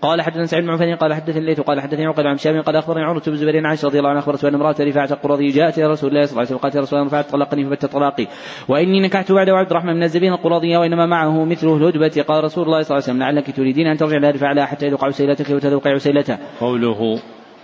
[0.02, 3.04] قال حدثنا سعيد بن عفان قال حدثني الليث قال حدثني عقيل عن شام قال أخبرني
[3.04, 6.10] عروه بن زبير عائشة رضي الله عنها اخبرته أن امرأة رفاعه القرظي جاءت إلى رسول
[6.10, 8.26] الله صلى الله عليه وسلم قالت يا رسول الله رفعت طلقني فبت طلاقي
[8.68, 12.82] وإني نكحت بعد عبد الرحمن من الزبين القرظي وإنما معه مثله الهدبة قال رسول الله
[12.82, 16.38] صلى الله عليه وسلم لعلك تريدين أن ترجع إلى رفاعه حتى يذوق عسيلتك وتذوق عسيلته.
[16.60, 17.18] قوله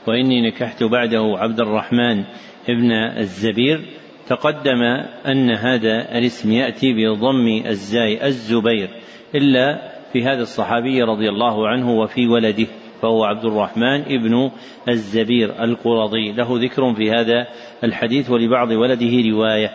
[0.07, 2.25] وإني نكحت بعده عبد الرحمن
[2.69, 3.81] ابن الزبير
[4.29, 4.83] تقدم
[5.27, 8.91] أن هذا الاسم يأتي بضم الزاي الزبير
[9.35, 12.67] إلا في هذا الصحابي رضي الله عنه وفي ولده
[13.03, 14.51] فهو عبد الرحمن ابن
[14.89, 17.47] الزبير القرظي له ذكر في هذا
[17.85, 19.71] الحديث ولبعض ولده رواية.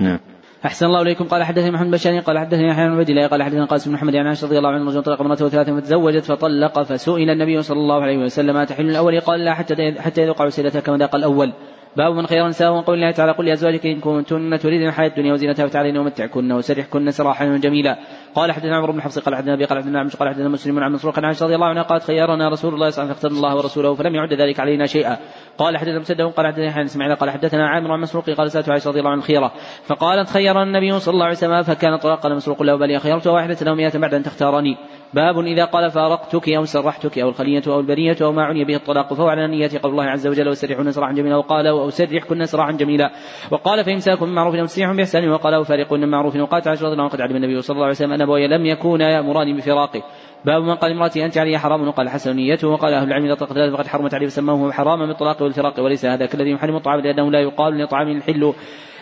[0.00, 0.18] نعم.
[0.64, 1.24] أحسن الله إليكم.
[1.24, 4.16] قال حدثني محمد بشاني قال حدثني يحيى بن عبد الله قال حدثني قاسم بن محمد
[4.16, 8.02] عن عائشة رضي الله عنه رجل طلق امرأته ثلاثة فتزوجت فطلق فسئل النبي صلى الله
[8.02, 11.52] عليه وسلم تحل الأول؟ قال لا حتى حتى يذوق عسيلته كما ذاق الأول.
[11.96, 15.66] باب من خير نساء وقول الله تعالى قل لأزواجك إن كنتن تريدن الحياة الدنيا وزينتها
[15.66, 17.98] فتعالين ومتعكن وسرحكن سراحا جميلا.
[18.34, 21.18] قال حدثنا عمرو بن حفص قال حدثنا أبي قال حدثنا قال حدثنا مسلم عن مسروق
[21.18, 23.56] عن عائشة رضي الله عنها قالت خيرنا رسول الله صلى الله عليه وسلم فاخترنا الله
[23.56, 25.18] ورسوله فلم يعد ذلك علينا شيئا.
[25.58, 28.98] قال حدثنا مسدد قال حدثنا اسماعيل قال حدثنا عامر عن مسروق قال سألت عائشة رضي
[28.98, 29.52] الله عنها الخيرة
[29.84, 33.74] فقالت خير النبي صلى الله عليه وسلم فكان طلاقا مسروق له بل خيرت واحدة له
[33.74, 34.76] مئة بعد أن تختارني.
[35.14, 39.14] باب إذا قال فارقتك أو سرحتك أو الخلية أو البرية أو ما عني به الطلاق
[39.14, 43.10] فهو على نية قول الله عز وجل وسرحون سراحا جميلا وقال أو سرحكن سراحا جميلا.
[43.50, 47.20] وقال فإمساك بمعروف أو تسريح بإحسان وقال أو فارقون بمعروف وقال تعالى رضي الله وقد
[47.20, 50.02] علم النبي صلى الله عليه وسلم أن أبوي لم يكونا يأمران بفراقه
[50.44, 53.52] باب من قال امرأتي أنت علي حرام وقال حسن نيته وقال أهل العلم إذا طلقت
[53.52, 57.40] ذلك فقد حرمت عليه فسموه حراما بالطلاق والفراق وليس هذا كالذي يحرم الطعام لأنه لا
[57.40, 58.54] يقال لطعام الحل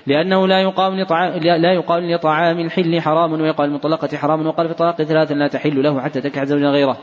[0.06, 5.02] لأنه لا يقام لطعام لا يقال لطعام الحل حرام ويقال المطلقة حرام وقال في الطلاق
[5.02, 6.96] ثلاثا لا تحل له حتى تنكح زوجا غيره.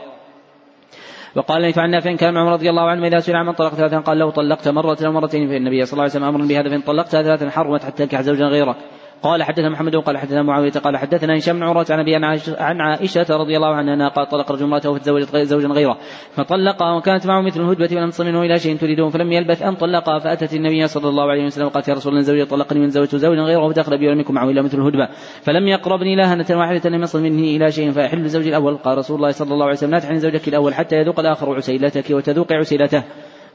[1.36, 3.98] وقال لي فعن نافع كان عمر رضي الله عنه إذا سئل عن من طلق ثلاثا
[3.98, 6.80] قال له طلقت مرة أو مرتين فإن النبي صلى الله عليه وسلم أمر بهذا فإن
[6.80, 8.76] طلقتها ثلاثا حرمت حتى تنكح زوجا غيرك.
[9.24, 12.14] قال حدثنا محمد وقال حدثنا معاوية قال حدثنا هشام بن عروة عن أبي
[12.58, 15.98] عن عائشة رضي الله عنها أنها قال طلق رجل امرأته فتزوجت زوجا غيره.
[16.36, 20.18] فطلقها وكانت معه مثل الهدبة ولم تصل منه إلى شيء تريدون فلم يلبث أن طلقها
[20.18, 23.42] فأتت النبي صلى الله عليه وسلم وقالت يا رسول الله زوجي طلقني من زوجت زوجا
[23.42, 25.08] غيره فدخل بي ولم يكن معه إلا مثل الهدبة.
[25.42, 28.76] فلم يقربني لا هنة واحدة لم يصل منه إلى شيء فيحل زوجي الأول.
[28.76, 32.10] قال رسول الله صلى الله عليه وسلم لا تحن زوجك الأول حتى يذوق الآخر عسيلتك
[32.10, 33.02] وتذوق عسيلته.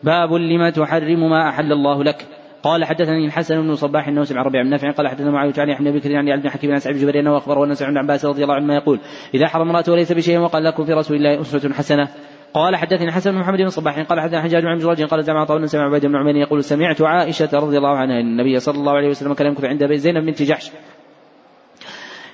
[0.03, 2.38] باب لما تحرم ما أحل الله لك.
[2.63, 5.91] قال حدثني الحسن بن صباح انه سمع ربيع بن نافع قال حدثنا معاويه عن يحيى
[5.91, 8.25] بن بكر عن عبد الحكيم بن سعيد بن جبير أنه اخبره أن سعيد بن عباس
[8.25, 8.99] رضي الله عنهما يقول
[9.33, 12.07] إذا حرم امراته وليس بشيء وقال لكم في رسول الله أسوة حسنة.
[12.53, 15.65] قال حدثني حسن بن محمد بن صباح قال حدثنا حجاج عن جراج قال زعم عطاء
[15.65, 19.09] سمع عبيد بن عمير يقول سمعت عائشة رضي الله عنها ان النبي صلى الله عليه
[19.09, 20.71] وسلم كان يمكث عند زينب بنت جحش.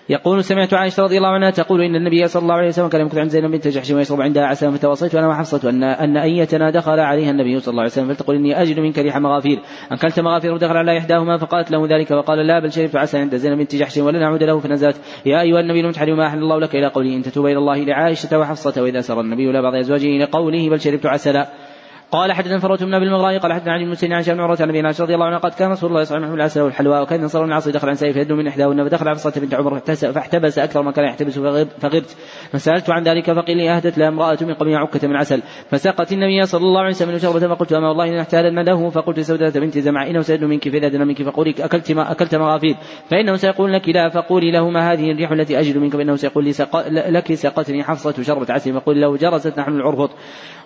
[0.09, 3.17] يقول سمعت عائشة رضي الله عنها تقول إن النبي صلى الله عليه وسلم كان يمكث
[3.17, 7.31] عند زينب بنت جحش ويشرب عندها عسلا فتوصيت أنا وحفصة أن أن أيتنا دخل عليها
[7.31, 9.59] النبي صلى الله عليه وسلم فلتقول إني أجد منك ريح مغافير.
[9.91, 13.57] أكلت مغافير ودخل على إحداهما فقالت له ذلك وقال لا بل شربت عسلا عند زينب
[13.57, 15.01] بنت جحش ولن أعود له فنزلت.
[15.25, 17.83] يا أيها النبي لم تحرم ما أحل الله لك إلى قوله إن تتوب إلى الله
[17.83, 21.47] لعائشة وحفصة وإذا سر النبي إلى بعض أزواجه إلى قوله بل شربت عسلا
[22.15, 24.69] قال حدثنا فروة بن أبي المغراء قال حدثنا علي بن مسلم عن شام عروة عن
[24.69, 27.23] أبي رضي الله عنه قد كان رسول الله صلى الله عليه وسلم العسل والحلوى وكان
[27.23, 30.81] نصر بن العاص دخل عن سيف يده من إحداهن فدخل عن بنت عمر فاحتبس أكثر
[30.81, 32.17] ما كان يحتبس فغرت
[32.51, 35.41] فسألت عن ذلك فقيل لي أهدت لها امرأة من قبل عكة من عسل.
[35.71, 39.59] فساقت النبي صلى الله عليه وسلم شربة فقلت أما والله إن احتالنا له فقلت سودة
[39.59, 42.75] بنت زمع إنه سيد منك فإذا دنا منك فقولي أكلت ما أكلت مغافير.
[43.11, 46.51] فإنه سيقول لك لا فقولي له ما هذه الريح التي أجد منك فإنه سيقول لي.
[47.11, 50.09] لك سقتني حفصة شربة عسل فقولي له جرست نحن العرفط.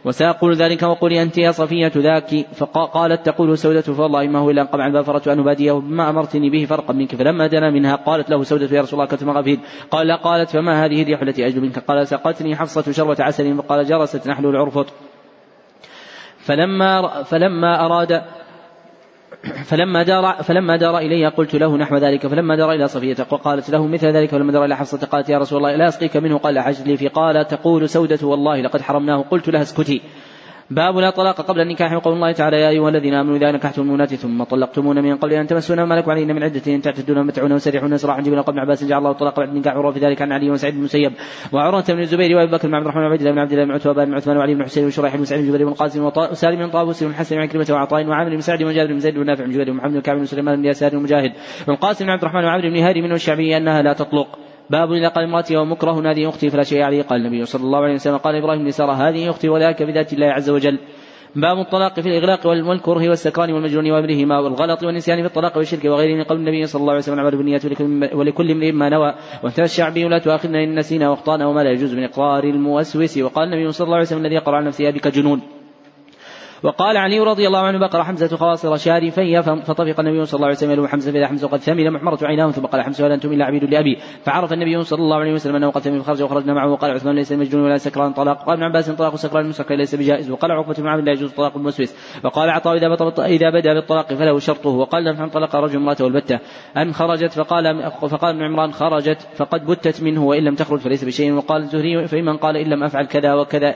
[0.06, 4.68] وسأقول ذلك وقولي أنت يا صفية ذاك فقالت تقول سودة فوالله ما هو إلا أن
[4.68, 8.76] قمعا فأفرت أن أباديه بما أمرتني به فرقا منك فلما دنا منها قالت له سودة
[8.78, 9.60] يا رسول الله كنت مغفير.
[9.92, 13.86] قال لا قالت فما هذه الريح التي أجد منك؟ قال سقتني حفصة شربة عسل فقال
[13.86, 14.86] جرست نحل العرفط.
[16.40, 18.22] فلما فلما أراد
[19.44, 23.88] فلما دار فلما دار الي قلت له نحو ذلك فلما دار إلى صفيه قالت له
[23.88, 26.88] مثل ذلك فلما دار إلى حفصة قالت يا رسول الله لا أسقيك منه قال حجت
[26.88, 30.02] لي في قال تقول سودة والله لقد حرمناه قلت لها اسكتي.
[30.72, 34.14] باب لا طلاق قبل النكاح وقول الله تعالى يا أيها الذين آمنوا إذا نكحتم المؤمنات
[34.14, 37.98] ثم طلقتمون من قبل أن تمسونا ما لكم علينا من عدة إن تعتدون متعون وسرحون
[37.98, 40.74] سراحا جبنا قبل عباس جعل الله الطلاق بعد النكاح وروى في ذلك عن علي وسعيد
[40.74, 41.14] بن المسيب
[41.54, 44.06] وعروة بن الزبير وأبي بكر بن عبد الرحمن وعبد الله بن عبد الله بن عتبة
[44.06, 47.04] بن عثمان وعلي بن حسين وشريح بن سعيد بن جبير بن قاسم وسالم بن طاووس
[47.04, 50.02] بن حسن وعكرمه وعطاء وعامر بن سعد وجابر بن زيد ونافع بن جبير ومحمد بن
[50.02, 51.32] كعب بن سليمان بن يسار ومجاهد
[51.68, 54.49] والقاسم بن عبد الرحمن وعمرو بن هارم والشعبي أنها لا تطلق.
[54.70, 57.02] باب إذا قال امرأتي ومكره هذه أختي فلا شيء عليه.
[57.02, 60.28] قال النبي صلى الله عليه وسلم قال إبراهيم بن سارة هذه أختي وذاك بذات الله
[60.28, 60.80] عز وجل.
[61.36, 66.16] باب الطلاق في الإغلاق والكره والسكران والمجنون وابنهما والغلط والنسيان في الطلاق والشرك وغيره.
[66.18, 67.66] من قول النبي صلى الله عليه وسلم عمل بالنيات
[68.14, 69.14] ولكل امرئ ما نوى
[69.44, 73.18] وانتهى الشعبي لا تؤاخذنا إن نسينا وأخطأنا وما لا يجوز من إقرار الموسوس.
[73.18, 75.59] وقال النبي صلى الله عليه وسلم الذي يقرأ عن نفسه بك جنون.
[76.64, 80.88] وقال علي رضي الله عنه بقر حمزة خواصر شارفي فطفق النبي صلى الله عليه وسلم
[80.88, 83.98] حمزة فإذا حمزة قد ثمل محمرة عيناه ثم قال حمزة هل أنتم إلا عبيد لأبي؟
[84.24, 87.32] فعرف النبي صلى الله عليه وسلم أنه قد ثمل فخرج وخرجنا معه وقال عثمان ليس
[87.32, 90.88] مجنون ولا سكران طلاق قال ابن عباس طلاق سكران المسكر ليس بجائز وقال عقبة بن
[90.88, 95.28] عبد لا يجوز طلاق المسوس وقال عطاء إذا إذا بدأ بالطلاق فله شرطه وقال لم
[95.28, 96.40] طلق رجل امرأته البتة
[96.78, 101.34] أن خرجت فقال فقال ابن عمران خرجت فقد بتت منه وإن لم تخرج فليس بشيء
[101.34, 103.76] وقال الزهري فمن قال إن لم أفعل كذا وكذا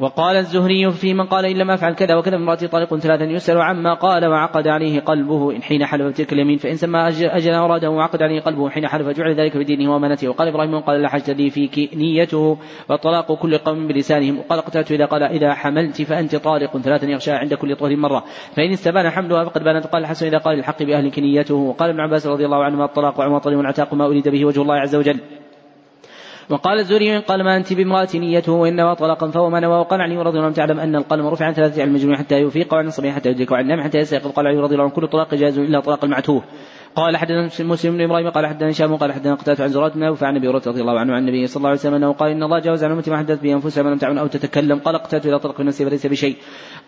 [0.00, 3.94] وقال الزهري في من قال إن لم أفعل كذا وكذا امرأتي طالق ثلاثا يسأل عما
[3.94, 8.40] قال وعقد عليه قلبه إن حين حلف بتلك اليمين فإن سمى أجل أراده وعقد عليه
[8.40, 10.28] قلبه حين حلف جعل ذلك بدينه وأمانته.
[10.28, 14.38] وقال إبراهيم قال لا حاجة لي فيك نيته والطلاق كل قوم بلسانهم.
[14.38, 18.24] وقال قتلت إذا قال إذا حملت فأنت طالق ثلاثا يغشى عند كل طهر مرة.
[18.56, 22.26] فإن استبان حملها فقد بانت قال الحسن إذا قال الحق بأهلك نيته وقال ابن عباس
[22.26, 25.43] رضي الله عنهما الطلاق وعمطل والعتاق ما أريد به وجه الله عز وجل.
[26.50, 30.28] وقال الزهري قال ما أنت بامرأة نيته وإنما طلقا فهو ما نوى وقال علي رضي
[30.28, 30.54] الله عنه.
[30.54, 33.62] تعلم أن القلم رفع عن ثلاثة على المجنون حتى يفيق وعن الصبي حتى يدرك وعن
[33.62, 34.92] النام حتى يستيقظ قال علي رضي الله عنه.
[34.92, 36.42] كل طلاق جائز إلا طلاق المعتوه.
[36.96, 40.48] قال حدثنا مسلم بن إبراهيم قال حدثنا هشام قال حدثنا قتادة عن زراد بن أبي
[40.48, 42.90] رضي الله عنه عن النبي صلى الله عليه وسلم أنه قال إن الله جاوز عن
[42.90, 44.78] امتي ما حدث به أنفسها ما لم تعن أو تتكلم.
[44.78, 46.36] قال قتادة اذا طلق نفسه فليس بشيء.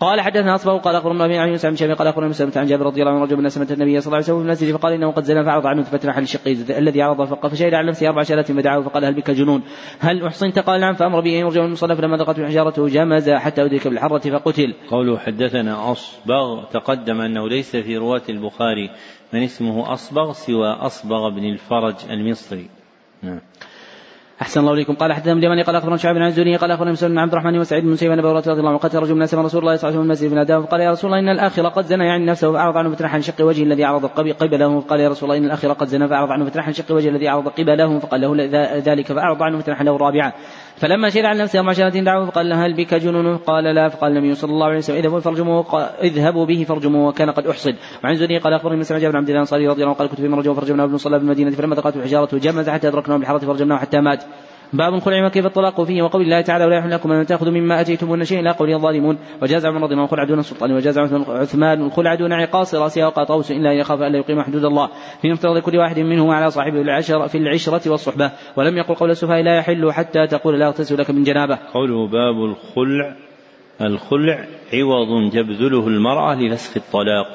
[0.01, 3.13] قال حدثنا اصبه قال أخبرنا عن يوسف بن قال أخبرنا مسلم عن جابر رضي الله
[3.13, 5.45] عنه رجل من أسمة النبي صلى الله عليه وسلم في المسجد فقال إنه قد زنى
[5.45, 9.31] فعرض عنه فتنح للشقي الذي عرض فشهد على نفسه أربع شهادات فدعاه فقال هل بك
[9.31, 9.63] جنون؟
[9.99, 13.65] هل أحصنت؟ قال نعم فأمر به أن يرجع من المصلى فلما ذقته الحجاره جمز حتى
[13.65, 14.75] أدرك بالحرة فقتل.
[14.91, 18.91] قوله حدثنا أصبغ تقدم أنه ليس في رواة البخاري
[19.33, 22.69] من اسمه أصبغ سوى أصبغ بن الفرج المصري.
[23.23, 23.41] نعم.
[24.43, 24.95] أحسن الله إليكم.
[24.95, 27.85] قال حدثنا اليماني قال أخبرنا شعيب عن الزهري قال أخبرنا مسلم بن عبد الرحمن وسعيد
[27.85, 30.01] بن مسيب بن رضي الله عنه قتل رجل من رسول الله صلى الله عليه وسلم
[30.01, 32.91] المسجد بن آدم فقال يا رسول الله إن الآخر قد زنى يعني نفسه فأعرض عنه
[32.91, 34.81] فتنح عن شق وجهه الذي عرض قبله.
[34.81, 37.29] فقال يا رسول الله إن الآخر قد زنى فأعرض عنه فتنح عن شق وجهه الذي
[37.29, 40.35] عرض قبله فقال له ذلك فأعرض عنه فتنح له الرابعة
[40.77, 44.51] فلما شهد عن نفسه معشرة دعوه فقال هل بك جنون؟ قال لا فقال النبي صلى
[44.51, 47.75] الله عليه وسلم اذهبوا فرجموه اذهبوا به فرجموه وكان قد أحصد.
[48.05, 50.29] وعن زني قال أخبرني مسلم جابر عبد الله الأنصاري رضي الله عنه قال كنت في
[50.29, 54.25] مرجو فرجمنا ابن صلى بالمدينة فلما ذقته حجارته جمز حتى أدركناه بالحرة فرجمناه حتى مات.
[54.73, 58.25] باب الخلع وكيف الطلاق فيه وقول الله تعالى ولا يحل لكم أن تأخذوا مما اتيتمون
[58.25, 59.19] شيئا لا قول الظالمون.
[59.43, 60.99] وجاز عمر رضي الله عنه دون السلطان وجاز
[61.29, 64.89] عثمان الخلع دون عقاص رأسها وقاطوس إلا أن يخاف الا يقيم حدود الله.
[65.23, 68.31] في مفترض كل واحد منهما على صاحبه العشر في العشرة والصحبة.
[68.57, 71.59] ولم يقل قول السفهاء لا يحل حتى تقول لا اغتسل لك من جنابة.
[71.75, 73.17] قوله باب الخلع
[73.81, 77.27] الخلع عوض تبذله المرأة لفسخ الطلاق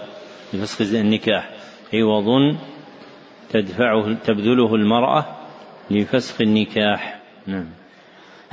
[0.53, 1.49] لفسخ النكاح.
[1.93, 2.55] عوض
[3.49, 5.25] تدفعه تبذله المرأة
[5.91, 7.20] لفسخ النكاح.
[7.51, 7.65] نعم.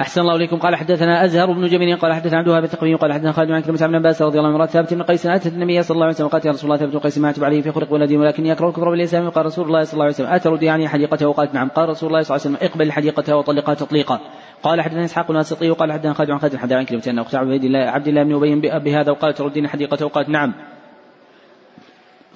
[0.01, 0.57] أحسن الله إليكم.
[0.57, 3.87] قال حدثنا أزهر بن جميل قال حدثنا عبد الوهاب الثقفي قال حدثنا خالد بن كلمة
[3.87, 6.29] بن عباس رضي الله عنه ثابت بن قيس أتت النبي صلى الله عليه وسلم.
[6.29, 8.69] قالت يا رسول الله ثابت بن قيس ما أتب عليه في خلق ولدي ولكن يكره
[8.69, 9.29] الكفر بالإسلام.
[9.31, 11.69] قال رسول الله صلى الله عليه وسلم أترد يعني حديقته؟ وقالت نعم.
[11.69, 14.21] قال رسول الله صلى الله عليه وسلم اقبل حديقتها وطلقها تطليقا.
[14.63, 18.09] قال حدثنا إسحاق الواسطي وقال حدثنا خالد عن خالد عن كلمة أنه عبد الله عبد
[18.09, 20.55] الله بن أبي بهذا وقال تردين حديقته؟ وقالت نعم.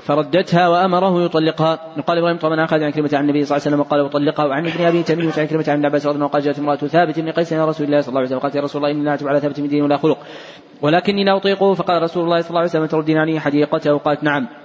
[0.04, 1.78] فردتها وأمره يطلقها.
[2.06, 4.66] قال إبراهيم طبعا خالد عن كلمة عن النبي صلى الله عليه وسلم وقال وطلقها وعن
[4.66, 7.30] ابن أبي تميم عن كلمة عن عباس رضي الله عنه قال جاءت امرأة ثابت بن
[7.30, 8.38] قيس إلى رسول الله صلى الله عليه وسلم.
[8.38, 10.18] قالت يا رسول الله إني لا على ثابت من دين ولا خلق
[10.82, 11.74] ولكني لا أطيقه.
[11.74, 14.61] فقال رسول الله صلى الله عليه وسلم تردين عني حديقته قالت نعم.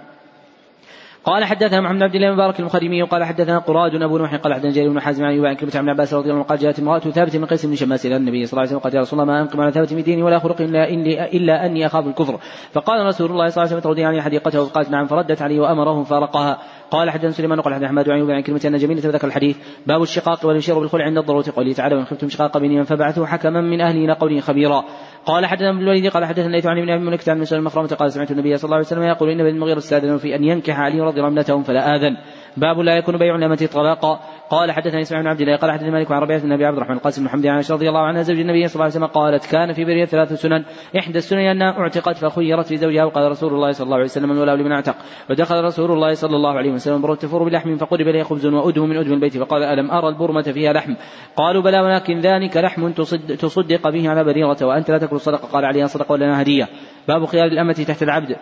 [1.28, 4.72] قال حدثنا محمد بن عبد الله مبارك المخرمي وقال حدثنا قراد أبو نوح قال حدثنا
[4.72, 7.36] جرير بن حازم عن عن كلمه عن عباس رضي الله عنه قال جاءت امرأة ثابت
[7.36, 9.42] بن قيس بن شماس إلى النبي صلى الله عليه وسلم قال يا رسول الله ما
[9.42, 12.40] انقم على ثابت من ديني ولا خلق إلا اني إلا أني أخاف الكفر.
[12.72, 16.04] فقال رسول الله صلى الله عليه وسلم تردين عني حديقته فقالت نعم فردت عليه وأمره
[16.04, 16.58] فارقها.
[16.92, 19.58] قال حدثنا سليمان قال حدثنا أحمد عن عن كلمة أن جميله ذكر الحديث.
[19.88, 21.46] باب الشقاق والانشراء بالخلع عند الضرورة.
[21.56, 24.84] قوله تعالى وإن خفتم شقاق بينهم فبعثوا حكما من إلى قوله خبيرا.
[25.26, 28.12] قال حدثنا ابن الوليد قال حدثنا الليث عن ابن أبي ملكة عن مسلم المخرمة قال
[28.12, 31.02] سمعت النبي صلى الله عليه وسلم يقول إن بن المغيرة استاذنوا في أن ينكح علي
[31.02, 32.18] رضي الله عنه فلا آذن.
[32.58, 34.20] باب لا يكون بيع الأمة طلاقا.
[34.50, 36.96] قال حدثني اسماعيل بن عبد الله قال حدثني مالك عن ربيعة بن أبي عبد الرحمن
[36.96, 39.74] القاسم بن حمد عائشة رضي الله عنها زوج النبي صلى الله عليه وسلم قالت كان
[39.74, 40.64] في برية ثلاث سنن
[41.00, 44.56] إحدى السنن أنها اعتقت فخيرت في زوجها وقال رسول الله صلى الله عليه وسلم الولاء
[44.56, 44.96] لمن أعتق.
[45.30, 48.98] ودخل رسول الله صلى الله عليه وسلم برة تفور بلحم فقرب لي خبز وأدم من
[48.98, 50.94] أدم البيت فقال ألم أرى البرمة فيها لحم؟
[51.36, 55.48] قالوا بلى ولكن ذلك لحم تصد تصدق به على بريرة وأنت لا تأكل الصدقة.
[55.48, 56.68] قال عليها صدقة ولنا هدية.
[57.08, 58.36] باب خيار الأمة تحت العبد.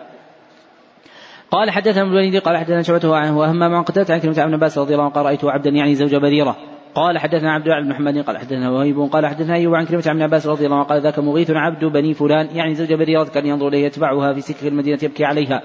[1.50, 4.78] قال حدثنا ابن الوليد قال حدثنا شعبته عنه وهم عن قتادة عن كلمة ابن عباس
[4.78, 6.56] رضي الله عنه قال رأيته عبدا يعني زوج بريرة.
[6.94, 10.22] قال حدثنا عبد الله بن محمد قال حدثنا وهيب قال حدثنا أيوب عن كلمة ابن
[10.22, 13.68] عباس رضي الله عنه قال ذاك مغيث عبد بني فلان يعني زوج بريرة كان ينظر
[13.68, 15.62] إليه يتبعها في سكه المدينة يبكي عليها.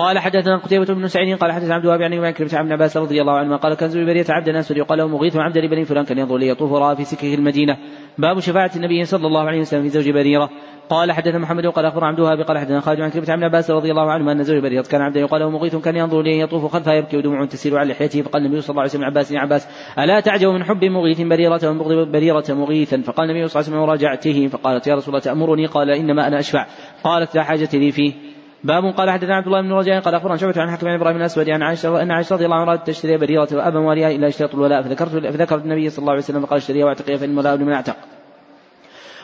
[0.00, 3.32] قال حدثنا قتيبة بن سعيد قال حدثنا عبد الوهاب عن كلمة ابن عباس رضي الله
[3.32, 6.42] عنه قال كان زوج بريرة عبد اسود يقال له مغيث عبد لبني فلان كان ينظر
[6.42, 7.76] يطوف رأى في سكه المدينة.
[8.18, 10.50] باب شفاعة النبي صلى الله عليه وسلم في زوج بريرة.
[10.90, 13.90] قال حدثنا محمد وقال اخبر عبد الوهاب قال حدثنا خالد عن كلمة عن عباس رضي
[13.90, 16.94] الله عنه أن زوج بريرة كان عبدا يقال له مغيث كان ينظر اليه يطوف خلفها
[16.94, 20.20] يبكي ودموع تسيل على لحيته فقال النبي صلى الله عليه وسلم عباس يا عباس ألا
[20.20, 23.88] تعجب من حب مغيث بريرة ومن بغض بريرة مغيثا؟ فقال النبي صلى الله عليه وسلم
[23.88, 26.66] وراجعته فقالت يا رسول الله تأمرني؟ قال إنما أنا أشفع.
[27.04, 28.29] قالت لا حاجة لي فيه.
[28.64, 31.62] باب قال حدثنا عبد الله بن رجاء قال أخبرنا شعبة عن حكم إبراهيم الاسود عن
[31.62, 35.56] عائشة ان عائشة رضي الله عنها تشتري بريرة وأبا مواليها إلا اشتراط الولاء فذكرت فذكر
[35.56, 37.96] النبي صلى الله عليه وسلم فقال اشتريها واعتقيها فإن الولاء لمن اعتق.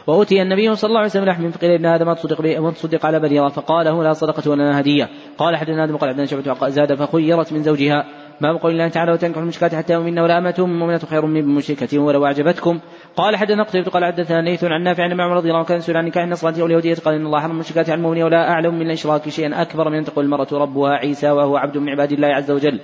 [0.06, 3.48] وأوتي النبي صلى الله عليه وسلم لحم فقيل ابن آدم تصدق به تصدق على بريرة
[3.48, 5.08] فقال هو لا صدقة ولا هدية
[5.38, 8.04] قال حدثنا آدم قال حدثنا شعبة زاد فخيرت من زوجها.
[8.40, 12.26] باب قول الله تعالى وتنكحوا المشكات حتى يؤمن ولا أمة مؤمنة خير من مشركة ولو
[12.26, 12.80] أعجبتكم.
[13.16, 15.96] قال حدثنا قتيبة قال حدثنا ليث عن نافع عن عمر رضي الله عنه كان يسأل
[15.96, 19.28] عن نكاح النصرانية واليهودية قال إن الله حرم المشركات على المؤمنين ولا أعلم من الإشراك
[19.28, 22.80] شيئا أكبر من أن تقول المرأة ربها عيسى وهو عبد من عباد الله عز وجل.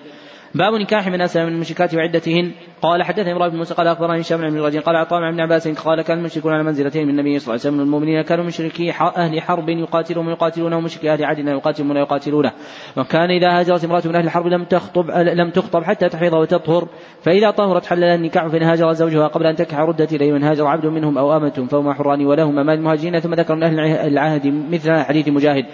[0.54, 2.52] باب نكاح من أسلم من المشركات وعدتهن.
[2.82, 6.02] قال حدثني إبراهيم بن موسى قال أخبرني هشام بن عبد قال عطاء بن عباس قال
[6.02, 9.68] كان المشركون على منزلتين من النبي صلى الله عليه وسلم المؤمنين كانوا مشركي أهل حرب
[9.68, 12.52] يقاتلون يقاتلونه ومشركي أهل عدن يقاتلون يقاتلونه
[12.96, 16.88] وكان إذا هاجرت امرأة من أهل الحرب لم تخطب لم تخطب حتى تحفظ وتطهر.
[17.22, 20.32] فإذا طهرت حل لها النكاح فإن هاجر زوجها قبل أن تكح ردت إليه.
[20.32, 23.20] من هاجر عبد منهم أو أمة فهما حران ولهما مال المهاجرين.
[23.20, 25.64] ثم ذكر من أهل العهد مثل حديث مجاهد.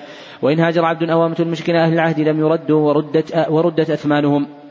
[0.43, 4.68] وإن هاجر عبد أو أمة المشركين أهل العهد لم يردوا وردت وردت أثمانهم.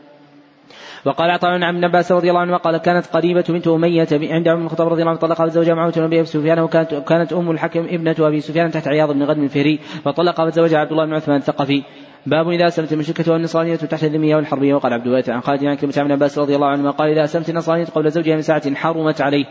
[1.07, 4.65] وقال عطاء عن ابن عباس رضي الله عنه قال كانت قريبة بنت أمية عند عمر
[4.65, 8.15] الخطاب رضي الله عنه طلقها زوجها معاوية بن أبي سفيان وكانت كانت أم الحكم ابنة
[8.19, 11.83] أبي سفيان تحت عياض بن غنم الفهري فطلقها زوجها عبد الله بن عثمان الثقفي.
[12.25, 15.93] باب إذا أسلمت المشركة والنصرانية تحت الذمية والحربية وقال عبد الوارث عن خالد عن كلمة
[15.97, 19.45] ابن عباس رضي الله عنه قال إذا أسلمت النصرانية قبل زوجها من ساعة حرمت عليه.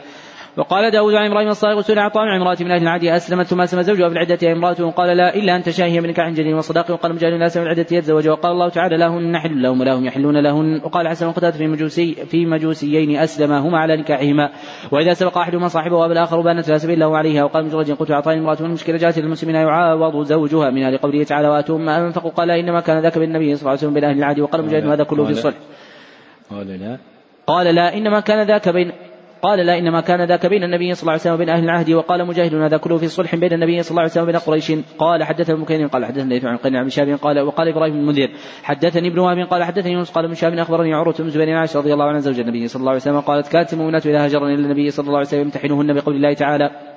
[0.56, 4.08] وقال داود عن إبراهيم الصادق سئل عن امرأة من أهل العادي أسلمت ثم أسلم زوجها
[4.08, 7.46] في العده امراته قال لا إلا ان تشاهي من نكاح جديد وصداق وقال مجاهد لا
[7.46, 11.58] اسلم العدة يتزوج وقال الله تعالى لهن نحل لهم ولهم يحلون لهن وقال حسن قتادة
[11.58, 14.50] في مجوسي في مجوسيين أسلمهما على نكاحهما.
[14.92, 18.38] وإذا سبق احدهما صاحبه وأبى الآخر بانت لا سبيل له عليها وقال مجرد قلت عطاء
[18.38, 20.70] امرأة المشكلة جاءت للمسلمين يعاوض زوجها.
[20.70, 23.80] من أهل قوله تعالى وأتوهم ما انفقوا قال إنما كان ذاك بالنبي صلى الله عليه
[23.80, 25.56] وسلم بين العادي وقال مجاهد هذا كله في الصلح.
[26.50, 26.98] قال لا.
[27.46, 28.92] قال لا إنما كان ذاك بين
[29.46, 31.90] قال لا إنما كان ذاك بين النبي صلى الله عليه وسلم وبين أهل العهد.
[31.90, 34.72] وقال مجاهد هذا كله في صلح بين النبي صلى الله عليه وسلم وبين قريش.
[34.98, 38.30] قال حدثنا ابن كثير قال حدثنا عن قنع بن شهاب قال وقال إبراهيم بن المنذر
[38.62, 41.92] حدثني ابن وهب قال حدثني يونس قال ابن شهاب أخبرني عروة بن زبير عائشة رضي
[41.92, 44.90] الله عنها زوج النبي صلى الله عليه وسلم قالت كانت المؤمنات إذا هاجرن إلى النبي
[44.90, 46.95] صلى الله عليه وسلم يمتحنهن بقول الله تعالى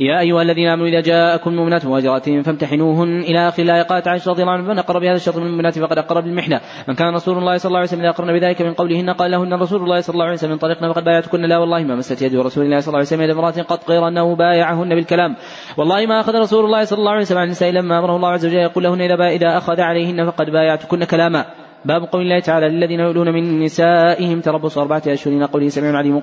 [0.00, 4.42] يا أيها الذين آمنوا إذا جاءكم مؤمنات مهاجرات فامتحنوهن إلى آخر الآية قالت عائشة رضي
[4.42, 7.56] الله عنها من أقر بهذا الشرط من المؤمنات فقد أقر بالمحنة من كان رسول الله
[7.56, 10.24] صلى الله عليه وسلم إذا أقرن بذلك من قولهن قال لهن رسول الله صلى الله
[10.24, 11.42] عليه وسلم انطلقنا فقد بايعتكن.
[11.42, 14.08] لا والله ما مست يد رسول الله صلى الله عليه وسلم إلى امرأة قد غير
[14.08, 15.36] أنه بايعهن بالكلام.
[15.76, 18.46] والله ما أخذ رسول الله صلى الله عليه وسلم عن النساء لما أمره الله عز
[18.46, 21.44] وجل يقول لهن إذا, إذا أخذ عليهن فقد بايعتكن كلاما.
[21.84, 25.46] باب قول الله تعالى للذين يؤلون من نسائهم تربص أربعة أشهر.
[25.46, 26.20] قوله سميع عليم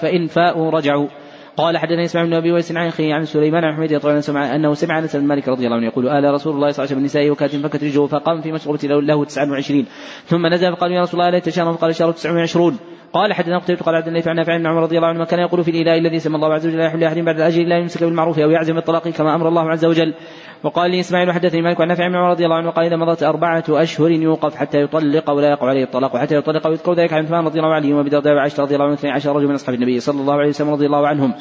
[0.00, 1.08] فإن فاءوا رجعوا.
[1.56, 4.74] قال حدثني إسماعيل بن أبي ويس عن أخيه عن سليمان عن حميد رضي الله أنه
[4.74, 6.98] سمع أنس بن مالك رضي الله عنه يقول آل رسول الله صلى الله عليه وسلم
[6.98, 9.86] النساء وكات فكت رجله فقام في مشروبة له 29
[10.26, 12.78] ثم نزل فقال يا رسول الله لا تشار فقال شهر 29
[13.12, 15.70] قال حدثنا قتيبة قال عبد عن نافع عن عمر رضي الله عنه كان يقول في
[15.70, 18.50] الإله الذي سمى الله عز وجل لا يحل احد بعد الأجل لا يمسك بالمعروف أو
[18.50, 20.14] يعزم بالطلاق كما أمر الله عز وجل.
[20.62, 23.22] وقال لي إسماعيل حدثني مالك عن نافع عن عمر رضي الله عنه قال إذا مضت
[23.22, 27.44] أربعة أشهر يوقف حتى يطلق ولا يقع عليه الطلاق وحتى يطلق ويذكر ذلك عن عثمان
[27.44, 30.20] رضي الله عنه وأبي الدرداء وعائشة رضي الله عنه 12 رجل من أصحاب النبي صلى
[30.20, 31.34] الله عليه وسلم رضي الله عنهم.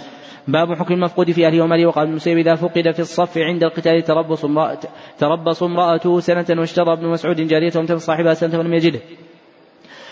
[0.47, 4.45] باب حكم المفقود في أهله وماله وقال المسيب إذا فقد في الصف عند القتال تربص
[4.45, 4.79] امرأة
[5.17, 8.99] تربص امرأته سنة واشترى ابن مسعود جارية وامتثل صاحبها سنة ولم يجده.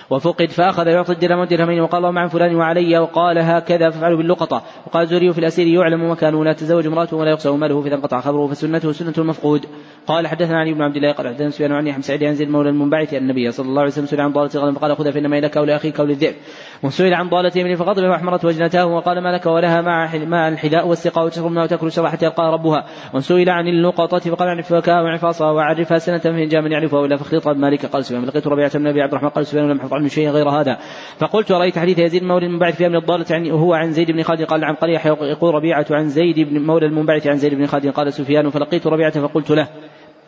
[0.09, 4.63] وفقد فأخذ يعطي الدرهم والدرهمين وقال اللهم عن فلان وعلي وقال هكذا فافعلوا باللقطة.
[4.87, 8.47] وقال زوري في الأسير يعلم مكانه لا تزوج امرأته ولا يقسم ماله فإذا انقطع خبره
[8.47, 9.65] فسنته سنة المفقود.
[10.07, 12.69] قال حدثنا علي بن عبد الله قال حدثنا سفيان عن يحيى سعيد عن زيد مولى
[12.69, 15.55] المنبعث أن النبي صلى الله عليه وسلم سئل عن ضالة غنم فقال خذها فإنما لك
[15.55, 16.35] ولأخيك وللذئب
[16.83, 19.81] وسئل عن ضالة يمين فغضب وأحمرت وجنتاه وقال ما لك ولها
[20.27, 22.85] مع الحذاء والسقاء وتشرب منها وتأكل الشر حتى يلقى ربها.
[23.13, 27.85] وسئل عن اللقطة فقال عن وعفاصها وعرفها سنة فإن جاء من يعرفها وإلا فخلط مالك.
[27.85, 29.29] قال سفيان لقيت ربيعة بن أبي عبد الرحمن.
[29.29, 30.77] قال سفيان لم عنه شيئا غير هذا.
[31.17, 34.43] فقلت رأيت حديث يزيد مولى المنبعث فيها من الضالة عن وهو عن زيد بن خالد
[34.43, 38.13] قال عن قرية يقول ربيعة عن زيد بن مولى المنبعث عن زيد بن خالد قال
[38.13, 39.67] سفيان فلقيت ربيعة فقلت له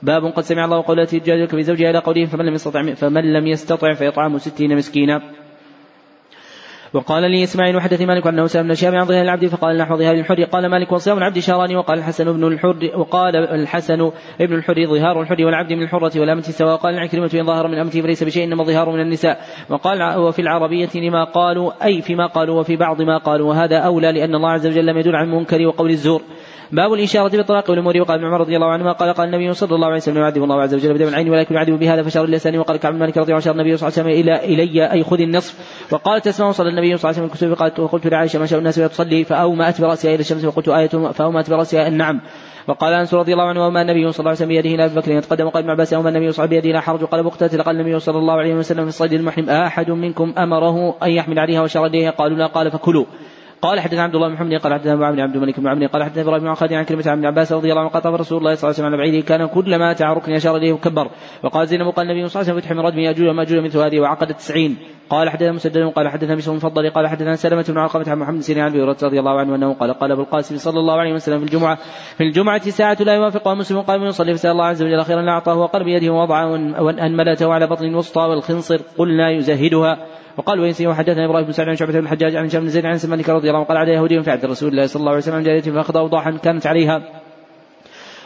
[0.04, 3.48] باب قد سمع الله قول التي تجادلك بزوجها إلى قوله فمن لم يستطع فمن لم
[3.48, 5.22] يستطع فيطعم ستين مسكينا.
[6.94, 10.16] وقال لي إسماعيل وحدث مالك انه سال من شهاب عن ظهر العبد فقال نحو ظهار
[10.16, 10.44] الحر.
[10.44, 14.12] قال مالك وصيام العبد شهران وقال الحسن بن الحر وقال الحسن
[14.42, 16.76] ابن الحر ظهار الحر والعبد من الحرة والأمة سواء.
[16.76, 19.40] قال العكرمة إن ظهر من أمته فليس بشيء إنما الظهار من النساء.
[19.70, 23.50] وقال وفي العربية لما قالوا أي فيما قالوا وفي بعض ما قالوا.
[23.50, 26.22] وهذا أولى لأن الله عز وجل لم يدل عن المنكر وقول الزور.
[26.72, 28.02] باب الإشارة بالطلاق والأمور.
[28.02, 30.62] وقال ابن عمر رضي الله عنهما قال قال النبي صلى الله عليه وسلم يعذب الله
[30.62, 32.58] عز وجل بدم العين ولكن يعذب بهذا فشار اللسان.
[32.58, 35.22] وقال كعب مالك رضي الله عنه النبي صلى الله عليه وسلم إلى إلي أي خذ
[35.22, 35.56] النصف.
[35.94, 38.76] وقالت تسمع صلى النبي صلى الله عليه وسلم الكسوف قالت وقلت لعائشة ما شاء الناس
[38.76, 42.22] تصلي فأومأت برأسها إلى الشمس وقلت آية فأومأت برأسها النعم
[42.68, 45.12] وقال أنس رضي الله عنه وما النبي صلى الله عليه وسلم بيده إلى أبي بكر
[45.12, 45.46] يتقدم.
[45.46, 47.04] وقال ابن عباس وما النبي صلى الله عليه بيده لا حرج.
[47.04, 51.12] قال مقتتل قال النبي صلى الله عليه وسلم في الصيد المحرم أحد منكم أمره أن
[51.12, 52.48] يحمل عليها وشر اليها قالوا لا.
[52.48, 53.06] قال فكلوا.
[53.62, 56.04] قال حدثنا عبد الله بن محمد قال حدثنا أبو عبد عبد الملك بن عمرو قال
[56.04, 58.56] حدثنا إبراهيم بن خالد عن كلمة عن ابن عباس رضي الله عنه قال رسول الله
[58.56, 61.08] صلى الله عليه وسلم على بعيده كان كلما اتى ركن اشار إليه وكبر
[61.44, 64.00] وقال زينب قال النبي صلى الله عليه وسلم فتح من ردم يأجوج وماجوج مثل هذه
[64.00, 64.78] وعقد التسعين.
[65.10, 68.64] قال حدثنا مسدد قال حدثنا بشر المفضل قال حدثنا سلمة بن علقمة عن محمد سيرين
[68.64, 71.44] عن أبي رضي الله عنه أنه قال قال أبو القاسم صلى الله عليه وسلم في
[71.44, 71.78] الجمعة
[72.18, 75.84] في الجمعة ساعة لا يوافقها مسلم قائم يصلي فسأل الله عز وجل خيرا أعطاه وقال
[75.84, 76.46] بيده ووضع
[76.82, 80.21] وانملته على بطن الوسطى والخنصر قلنا يزهدها.
[80.38, 83.00] وقال وينسي وحدثنا إبراهيم بن سعد عن شعبة بن الحجاج عن هشام بن زيد عن
[83.08, 85.40] مالك رضي الله عنه قال على يهودي في عهد رسول الله صلى الله عليه وسلم
[85.40, 87.02] جارية فاخذ اوضاحا كانت عليها.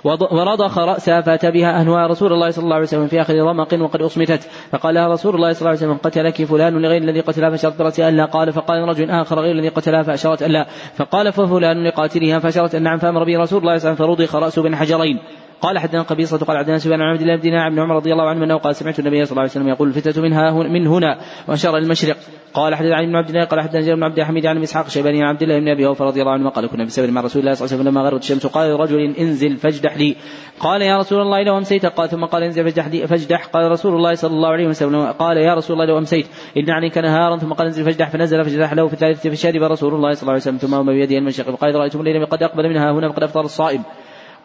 [0.06, 4.02] ورضخ رأسها فأتى بها أهلها رسول الله صلى الله عليه وسلم في آخر رمق وقد
[4.02, 4.50] أصمتت.
[4.72, 8.10] فقال لها رسول الله صلى الله عليه وسلم قتلك فلان لغير الذي قتلها فأشرت برأسها
[8.10, 10.66] ألا قال فقال رجل آخر غير الذي قتلها فأشرت ألا
[10.96, 12.98] فقال ففلان لقاتلها فأشرت أن نعم.
[12.98, 15.20] فأمر به رسول الله صلى الله عليه وسلم فرضخ رأسه بين حجرين.
[15.62, 18.30] قال حدثنا قبيصة قال عبدنا سفيان عن عبد الله بن دينار بن عمر رضي الله
[18.30, 21.18] عنه أنه قال سمعت النبي صلى الله عليه وسلم يقول الفتنة منها من هنا
[21.48, 22.18] وأشار المشرق.
[22.54, 25.30] قال حدثنا عن عبد الله قال حدثنا جابر بن عبد الحميد عن إسحاق شيباني عن
[25.30, 27.66] عبد الله بن أبي أوفى رضي الله عنه قال كنا بسبب مع رسول الله صلى
[27.66, 28.48] الله عليه وسلم لما غربت الشمس.
[28.48, 30.16] قال لرجل انزل فاجدح لي.
[30.60, 33.46] قال يا رسول الله لو امسيت قال ثم قال انزل فاجدح لي فاجدح.
[33.46, 36.28] قال رسول الله صلى الله عليه وسلم قال يا رسول الله لو امسيت
[36.58, 37.38] إن عليك نهارا.
[37.38, 38.10] ثم قال انزل فاجدح.
[38.10, 41.18] فنزل فاجدح له في الثالثه فشرب رسول الله صلى الله عليه وسلم ثم أمر بيده
[41.18, 41.56] المشرق.
[41.56, 43.84] فقال رأيتم الليل قد أقبل منها هنا فقد أفطر الصائم.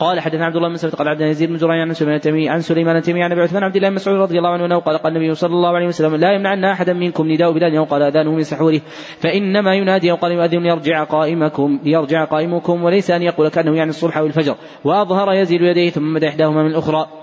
[0.00, 2.60] قال حدثنا عبد الله بن مسعود قال عبد يزيد بن زريع عن سليمان التميمي عن
[2.60, 5.34] سليمان التميمي عن أبي عثمان عبد الله بن مسعود رضي الله عنه قال قال النبي
[5.34, 8.80] صلى الله عليه وسلم لا يمنعن أحدا منكم نداء بلال يوم قال أذانه من سحوره
[9.18, 14.18] فإنما ينادي أو قال يؤذن ليرجع قائمكم ليرجع قائمكم وليس أن يقول كأنه يعني الصبح
[14.18, 14.54] أو الفجر
[14.84, 17.19] وأظهر يزيد يديه ثم مد إحداهما من الأخرى.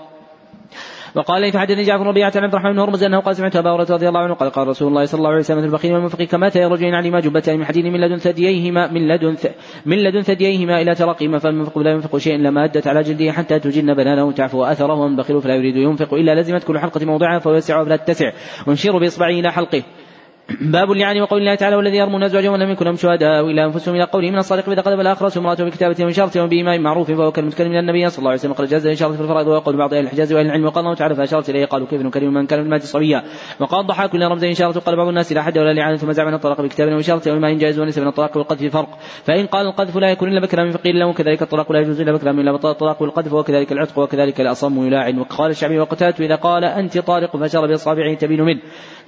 [1.14, 3.70] وقال لي فحدثني جعفر بن ربيعة عن عبد الرحمن بن هرمز أنه قال سمعت أبا
[3.70, 6.50] هريرة رضي الله عنه قال قال رسول الله صلى الله عليه وسلم البخيل والمنفق كما
[6.56, 9.36] رجلين عليما جبتان من حديد من لدن ثدييهما من لدن
[9.86, 13.94] من لدن ثدييهما إلى ترقيهما فالمنفق لا ينفق شيئا لما أدت على جلده حتى تجن
[13.94, 18.32] بنانه تعفو اثره والبخيل فلا يريد ينفق إلا لزمت كل حلقة موضعها فيوسع ولا تتسع
[18.66, 19.82] ويشير بإصبعه إلى حلقه.
[20.48, 24.04] باب اللعان وقول الله تعالى والذي يرمون أزواجهم ولم يكن لهم شهداء إلا أنفسهم إلى
[24.04, 28.10] قوله من الصادق اذا قذف الآخر امرأته بكتابته من شرط معروف فهو كالمتكلم من النبي
[28.10, 30.64] صلى الله عليه وسلم قد جاز الاشاره في الفرائض ويقول بعض أهل الحجاز وأهل العلم
[30.64, 33.22] وقال الله تعالى فاشارت إليه قالوا كيف نكلم من كان في المهد صبيا
[33.60, 36.34] وقال ضحاك كل رمزين اشاره قال بعض الناس لا حد ولا لعان ثم زعم أن
[36.34, 40.10] الطلاق بكتاب واشاره وما إن جائز وليس من الطلاق والقذف فرق فإن قال القذف لا
[40.10, 43.72] يكون إلا بكرا فقيل له كذلك الطلاق لا يجوز إلا بكرا إلا الطلاق والقذف وكذلك
[43.72, 48.60] العتق وكذلك الأصم يلاعن وقال الشعبي وقتات إذا قال أنت طارق فأشار بإصابعه تبين منه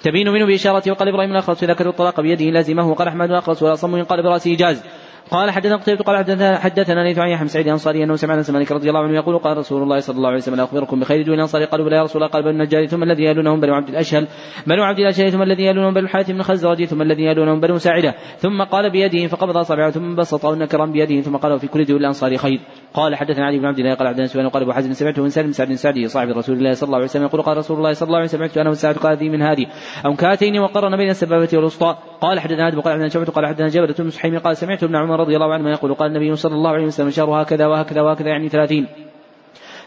[0.02, 2.90] تبين منه باشارته وقال إبراهيم الاخرس إذا كتب الطلاق بيده لازمه.
[2.90, 4.84] وقال أحمد الاخرس ولا صم قال براسه جاز.
[5.30, 8.72] قال حدثنا قتيبة قال حدثنا حدثنا ليث عن يحيى سعيد الأنصاري أنه سمع انس مالك
[8.72, 11.64] رضي الله عنه يقول قال رسول الله صلى الله عليه وسلم أخبركم بخير دون الانصار
[11.64, 14.26] قالوا بلى يا رسول الله قال بنو النجار ثم الذي يلونهم بنو عبد الأشهل.
[14.66, 18.14] بنو عبد الأشهل ثم الذي يلونهم بنو الحارث بن خزرج ثم الذي يلونهم بنو ساعدة.
[18.38, 22.36] ثم قال بيده فقبض أصابعه ثم بسطه نكرا بيده ثم قال في كل دول الأنصار
[22.36, 22.60] خير.
[22.94, 25.52] قال حدثنا علي بن عبد الله قال عبد الله وقال أبو حزم سمعته من سالم
[25.52, 28.18] سعد سعدي صاحب رسول الله صلى الله عليه وسلم يقول قال رسول الله صلى الله
[28.18, 29.66] عليه وسلم سمعت أنا وسعد قال من هذه
[30.06, 33.94] أو كاتين وقرن بين السبابة والوسطى؟ قال حدثنا آدم قال حدثنا شعبة قال حدثنا جبلة
[34.24, 37.10] بن قال سمعت ابن عمر رضي الله عنه يقول قال النبي صلى الله عليه وسلم
[37.10, 39.09] شهر هكذا وهكذا وهكذا يعني ثلاثين.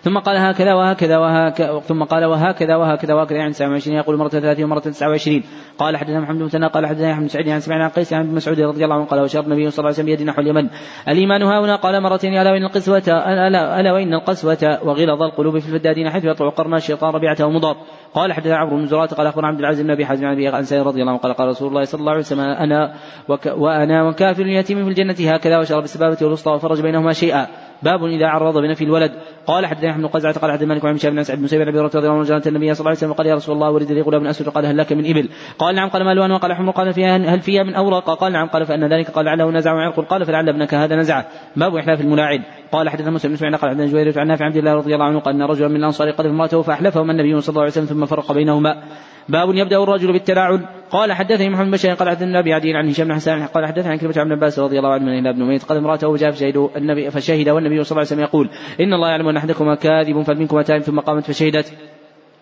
[0.04, 4.64] ثم قال هكذا وهكذا وهكذا ثم قال وهكذا وهكذا وهكذا يعني 29 يقول مرة 30
[4.64, 5.44] ومرة 29
[5.78, 8.36] قال حدثنا محمد بن مثنى قال حدثنا يحيى بن سعيد عن سمعنا عن قيس عن
[8.36, 10.70] مسعود رضي الله عنه قال وشر النبي صلى الله عليه وسلم بيد نحو اليمن.
[11.08, 15.68] الإيمان ها هنا قال مرتين ألا وإن القسوة ألا, ألا وإن القسوة وغلظ القلوب في
[15.68, 17.76] الفدادين حيث يطلع قرن الشيطان ربيعته ومضاد.
[18.14, 20.64] قال حدثنا عمرو بن زرات قال أخبرنا عبد العزيز بن أبي حازم عن أبي عن
[20.72, 22.94] رضي الله عنه قال قال رسول الله صلى الله عليه وسلم أنا
[23.28, 27.48] وك وأنا وكافر اليتيم في الجنة هكذا وشرب السبابه والوسطى وفرج بينهما شيئا.
[27.84, 29.12] باب إذا عرض بنفي الولد.
[29.48, 31.98] قال حدثنا ابن قزعة قال حدثنا مالك وعن شهاب بن سعد بن سيد بن رضي
[31.98, 34.50] الله عنه النبي صلى الله عليه وسلم قال يا رسول الله ولد لي غلام أسود
[34.50, 35.30] قال هل لك من إبل؟
[35.60, 38.66] قال نعم قال مال قال حمر قال فيها هل فيها من اوراق؟ قال نعم قال
[38.66, 41.26] فإن ذلك قال لعله نزع وعرق قال فلعل ابنك هذا نزعه.
[41.56, 42.44] باب إحلاف الملاعن.
[42.74, 45.20] قال حدثنا مسلم بن سمعنا قال حدثنا جويرية عن نافع عبد الله رضي الله عنه
[45.20, 48.32] قال ان رجلا من الانصار قذف امراته فاحلفهما النبي صلى الله عليه وسلم ثم فرق
[48.32, 48.84] بينهما.
[49.30, 53.08] باب يبدأ الرجل بالتلاعن قال حدثني محمد بن بشير قال حدثنا أبي عدي عن هشام
[53.08, 55.78] بن حسان قال حدثنا عن كلمة عن عباس رضي الله عنه من ابن ميت قال
[55.78, 59.38] امراته وجاء فشهد النبي فشهد والنبي صلى الله عليه وسلم يقول إن الله يعلم أن
[59.38, 61.74] احدكما كاذب فمنكما تائب ثم قامت فشهدت.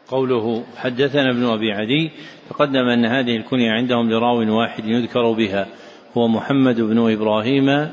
[0.08, 2.12] قوله حدثنا ابن أبي عدي
[2.50, 5.68] تقدم أن هذه الكنية عندهم لراو واحد يذكر بها.
[6.18, 7.90] هو محمد بن إبراهيم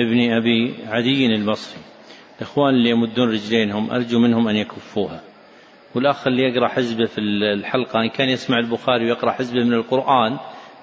[0.00, 1.80] ابن أبي عدي البصري.
[2.38, 5.20] الاخوان اللي يمدون رجلينهم أرجو منهم أن يكفوها.
[5.94, 10.38] والأخ اللي يقرأ حزبه في الحلقة إن كان يسمع البخاري ويقرأ حزبه من القرآن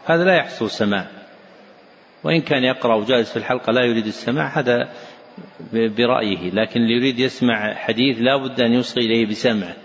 [0.06, 1.08] هذا لا يحصل سماع.
[2.24, 4.90] وإن كان يقرأ وجالس في الحلقة لا يريد السماع هذا
[5.74, 6.52] برأيه.
[6.52, 9.76] لكن اللي يريد يسمع حديث لا بد أن يوصي إليه بسمعه.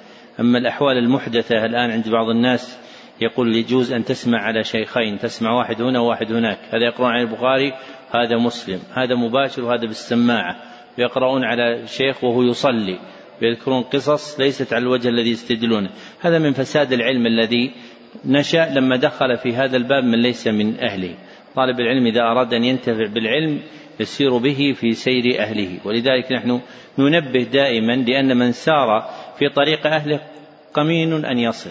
[0.40, 2.78] أما الأحوال المحدثة الآن عند بعض الناس
[3.20, 6.58] يقول يجوز أن تسمع على شيخين تسمع واحد هنا وواحد هناك.
[6.70, 7.72] هذا يقرأون على البخاري
[8.14, 10.56] هذا مسلم هذا مباشر وهذا بالسماعة
[10.98, 12.98] يقرؤون على شيخ وهو يصلي
[13.42, 15.90] ويذكرون قصص ليست على الوجه الذي يستدلونه.
[16.20, 17.72] هذا من فساد العلم الذي
[18.24, 21.14] نشأ لما دخل في هذا الباب من ليس من أهله.
[21.54, 23.62] طالب العلم إذا أراد أن ينتفع بالعلم
[24.00, 25.78] يسير به في سير أهله.
[25.84, 26.60] ولذلك نحن
[26.98, 30.20] ننبه دائما لأن من سار في طريق أهله
[30.74, 31.70] قمين أن يصل.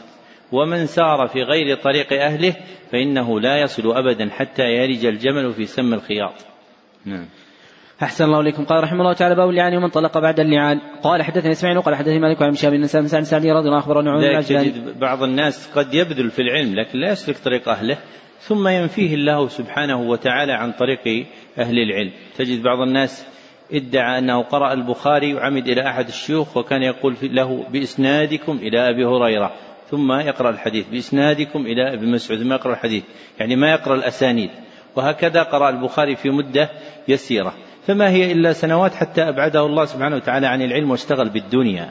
[0.52, 2.56] ومن سار في غير طريق أهله
[2.92, 6.46] فإنه لا يصل أبدا حتى يلج الجمل في سم الخياط.
[7.06, 7.26] نعم.
[8.04, 8.66] أحسن الله إليكم.
[8.66, 10.80] قال رحمه الله تعالى باب اللعان ومن طلق بعد اللعان.
[11.04, 13.80] قال حدثني إسماعيل قال حدثني مالك عن شهاب بن سعد بن سعد رضي الله عنه
[13.80, 17.98] أخبرنا تجد بعض الناس قد يبذل في العلم لكن لا يسلك طريق أهله.
[18.40, 21.26] ثم ينفيه الله سبحانه وتعالى عن طريق
[21.60, 22.12] أهل العلم.
[22.38, 23.28] تجد بعض الناس
[23.74, 29.54] ادعى أنه قرأ البخاري وعمد إلى أحد الشيوخ وكان يقول له بإسنادكم إلى أبي هريرة.
[29.92, 33.04] ثم يقرأ الحديث بإسنادكم إلى ابن مسعود ثم يقرأ الحديث.
[33.40, 34.50] يعني ما يقرأ الأسانيد.
[34.96, 36.70] وهكذا قرأ البخاري في مدة
[37.08, 37.54] يسيرة.
[37.88, 41.90] فما هي إلا سنوات حتى أبعده الله سبحانه وتعالى عن العلم واشتغل بالدنيا.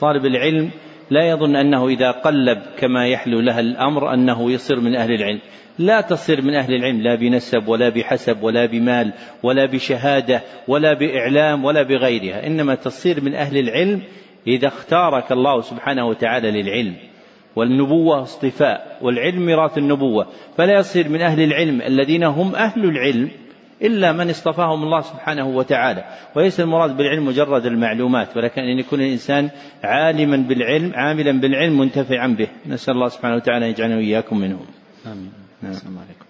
[0.00, 0.70] طالب العلم
[1.10, 5.40] لا يظن أنه إذا قلب كما يحلو لها الأمر أنه يصير من أهل العلم.
[5.78, 9.12] لا تصير من أهل العلم لا بنسب ولا بحسب ولا بمال
[9.42, 12.46] ولا بشهادة ولا بإعلام ولا بغيرها.
[12.46, 14.02] إنما تصير من أهل العلم
[14.46, 17.11] إذا اختارك الله سبحانه وتعالى للعلم.
[17.56, 20.26] والنبوة اصطفاء والعلم ميراث النبوة.
[20.56, 23.30] فلا يصير من أهل العلم الذين هم أهل العلم
[23.82, 26.04] إلا من اصطفاهم الله سبحانه وتعالى.
[26.36, 29.50] وليس المراد بالعلم مجرد المعلومات ولكن أن يكون الإنسان
[29.84, 32.48] عالما بالعلم عاملا بالعلم منتفعا به.
[32.66, 34.66] نسأل الله سبحانه وتعالى أن يجعلنا وإياكم منهم.
[35.06, 35.32] آمين.
[35.62, 35.72] نعم.
[35.72, 36.21] السلام عليكم.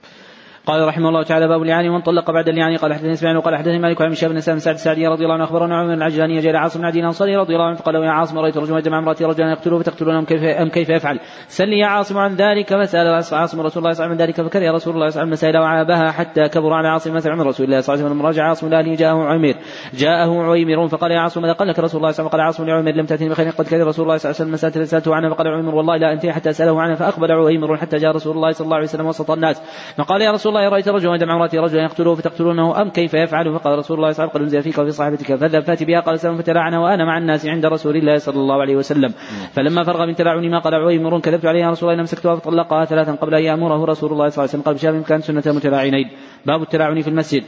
[0.66, 3.78] قال رحمه الله تعالى باب اللعان ومن طلق بعد اللعان قال حدثني إسماعيل وقال حدثني
[3.78, 6.86] مالك عن شاب بن سعد السعدي رضي الله عنه أخبرنا عمر العجلاني جاء عاصم بن
[6.86, 10.16] عدي الأنصاري رضي الله عنه فقال يا عاصم رأيت رجلا جمع امرأتي رجلا يقتله فتقتلون
[10.16, 13.78] أم كيف أم كيف يفعل؟ سلني يا عاصم عن ذلك فسأل عاصم رسول الله صلى
[13.78, 16.72] الله عليه وسلم عن ذلك فكره رسول الله صلى الله عليه وسلم وعابها حتى كبر
[16.72, 18.26] على عاصم مثل عمر رسول الله صلى الله عليه وسلم.
[18.26, 19.56] رجع عاصم لاهله جاءه عمير
[19.94, 22.40] جاءه عويمر فقال يا عاصم ماذا قال لك رسول الله صلى الله عليه وسلم قال
[22.40, 25.14] عاصم لعمير لم تأتني بخير قد كذب رسول الله صلى الله عليه وسلم مسألة سألته
[25.14, 28.52] عنها فقال عمر والله لا أنتهي حتى أسأله عنها فاقبل عويمر حتى جاء رسول الله
[28.52, 29.62] صلى الله عليه وسلم وسط الناس.
[29.96, 33.78] فقال يا رسول الله رأيت رجلا جمع امراتي رجلا يقتله فتقتلونه أم كيف يفعل؟ فقال
[33.78, 35.34] رسول الله صلى الله عليه وسلم قد أنزل فيك وفي صاحبتك.
[35.34, 38.76] فاذهب فات بها قال سلم فتلعنها وأنا مع الناس عند رسول الله صلى الله عليه
[38.76, 39.14] وسلم.
[39.52, 43.34] فلما فرغ من تلاعني ما قال عويمر كذبت عليها رسول الله أمسكتها فطلقها ثلاثا قبل
[43.34, 44.62] أن يأمره رسول الله صلى الله عليه وسلم.
[44.62, 46.10] قال بشاب كان سنة المتلاعنين.
[46.46, 47.44] باب التلاعن في المسجد.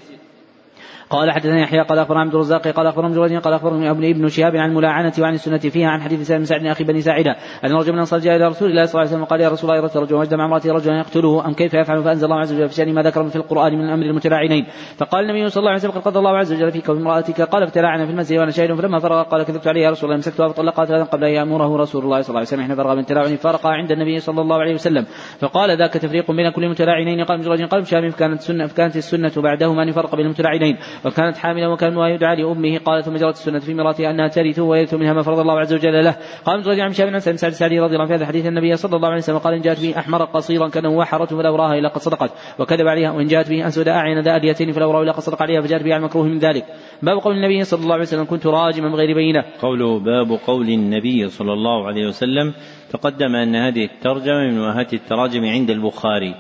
[1.11, 4.57] قال حدثني يحيى قال أخبرنا عبد الرزاق قال أخبرنا جريج قال اخبرني ابن ابن شهاب
[4.57, 7.95] عن الملاعنة وعن السنة فيها عن حديث سالم سعد أخي بني ساعدة أن رجلا من
[7.95, 10.15] الانصار جاء إلى رسول الله صلى الله عليه وسلم وقال يا رسول الله رجل رجل
[10.15, 13.03] وجد مع امرأته رجلا يقتله أم كيف يفعل؟ فأنزل الله عز وجل في شان ما
[13.03, 14.67] ذكر في القرآن من أمر المتلاعنين.
[14.97, 18.07] فقال النبي صلى الله عليه وسلم قد قضى الله عز وجل فيك وامراتك قال ابتلاعنا
[18.07, 18.75] في المسجد وأنا شاهد.
[18.75, 22.05] فلما فرغ قال كذبت عليه يا رسول الله امسكتها فطلقها ثلاثا قبل أن يأمره رسول
[22.05, 22.63] الله صلى الله عليه وسلم.
[22.63, 25.07] حين فرغ من تلاعن فرق عند النبي صلى الله عليه وسلم.
[25.41, 29.83] فقال ذاك تفريق بين كل متلاعنين قال رجل قال شام فكانت السنة فكانت السنة بعدهما
[29.83, 30.77] أن يفرق بين المتلاعنين.
[31.05, 35.13] وكانت حاملا وكان يدعى أمه قال ثم جرت السنة في مراتها أنها ترث ويرث منها
[35.13, 36.17] ما فرض الله عز وجل له.
[36.45, 38.97] قال مجرد عن شاب بن سعد السعدي رضي الله عنه في هذا الحديث النبي صلى
[38.97, 42.01] الله عليه وسلم قال إن جاءت به أحمر قصيرا كأنه وحرة فلا أراها إلا قد
[42.01, 42.31] صدقت.
[42.59, 45.61] وكذب عليها وإن جاءت به أسود أعين ذا أليتين فلا أراه إلا قد صدق عليها
[45.61, 46.65] فجاءت به على المكروه من ذلك.
[47.03, 49.45] باب قول النبي صلى الله عليه وسلم كنت راجما بغير بينة.
[49.63, 52.55] قوله باب قول النبي صلى الله عليه وسلم
[52.91, 56.35] تقدم أن هذه الترجمة من وهات التراجم عند البخاري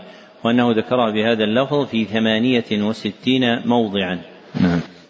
[0.45, 4.34] وأنه ذكرها بهذا اللفظ في ثمانية وستين موضعا.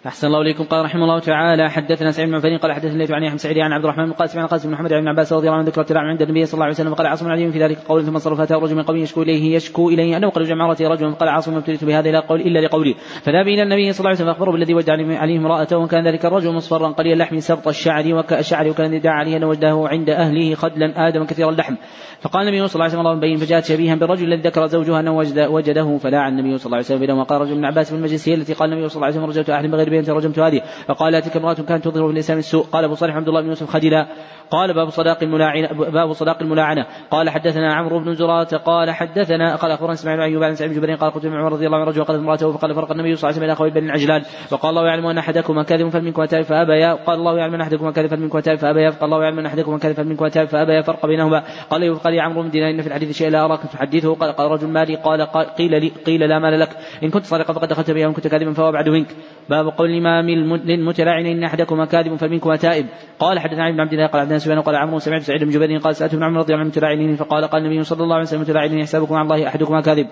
[0.07, 0.65] أحسن الله إليكم.
[0.65, 3.85] قال رحمه الله تعالى حدثنا سعيد بن عفان قال حدثني عن يحيى سعيد عن عبد
[3.85, 6.23] الرحمن بن قاسم عن قاسم بن محمد عن عباس رضي الله عنه ذكر التلاعن عند
[6.23, 8.75] النبي صلى الله عليه وسلم وقال عاصم عليم في ذلك قول ثم صرف اتاه رجل
[8.77, 10.17] من قومه يشكو إليه يشكو إليه.
[10.17, 12.95] أنه قد جمع امراته رجل فقال عاصم ابتليت بهذا لا قول إلا لقولي.
[13.23, 16.53] فذهب إلى النبي صلى الله عليه وسلم فأخبره بالذي وجد عليه امرأته وكان ذلك الرجل
[16.53, 21.25] مصفرا قليل اللحم سبط الشعر وكالشعر وكان يدعى عليه ان وجده عند أهله خدلا آدم
[21.25, 21.75] كثير اللحم.
[22.21, 23.37] فقال النبي صلى الله عليه وسلم بين.
[23.37, 27.23] فجاءت شبيها بالرجل الذي ذكر زوجها أنه وجده فلاع النبي صلى الله عليه وسلم بينهما
[27.23, 29.51] قال رجل من عباس بن المجلس هي التي قال النبي صلى الله عليه وسلم رجوت
[29.51, 32.65] احد بغير بين ترجمت هذه فقال تلك امرأة كانت تظهر في الاسلام السوء.
[32.65, 34.07] قال أبو صالح عبد الله بن يوسف خدلا
[34.51, 36.87] قال باب صداق الملاعنة باب صداق الملاعنة.
[37.11, 40.97] قال حدثنا عمرو بن زراة قال حدثنا قال أخبرنا إسماعيل بن أيوب عن سعيد بن
[40.97, 43.53] قال قلت عمر رضي الله عنه رجل قال امراته فقال فرق النبي صلى الله عليه
[43.53, 44.23] وسلم إلى بن عجلان.
[44.53, 46.93] وقال الله يعلم أن أحدكما كاذب فمنكم تائب فأبيا.
[46.93, 48.91] قال الله يعلم أن أحدكما كاذب فمنكم تائب فأبيا.
[48.91, 50.83] قال الله يعلم أن أحدكما كاذب فمنكم تائب فأبيا.
[50.83, 51.43] فرق بينهما.
[51.71, 54.15] قال قال يا عمرو بن دينار إن في الحديث شيء لا أراك تحدثه.
[54.15, 54.97] قال قال رجل مالي.
[54.97, 55.23] قال,
[55.59, 56.71] قيل لي قيل لا مال لك.
[57.03, 59.09] إن كنت صادقا فقد دخلت بها وإن كنت كاذبا فهو ابعد منك.
[59.49, 60.31] باب قول الامام
[60.65, 62.86] للمتلاعن إن احدكما كاذب فمنكما تائب
[63.19, 65.97] قال حدثنا ابن عبد الله قال عبدنا سفيان قال عمرو سمعت سعيد بن جبير قال
[65.97, 68.78] سألت ابن عمر رضي الله عنه المتلاعنين فقال قال النبي صلى الله عليه وسلم المتلاعنين
[68.78, 70.06] يحسبكم على الله احدكما كاذب.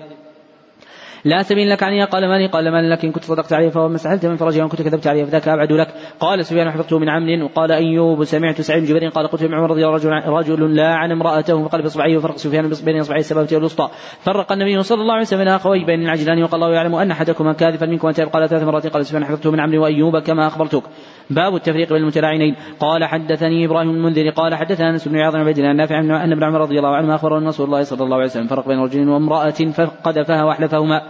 [1.24, 4.60] لا سبيل لك عليها قال مالي لك إن كنت صدقت عليه فهو سألت من فرجها
[4.60, 5.88] وإن كنت كذبت عليه فذاك أبعد لك.
[6.20, 9.86] قال سفيان حفظته من عمرو وقال أيوب سمعت سعيد جبير قال قلت ابن عمر رضي
[9.86, 13.88] الله رجل, رجل لا عن امرأته فقال بإصبعيه وفرق سفيان بين إصبعيه السبابة والوسطى
[14.20, 17.86] فرق النبي صلى الله عليه وسلم أخوي بين العجلان وقال الله يعلم أن أحدكما كاذبا
[17.86, 18.86] منكم وأنت قال ثلاث مرات.
[18.86, 20.82] قال سفيان حفظته من عمرو وأيوب كما أخبرتك.
[21.30, 22.56] باب التفريق بين المتلاعنين.
[22.80, 26.44] قال حدثني إبراهيم المنذر قال حدثنا أنس بن عياض بن عبد الله النافع أن ابن
[26.44, 29.08] عمر رضي الله عنه اخبره أن رسول الله صلى الله عليه وسلم فرق بين رجل
[29.08, 31.02] وامرأة فقذفها وأحلفهما.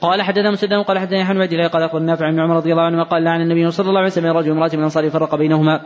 [0.00, 2.82] قال حدثنا مسدد قال حدثني أحمد بن الله قال أخبرنا نافع عن عمر رضي الله
[2.82, 5.80] عنه قال لعن النبي صلى الله عليه وسلم رجل امراه من الانصار فرق بينهما.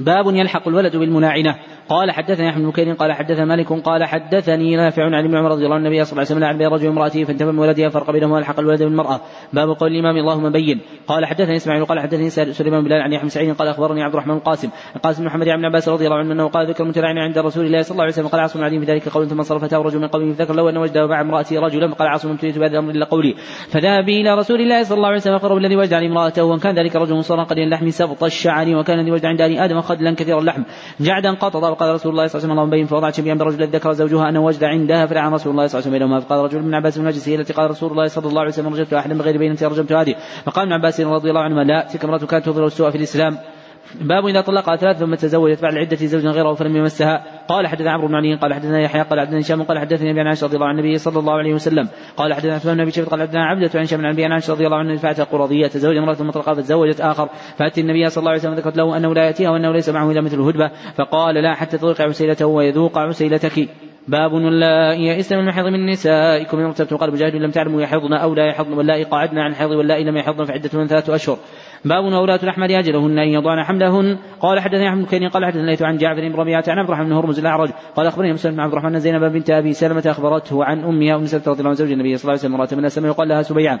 [0.00, 1.54] باب يلحق الولد بالملاعنة.
[1.88, 5.74] قال حدثني أحمد بن قال حدثنا مالك قال حدثني نافع عن ابن عمر رضي الله
[5.74, 8.60] عنه النبي صلى الله عليه وسلم عن رجل وامراته فانتبه من ولدها فرق بينهما وألحق
[8.60, 9.20] الولد بالمرأة.
[9.52, 10.80] باب قول الإمام اللهم بين.
[11.06, 14.68] قال حدثني إسماعيل قال حدثني سليمان بلال عن يحيى سعيد قال أخبرني عبد الرحمن القاسم
[14.96, 17.82] القاسم بن محمد عن عباس رضي الله عنه أنه قال ذكر متلاعن عند رسول الله
[17.82, 20.32] صلى الله عليه وسلم قال عاصم العليم في ذلك قول ثم صرف رجل من قومه
[20.32, 23.34] فذكر له أن وجده مع امرأته رجلا فقال عاصم ابتليت بهذا الأمر إلا قولي.
[23.68, 26.58] فذهب به إلى رسول الله صلى الله عليه وسلم فقرب الذي وجد عن امرأته وإن
[26.58, 30.38] كان ذلك رجل صار قليل اللحم سبط الشعر وكان الذي وجد عند آدم خدلا كثير
[30.38, 30.62] اللحم.
[31.00, 33.92] جعدا قطط وقال رسول الله صلى الله عليه وسلم اللهم بين فوضعت شبيا برجل ذكر
[33.92, 36.74] زوجها انه وجد عندها فلعن رسول الله صلى الله عليه وسلم بينهما فقال رجل من
[36.74, 39.58] عباس بن هي التي قال رسول الله صلى الله عليه وسلم رجلت أحدا بغير بينة
[39.62, 40.14] رجمت هذه.
[40.44, 43.38] فقال ابن عباس رضي الله عنهما لا تلك امراه كانت تظهر السوء في الإسلام.
[44.00, 47.24] باب إذا طلقها ثلاث ثم تزوجت بعد العده زوجا غيره فلم يمسها.
[47.48, 50.44] قال حدثنا عمرو بن علي قال حدثنا يحيى قال حدثنا هشام قال حدثني أبي عائشة
[50.44, 51.88] رضي الله عن النبي صلى الله عليه وسلم.
[52.16, 54.66] قال حدثنا عثمان بن أبي شيبة قال حدثنا عبدة عن هشام عن أبي عائشة رضي
[54.66, 57.28] الله عنه فاتى قرظيه تزوج امرأة مطلقه فتزوجت آخر.
[57.56, 60.20] فأتي النبي صلى الله عليه وسلم ذكرت له أنه لا يأتيها وأنه ليس معه إلا
[60.20, 60.70] مثل الهدبة.
[60.94, 63.68] فقال لا حتى تذوق عسيلته ويذوق عسيلتك.
[64.08, 66.58] باب واللائي يئسن من المحيض من نسائكم.
[66.58, 70.04] إن ارتبتم قال مجاهد لم تعلموا يحضن أو لا يحضن واللائي قعدنا عن الحيض واللائي
[70.04, 71.38] لم يحضن فعدتهن ثلاثة أشهر.
[71.84, 74.18] باب وولاة الأحمد أجلهن أن يضعن حملهن.
[74.40, 77.38] قال حدثني أحمد بن قال حدثني عن جعفر بن ربيعة عن عبد الرحمن بن هرمز
[77.38, 81.26] الأعرج قال أخبرني مسلم بن عبد الرحمن زينب بنت أبي سلمة أخبرته عن أمها أم
[81.26, 83.42] سلمة رضي الله عن زوج النبي صلى الله عليه وسلم امرأة من السماء يقال لها
[83.42, 83.80] سبيعة.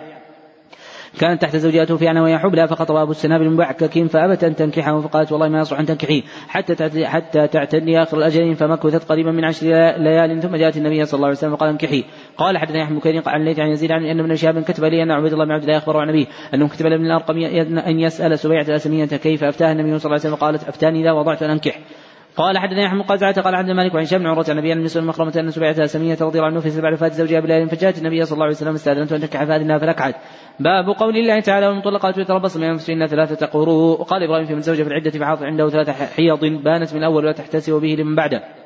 [1.20, 5.00] كانت تحت زوجته في عنه وهي حبلى فخطب ابو السنابل مبعكك فأبت أن تنكحه.
[5.00, 9.66] فقالت والله ما يصلح أن تنكحيه حتى حتى تعتدي آخر الأجلين فمكثت قريبا من عشر
[9.96, 12.02] ليال ثم جاءت النبي صلى الله عليه وسلم وقال انكحيه
[12.36, 15.10] قال حدثني أحمد كريم عن ليث عن يزيد عن أن ابن شهاب كتب لي أن
[15.10, 17.36] عبيد الله بن عبد الله أخبره عن أبيه أنه كتب لابن الارقم
[17.78, 21.42] أن يسأل سبيعة الأسمية كيف أفتاها النبي صلى الله عليه وسلم قالت أفتاني إذا وضعت
[21.42, 21.78] أن أنكح.
[22.38, 25.32] قال حدثني أحمد قال قال عبد الملك وعن شام بن عروة عن أبي المسلم مخرمه
[25.36, 28.44] أن سبيعة سمية رضي الله عنه في بعد وفاه زوجها بلال فجاءت النبي صلى الله
[28.44, 30.14] عليه وسلم استاذنت أن تنكح فاذنها فنكحت
[30.60, 32.18] باب قول الله تعالى والمطلقات
[32.56, 36.44] من انفسهن ثلاثة قروء وقال إبراهيم في من زوجة في العدة فحاط عنده ثلاثة حيض
[36.44, 38.57] بانت من ولا تحتسب به لمن بعده.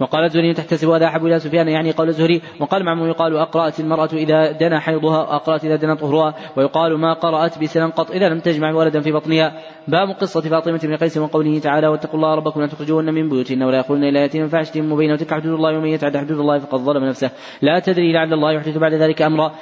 [0.00, 4.08] وقال الزهري تحتسب هذا أحب إلى سفيان يعني قول الزهري وقال معمر يقال أقرأت المرأة
[4.12, 8.72] إذا دنا حيضها أقرأت إذا دنا طهرها ويقال ما قرأت بسنن قط إذا لم تجمع
[8.72, 9.52] ولدا في بطنها.
[9.88, 13.78] باب قصة فاطمة بن قيس وقوله تعالى واتقوا الله ربكم لا تخرجوهن من بيوتهن ولا
[13.78, 17.30] يقولن إلا يأتين فاحشة مبينة وتلك حدود الله ومن يتعد حدود الله فقد ظلم نفسه.
[17.62, 19.52] لا تدري لعل الله يحدث بعد ذلك أمرا.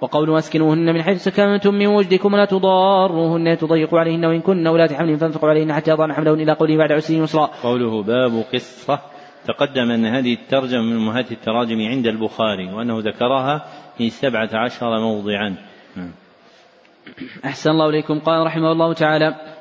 [0.00, 5.16] وقول أسكنوهن من حيث سكنتم من وجدكم ولا تضاروهن تضيقوا عليهن وإن كن اولاة حمل
[5.16, 7.50] فانفقوا عليهن حتى يضعن حملهن إلى قوله بعد عسر يسرا.
[7.62, 9.11] قوله باب قصة.
[9.46, 13.66] تقدم أن هذه الترجمة من أمهات التراجم عند البخاري وأنه ذكرها
[13.98, 15.56] في سبعة عشر موضعا.
[17.44, 19.51] أحسن الله إليكم قال رحمه الله تعالى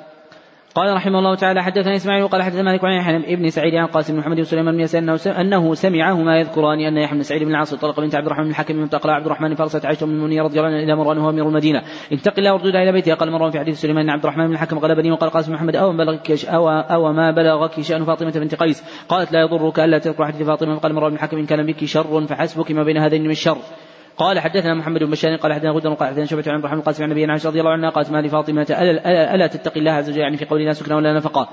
[0.75, 4.13] قال رحمه الله تعالى حدثنا إسماعيل وقال حدثنا مالك عن يحيى ابن سعيد عن قاسم
[4.13, 7.73] بن محمد بن سليمان بن يسار أنه سمعهما يذكران أن يحيى بن سعيد بن العاص
[7.73, 10.59] طلق بنت عبد الرحمن بن الحكم من تقلع عبد الرحمن فارسلت عائشة من المنير رضي
[10.59, 11.81] الله عنها إلى مروان وهو أمير المدينة.
[12.11, 13.13] انتقل وردودها إلى بيته.
[13.13, 16.45] قال مروان في حديث سليمان عبد الرحمن بن الحكم غلبني وقال قاسم محمد أو بلغك
[16.45, 20.75] أو أو ما بلغك شأن فاطمة بنت قيس؟ قالت لا يضرك ألا تذكر حديث فاطمة.
[20.75, 23.57] فقال مروان بن الحكم إن كان بك شر فحسبك ما بين هذين من شر
[24.17, 27.09] قال حدثنا محمد بن بشار قال حدثنا غدر قال حدثنا شعبة عن محمد القاسم عن
[27.09, 30.37] نبينا عائشة رضي الله عنها قالت ما لفاطمة ألا, ألا تتقي الله عز وجل يعني
[30.37, 31.49] في قول لا سكن ولا نفقة.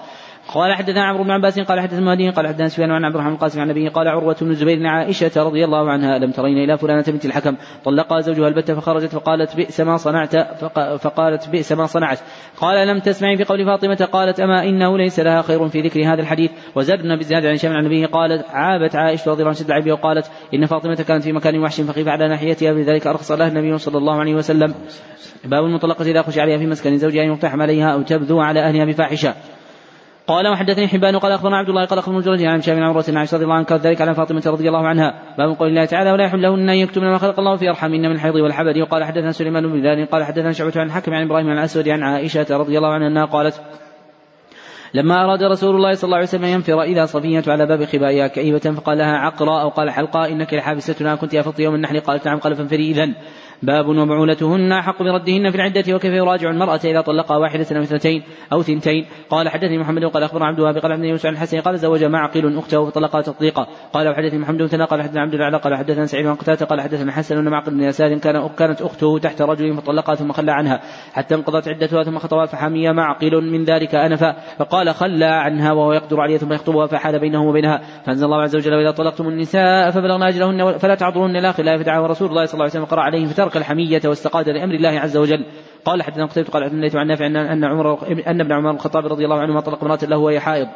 [0.55, 3.61] قال حدثنا عمرو بن عباس قال حدثنا مهدي قال حدثنا سفيان عن عبد الرحمن القاسم
[3.61, 7.25] عن نبيه قال عروة بن الزبير عائشة رضي الله عنها لم ترين إلى فلانة بنت
[7.25, 10.37] الحكم طلقها زوجها البتة فخرجت فقالت بئس ما صنعت
[11.01, 12.19] فقالت بئس ما صنعت
[12.57, 16.21] قال لم تسمعي في قول فاطمة قالت أما إنه ليس لها خير في ذكر هذا
[16.21, 20.31] الحديث وزادنا بالزيادة عن شام عن نبيه قالت عابت عائشة رضي الله عنها شد وقالت
[20.55, 24.21] إن فاطمة كانت في مكان وحش فخيف على ناحيتها بذلك أرخص لها النبي صلى الله
[24.21, 24.75] عليه وسلم.
[25.45, 28.85] باب المطلقة إذا خشي عليها في مسكن زوجها أن يقتحم عليها أو تبذو على أهلها
[28.85, 29.35] بفاحشة.
[30.29, 33.45] قال وحدثني حبان قال أخبرنا عبد الله قال أخبرنا جريج عن عمرو بن عائشه رضي
[33.45, 35.15] الله عنها ذلك على فاطمة رضي الله عنها.
[35.39, 38.13] باب قول الله تعالى ولا يحل لهن أن يكتمن ما خلق الله في ارحامهن من
[38.13, 41.59] الحيض والحبد وقال حدثنا سليمان بن بلال قال حدثنا شعبة عن الحكم عن إبراهيم عن
[41.59, 43.61] الاسود عن عائشة رضي الله عنها أنها قالت
[44.95, 48.59] لما أراد رسول الله صلى الله عليه وسلم ينفر إذا صفية على باب خبائها كئيبة
[48.59, 52.39] فقال لها عقرا أو قال حلقا إنك لحابستنا كنت أفضت يوم النحل؟ قالت نعم.
[52.39, 53.15] قال فانفري إذا
[53.63, 58.23] باب وبعولتهن أحق بردهن في العدة وكيف يراجع المرأة إذا طلقها واحدة أو اثنتين
[58.53, 62.05] أو ثنتين؟ قال حدثني محمد قال أخبر عبد الوهاب قال عبد يوسف الحسن قال زوج
[62.05, 66.27] معقل أخته فطلقها تطليقا قال وحدثني محمد بن قال حدثنا عبد الأعلى قال حدثنا سعيد
[66.27, 70.15] بن قتادة قال حدثنا حسن أن معقل بن يسار كان كانت أخته تحت رجل فطلقها
[70.15, 70.81] ثم خلى عنها
[71.13, 76.21] حتى انقضت عدتها ثم خطبها فحمي معقل من ذلك أنفا فقال خلى عنها وهو يقدر
[76.21, 80.79] عليها ثم يخطبها فحال بينه وبينها فأنزل الله عز وجل وإذا طلقتم النساء فبلغن أجلهن
[80.79, 84.01] فلا تعذرهن إلى آخر الآية رسول الله صلى الله عليه وسلم قرأ عليه فترك الحمية
[84.05, 85.45] واستقاد لأمر الله عز وجل.
[85.85, 89.41] قال حدثنا قتيبة قال حدثنا عن نافع أن عمر أن ابن عمر الخطاب رضي الله
[89.41, 90.69] عنهما طلق امرأة له وهي حائض.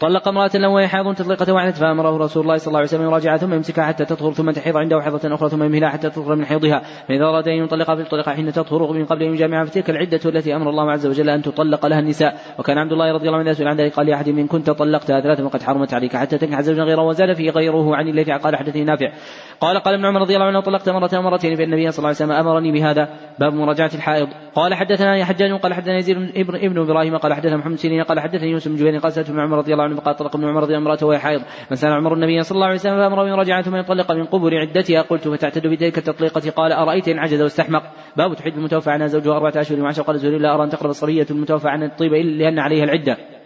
[0.00, 3.36] طلق امرأة له وهي حاض تطلقة واحدة فأمره رسول الله صلى الله عليه وسلم يراجعها
[3.36, 6.82] ثم يمسكها حتى تطهر ثم تحيض عنده حيضة أخرى ثم يمهلها حتى تطهر من حيضها.
[7.08, 10.70] فإذا أراد أن يطلقها فليطلقها حين تطهر من قبل أن يجامعها فتلك العدة التي أمر
[10.70, 12.36] الله عز وجل أن تطلق لها النساء.
[12.58, 15.44] وكان عبد الله رضي الله عنه يسأل عن ذلك قال لأحد من كنت طلقتها ثلاثة
[15.44, 16.16] وقد حرمت عليك.
[16.16, 19.12] حتى تنكح زوجا غيره وزاد فيه غيره عن الذي قال حدثني نافع.
[19.60, 22.16] قال قال ابن عمر رضي الله عنه طلقت مرة ومرتين فإن النبي صلى الله عليه
[22.16, 23.08] وسلم أمرني بهذا.
[23.40, 24.28] باب مراجعة الحائض.
[24.54, 28.68] قال حدثنا حجاج قال حدثنا يزيد ابن, إبراهيم قال حدثنا محمد سيرين قال حدثني يوسف
[28.68, 30.98] بن جبير قال سألت ابن عمر رضي الله عنه قال طلق ابن عمر رضي عنه
[31.02, 31.42] وهي حائض.
[31.70, 35.02] فسال عمر النبي صلى الله عليه وسلم فامره ان يراجع ثم يطلق من قبر عدتها.
[35.02, 36.50] قلت فتعتد بتلك التطليقة.
[36.50, 37.82] قال أرأيت إن عجز واستحمق؟
[38.16, 41.26] باب تحد المتوفى عنها زوجها أربعة اشهر وعشر قال زهري لا أرى أن تقرب الصبية
[41.30, 43.37] المتوفى عن الطيب إلا لأن عليها العدة.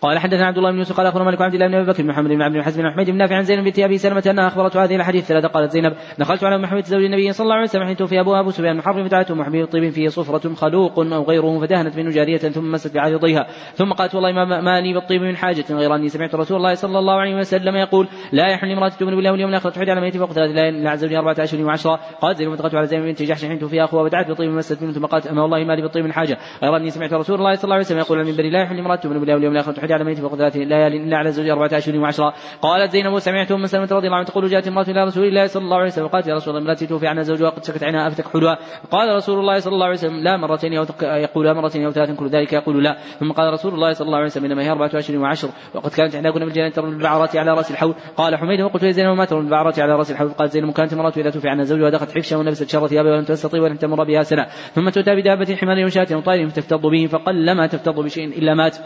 [0.00, 2.08] قال حدثنا عبد الله بن يوسف قال أخبرنا مالك عبد الله بن أبي بكر بن
[2.08, 4.84] محمد بن عبد الحزم بن حميد بن نافع عن زينب بنت أبي سلمة أنها اخبرته
[4.84, 5.48] هذه الحديث ثلاثة.
[5.48, 8.50] قالت زينب دخلت على محمد زوج النبي صلى الله عليه وسلم حين توفي ابوها أبو
[8.50, 12.94] سفيان فتعته أم حبيب طيب فيه صفرة خلوق أو غيره فدهنت منه جارية ثم مست
[12.94, 16.74] بعرضيها ثم قالت والله ما, ما لي بالطيب من حاجة غير أني سمعت رسول الله
[16.74, 20.16] صلى الله عليه وسلم يقول لا يحل امرأة تؤمن بالله واليوم الآخر تحد على ميت
[20.16, 23.44] فوق ثلاث ليال عز وجل أربعة اشهر وعشره قالت زينب دخلت على زينب بنت جحش
[23.44, 26.12] حين توفي أخوها ودعت بطيب مست منه ثم قالت اما والله ما لي بالطيب من
[26.12, 28.78] حاجة غير أني سمعت رسول الله صلى الله عليه وسلم يقول على المنبر لا يحل
[28.78, 31.70] امرأة تؤمن بالله واليوم الآخر تحد على ميت فوق ثلاث ليال إلا على زوجها أربعة
[31.72, 32.34] أشهر وعشرة.
[32.62, 35.62] قالت زينب سمعت أم سلمة رضي الله عنها تقول جاءت امرأة إلى رسول الله صلى
[35.62, 38.28] الله عليه وسلم قالت يا رسول الله امرأتي توفي عنها زوجها قد شكت عنها أفتك
[38.28, 38.58] حلوة
[38.90, 42.10] قال رسول الله صلى الله عليه وسلم لا مرتين أو يقول لا مرتين أو ثلاث
[42.16, 42.96] كل ذلك يقول لا.
[43.20, 46.14] ثم قال رسول الله صلى الله عليه وسلم إنما هي أربعة أشهر وعشر وقد كانت
[46.14, 49.92] إحداكن بالجنة ترى البعرات على رأس الحوض قال حميد وقلت لزينب ما ترى البعرات على
[49.92, 53.12] رأس الحوض قالت زينب كانت امرأة إذا توفي عنها زوجها دخلت حفشا ولبست شر ثيابها
[53.12, 54.46] ولم تستطيع ولم تمر بها سنة.
[54.74, 58.76] ثم تؤتى بدابة حمار وشاة وطير فتفتض به فقلما تفتض بشيء إلا مات.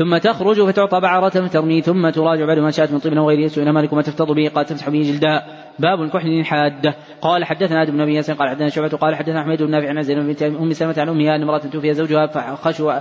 [0.00, 3.94] ثم تخرج فتعطى بعرة فترمي ثم تراجع بعد ما شاءت من طيب وغيره سئل مالك
[3.94, 5.46] ما تفتض به قال تمسح به جلدها
[5.78, 9.70] باب الكحل حادة قال حدثنا آدم بن أبي قال حدثنا شعبة قال حدثنا أحمد بن
[9.70, 9.98] نافع عن
[10.56, 12.92] أم سلمة عن أمها أن امرأة توفي زوجها فخشوا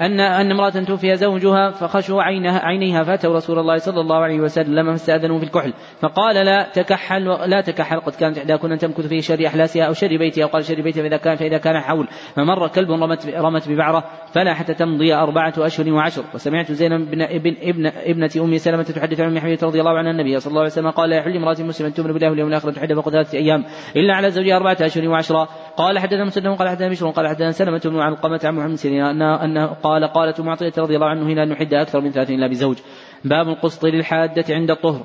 [0.00, 4.90] أن أن امرأة توفي زوجها فخشوا عينها عينيها فأتوا رسول الله صلى الله عليه وسلم
[4.90, 9.84] فاستأذنوا في الكحل فقال لا تكحل لا تكحل قد كانت إحداكن تمكث في شر أحلاسها
[9.84, 12.08] أو شر بيتها أو قال شر بيتها فإذا كان فإذا كان حول.
[12.34, 16.24] فمر كلب رمت رمت ببعرة فلا حتى تمضي أربعة أشهر وعشر.
[16.34, 20.40] وسمعت زينب بن ابن ابن ابنة أم سلمة تحدث عن أم رضي الله عنها النبي
[20.40, 23.10] صلى الله عليه وسلم قال لا يحل امرأة مسلمة تؤمن بالله واليوم الآخر تحدث فوق
[23.10, 23.64] ثلاثة أيام
[23.96, 25.48] إلا على زوجها أربعة أشهر وعشرة.
[25.76, 29.44] قال حدثنا مسلم قال حدثنا بشر قال حدثنا سلمة بن علقمة عن محمد سيرين أنه,
[29.44, 32.76] أنه قال قالت معطية رضي الله عنه هنا أن نحد أكثر من ثلاثين إلا بزوج.
[33.24, 35.04] باب القسط للحادة عند الطهر.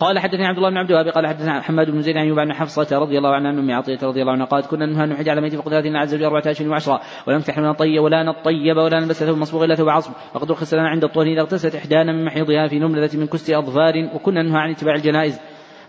[0.00, 2.52] قال حدثني عبد الله بن عبد الوهاب قال حدثنا حماد بن زيد عن يوبع بن
[2.52, 5.54] حفصة رضي الله عنه ام عطية رضي الله عنها قالت كنا نهى نحج على ميت
[5.54, 9.38] فقد ثلاثين عز وجل أربعة أشهر وعشرة ولم تحرم نطيب ولا نطيب ولا نلبس ثوب
[9.38, 10.12] مصبوغ إلا ثوب عصب.
[10.34, 14.10] وقد رخص لنا عند الطهر إذا اغتسلت إحدانا من محيضها في نبذة من كست أظفار
[14.14, 15.40] وكنا ننهى عن اتباع الجنائز.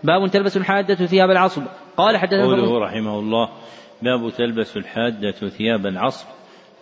[0.04, 1.62] باب تلبس الحادة ثياب العصب.
[1.96, 3.48] قال حدثنا قوله رحمه الله
[4.02, 6.26] باب تلبس الحادة ثياب العصب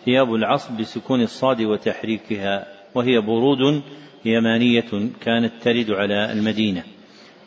[0.05, 3.83] ثياب العصب بسكون الصاد وتحريكها وهي برود
[4.25, 6.83] يمانية كانت ترد على المدينة.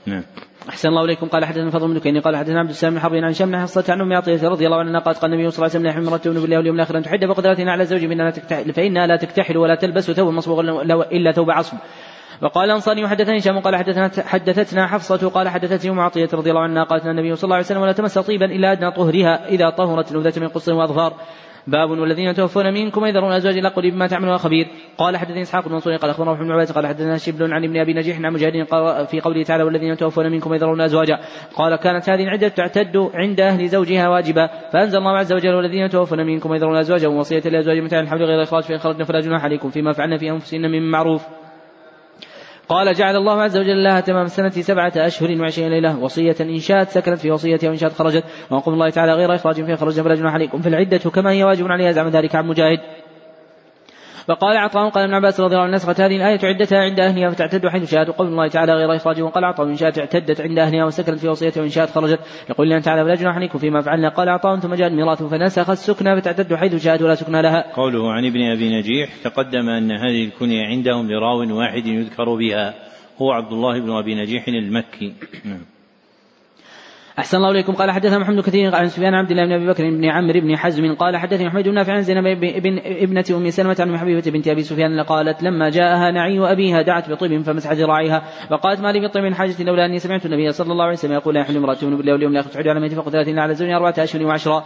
[0.06, 0.22] نعم.
[0.68, 1.26] أحسن الله إليكم.
[1.26, 4.00] قال حدثنا الفضل بن دكين قال حدثنا عبد السلام بن حرب عن شمل حصة عن
[4.00, 6.56] أم عطية رضي الله عنها قالت قال النبي صلى الله عليه وسلم يحمل مرته بالله
[6.56, 10.10] واليوم الآخر أن تحد بقدرتنا على الزوج فإنها لا تكتحل, فإنها لا تكتحل ولا تلبس
[10.10, 10.60] ثوب مصبوغ
[11.12, 11.78] إلا ثوب عصب.
[12.42, 16.84] وقال الانصاري حدثني هشام قال حدثنا حدثتنا حفصة قال حدثتني أم عطية رضي الله عنها
[16.84, 20.40] قالت النبي صلى الله عليه وسلم ولا تمس طيبا إلا أدنى طهرها إذا طهرت نبذة
[20.40, 21.14] من قص وأظفار.
[21.66, 24.66] باب والذين توفون منكم يذرون أزواج لا قل بما تعملون خبير
[24.98, 27.94] قال حدثني إسحاق بن منصور قال أخبرنا بن عباس قال حدثنا شبل عن ابن أبي
[27.94, 28.64] نجيح عن مجاهد
[29.06, 31.18] في قوله تعالى والذين توفون منكم يذرون أزواجا.
[31.54, 36.26] قال كانت هذه العدة تعتد عند أهل زوجها واجبا فأنزل الله عز وجل والذين توفون
[36.26, 39.92] منكم يذرون أزواجا وصيه لأزواج متاع الحمل غير اخراج فإن خرجنا فلا جناح عليكم فيما
[39.92, 41.43] فعلنا في أنفسهن من معروف.
[42.68, 46.88] قال جعل الله عز وجل لها تمام السنة سبعة أشهر وعشرين ليلة وصية إن شاءت
[46.88, 50.34] سكنت في وصيتها وإن شاءت خرجت وقول الله تعالى غير إخراج فيها خرج فلا جناح
[50.34, 52.78] عليكم فالعدة كما هي واجب عليها زعم ذلك عن مجاهد
[54.28, 57.68] وقال عطاء قال ابن عباس رضي الله عنه نسخت هذه الآية عدتها عند أهلها فتعتد
[57.68, 61.18] حيث شاءت وقول الله تعالى غير إخراج وقال عطاء إن شاءت اعتدت عند أهلها وسكنت
[61.18, 62.20] في وصيتها وإن شاءت خرجت.
[62.50, 64.08] يقول الله تعالى فلا جناح عليكم فيما فعلنا.
[64.08, 67.72] قال عطاء ثم جاء الميراث فنسخ السكنى فتعتد حيث شاءت ولا سكنى لها.
[67.76, 72.74] قوله عن ابن أبي نجيح تقدم أن هذه الكنية عندهم لراو واحد يذكر بها.
[73.22, 75.14] هو عبد الله بن أبي نجيح المكي.
[75.44, 75.73] نعم.
[77.18, 77.72] أحسن الله إليكم.
[77.72, 80.94] قال حدثنا محمد كثير عن سفيان عبد الله بن أبي بكر بن عمرو بن حزم
[80.94, 84.62] قال حدثني محمد بن نافع عن زينب بن ابنة أم سلمة عن حبيبة بنت أبي
[84.62, 89.34] سفيان قالت لما جاءها نعي أبيها دعت بطيب فمسح ذراعها وقالت ما لي بطيب من
[89.34, 92.12] حاجة لولا أني سمعت النبي صلى الله عليه وسلم يقول لا يحل امرأة تؤمن بالله
[92.12, 94.64] واليوم الآخر تحج على ميت فقد ثلاثين على زوجها أربعة أشهر وعشرة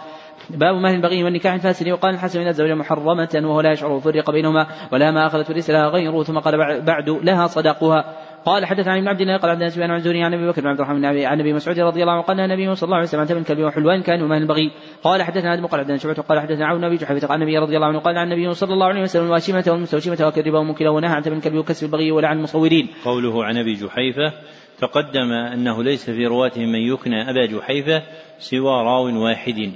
[0.50, 1.88] باب مهل البغي والنكاح الفاسد.
[1.88, 5.88] وقال الحسن إن الزوجة محرمة وهو لا يشعر فرق بينهما ولا ما أخذت وليس لها
[5.88, 8.04] غيره ثم قال بعد لها صداقها
[8.44, 10.69] قال حدثنا عن ابن عبد الله قال عبد سفيان عن زوري عن أبي بكر بن
[10.69, 13.44] عبد الرحمن عن أبي مسعود رضي الله عنه قال النبي صلى الله عليه وسلم من
[13.44, 14.70] كلب وحلوان كان ومن البغي
[15.02, 17.86] قال حدثنا آدم قال حدثنا شعبة قال حدثنا عون ابي جحيفة عن النبي رضي الله
[17.86, 21.55] عنه قال عن النبي صلى الله عليه وسلم الواشمة والمستوشمة وكالربا ومنكلا ونهى عن الكلب
[21.55, 22.89] وكسب البغي ولعن المصورين.
[23.05, 24.32] قوله عن أبي جحيفة
[24.78, 28.02] تقدم أنه ليس في رواته من يكنى أبا جحيفة
[28.39, 29.73] سوى راو واحد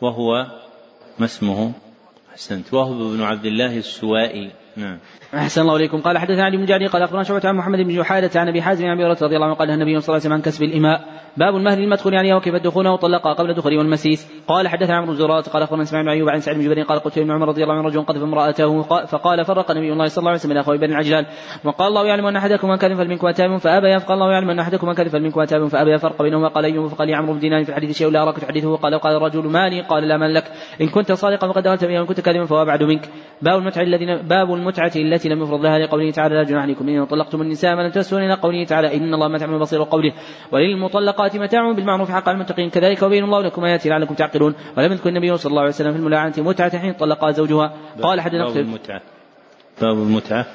[0.00, 0.46] وهو
[1.18, 1.72] ما اسمه؟
[2.32, 4.98] أحسنت وهب بن عبد الله السوائي نعم
[5.34, 6.00] أحسن الله إليكم.
[6.00, 8.86] قال حدثنا علي بن جعلي قال أخبرنا شعبة عن محمد بن جحادة عن أبي حازم
[8.86, 11.00] عن أبي رضي الله عنه قال النبي صلى الله عليه وسلم عن كسب الإماء.
[11.36, 14.28] باب المهر المدخول عليها وكيف الدخول وطلقها قبل دخوله والمسيس.
[14.48, 17.18] قال حدثنا عمرو الزرات قال أخبرنا إسماعيل بن أيوب عن سعيد بن جبير قال قلت
[17.18, 20.40] ابن عمر رضي الله عنه رجل قذف امرأته فقال فرق نبي الله صلى الله عليه
[20.40, 21.26] وسلم إلى أخوي بني العجلان.
[21.64, 24.86] وقال الله يعلم أن أحدكم من كذب فلمنكم اتاب فأبى فقال الله يعلم أن أحدكم
[24.86, 26.48] من كذب فلمنكم اتاب فأبى فرق بينهما.
[26.48, 29.16] قال أيوب فقال لي عمرو بن دينار في الحديث شيء لا أراك تحدثه قال قال
[29.16, 30.44] الرجل قال لا لك.
[30.80, 33.08] إن كنت صادقا فقد دخلت وإن كنت كاذبا فهو أبعد منك.
[33.42, 37.04] باب المتعة الذي باب المتعة التي لم يفرض لها لقوله تعالى لا جناح عليكم إن
[37.04, 40.12] طلقتم النساء ما لم تسون إلى قوله تعالى إن الله متع بصير وقوله
[40.52, 45.36] وللمطلقات متاع بالمعروف حقا المتقين كذلك وبين الله لكم آياته لعلكم تعقلون ولم يذكر النبي
[45.36, 47.72] صلى الله عليه وسلم في الملاعنة متعة حين طلقها زوجها
[48.02, 49.00] قال أحد باب المتعة.
[49.80, 50.46] باب المتعة.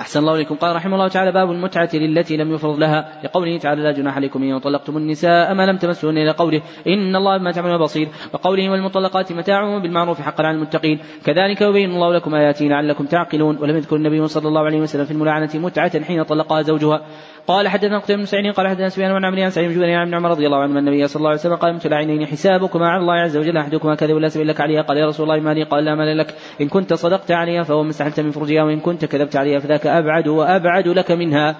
[0.00, 0.54] أحسن الله إليكم.
[0.54, 3.20] قال رحمه الله تعالى باب المتعة للتي لم يفرض لها.
[3.24, 7.38] لقوله تعالى لا جناح عليكم إن طلقتم النساء ما لم تمسوهن إلى قوله إن الله
[7.38, 8.08] بما تعملون بصير.
[8.34, 10.98] وقوله والمطلقات متاع بالمعروف حقا على المتقين.
[11.24, 13.58] كذلك يبين الله لكم آياته لعلكم تعقلون.
[13.58, 17.00] ولم يذكر النبي صلى الله عليه وسلم في الملاعنة متعة حين طلقها زوجها.
[17.46, 20.30] قال حدثنا قتيبة بن سعيد قال حدثنا سفيان بن عمرو عن سعيد بن عن عمر
[20.30, 23.36] رضي الله عنه النبي صلى الله عليه وسلم قال مثل عينين حسابكما على الله عز
[23.36, 24.82] وجل أحدكما كذب لا سبيل لك عليها.
[24.82, 26.34] قال يا رسول الله مالي قال لا مال لك.
[26.60, 30.28] إن كنت صدقت عليها فهو ما استحلت من فرجها وان كنت كذبت عليها فذاك أبعد
[30.28, 31.56] وأبعد لك منها.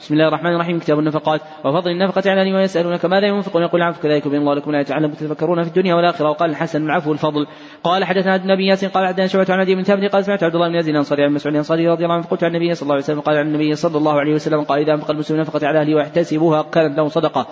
[0.00, 0.78] بسم الله الرحمن الرحيم.
[0.78, 1.40] كتاب النفقات.
[1.64, 5.62] وفضل النفقة على ويسألونك ماذا ينفقون يقول العفو كذلك بين الله لكم لا يتعلم تتفكرون
[5.62, 6.30] في الدنيا والآخرة.
[6.30, 7.46] وقال الحسن العفو الفضل.
[7.84, 10.74] قال حدثنا النبي ياسين قال حدثنا شعبة عن بن ثابت قال سمعت عبد الله بن
[10.74, 13.20] يزيد الأنصاري عن مسعود الأنصاري رضي الله عنه فقلت عن النبي صلى الله عليه وسلم
[13.20, 16.62] قال عن النبي صلى الله عليه وسلم قال إذا أنفق المسلم نفقة على أهله ويحتسبها
[16.62, 17.46] كانت له صدقة.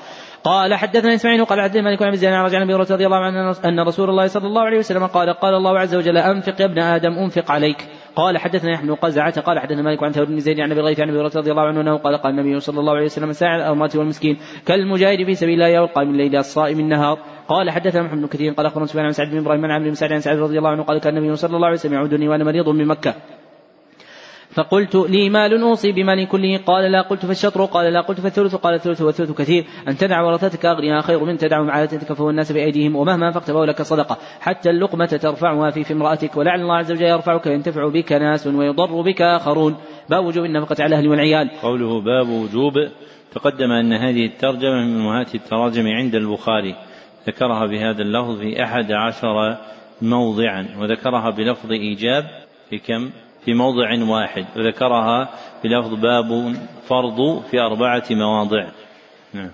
[0.45, 4.11] قال حدثنا إسماعيل قال حدثنا مالك بن زياد عن أبي رضي الله عنه ان رسول
[4.11, 7.51] الله صلى الله عليه وسلم قال قال الله عز وجل أنفق يا ابن آدم أنفق
[7.51, 7.77] عليك.
[8.17, 11.01] قال حدثنا يحيى بن قزعة قال حدثنا مالك عن ثور بن زيد عن أبي الغيث
[11.01, 13.97] عن أبي رضي الله عنه أنه قال قال النبي صلى الله عليه وسلم ساعد الاموات
[13.97, 17.19] والمسكين كالمجاهد في سبيل الله والقائم الليل الصائم النهار.
[17.49, 19.95] قال حدثنا محمد بن كثير قال أخبرنا سفيان عن سعد بن إبراهيم عن عمرو بن
[19.95, 22.45] سعد عن سعد رضي الله عنه قال كان النبي صلى الله عليه وسلم يعودني وأنا
[22.45, 23.15] مريض من مكة.
[24.55, 26.61] فقلت لي مال أوصي بمال كله.
[26.67, 29.65] قال لا قلت فالشطر قال لا قلت فالثلث قال الثلث والثلث كثير.
[29.89, 33.83] أن تدع ورثتك أغنياء خير من تدع معادتك فهو الناس بأيديهم ومهما أنفقت فهو لك
[33.83, 34.19] صدقة.
[34.41, 39.01] حتى اللقمة ترفعها في في امرأتك ولعل الله عز وجل يرفعك ينتفع بك ناس ويضر
[39.01, 39.77] بك آخرون.
[40.11, 41.51] باب وجوب النفقة على الأهل والعيال.
[41.63, 42.75] قوله باب وجوب.
[43.35, 46.75] تقدم أن هذه الترجمة من أمهات التراجم عند البخاري.
[47.27, 49.57] ذكرها بهذا اللفظ في أحد عشر
[50.03, 52.25] موضعا وذكرها بلفظ إيجاب
[52.71, 53.11] في كم؟
[53.45, 55.29] في موضع واحد وذكرها
[55.65, 56.57] بلفظ باب
[56.89, 58.67] فرض في أربعة مواضع.
[59.33, 59.51] نعم.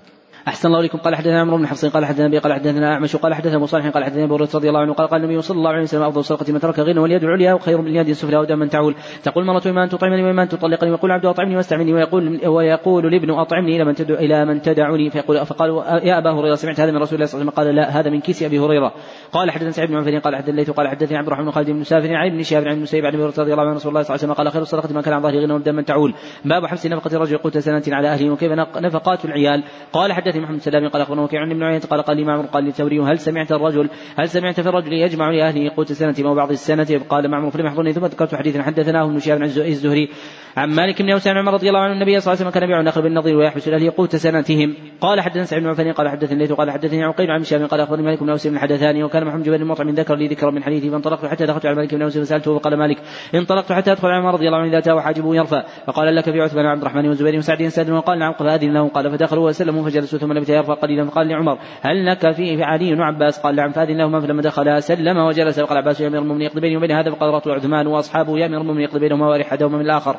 [0.48, 0.98] أحسن الله إليكم.
[0.98, 3.88] قال حدثنا عمرو بن حفص قال حدثنا أبي قال حدثنا أعمش قال حدثنا أبو صالح
[3.88, 6.24] قال حدثنا أبو هريرة رضي الله عنه قال قال النبي صلى الله عليه وسلم أفضل
[6.24, 8.94] صدقة من ترك غنى واليد العليا وخير من اليد السفلى ودم من تعول.
[9.22, 13.30] تقول مرة إما أن تطعمني وإما أن تطلقني؟ ويقول عبد أطعمني واستعملني ويقول ويقول لابن
[13.30, 16.98] أطعمني إلى من تدعو إلى من تدعني فيقول فقالوا يا أبا هريرة سمعت هذا من
[16.98, 18.92] رسول الله صلى الله عليه وسلم؟ قال لا هذا من كيس أبي هريرة.
[19.32, 22.14] قال حدثنا سعيد بن عفان قال حدثنا الليث قال حدثني عبد الرحمن خالد بن مسافر
[22.14, 24.32] عن ابن شهاب عن المسيب عن ابي رضي الله عنه رسول الله صلى الله عليه
[24.32, 26.14] وسلم قال خير الصدقة ما كان عن ظهر غنى ودم من تعول.
[26.44, 27.38] باب حبس نفقة الرجل.
[27.38, 29.64] قوت سنة على أهله وكيف نفقات العيال.
[29.92, 33.00] قال حدثني محمد سلام قال أخبرنا وكيع عن ابن عيينة قال قال لي قال للثوري
[33.00, 37.30] هل سمعت الرجل هل سمعت في الرجل يجمع لأهله قوت سنة أو بعض السنة؟ قال
[37.30, 40.08] معمر فلم يحضرني ثم ذكرت حديثا حدثناه ابن شهاب عن الزهري
[40.56, 42.80] عن مالك بن اوسان عمر رضي الله عنه النبي صلى الله عليه وسلم كان يبيع
[42.80, 44.74] النخل بالنظير ويحبس الاهل قوت سنتهم.
[45.00, 48.22] قال حدثنا سعيد بن عفان قال حدثني قال حدثني عقيل عن شهاب قال أخبرني مالك
[48.22, 51.46] بن أوس بن حدثاني وكان محمد بن المطعم ذكر لي ذكرا من حديثي فانطلقت حتى
[51.46, 52.98] دخلت على مالك بن أوس فسألته فقال مالك
[53.34, 55.64] انطلقت حتى أدخل على عمر رضي الله عنه إذا اتاه حاجبه يرفع.
[55.86, 58.88] فقال لك في عثمان عبد الرحمن وزبير وسعد سعد وقال نعم له.
[58.88, 63.40] قال فدخلوا وسلموا فجلسوا ثم لبث يرفع قليلا فقال لعمر هل لك فيه علي وعباس
[63.40, 66.76] قال نعم فاذن لهما فلما دخل سلم وجلس وقال عباس يا أمير المؤمنين يقضي بيني
[66.76, 70.16] وبين هذا فقال رأت عثمان وأصحابه يا أمير المؤمنين يقضي بينهما وارحدهما من الآخر.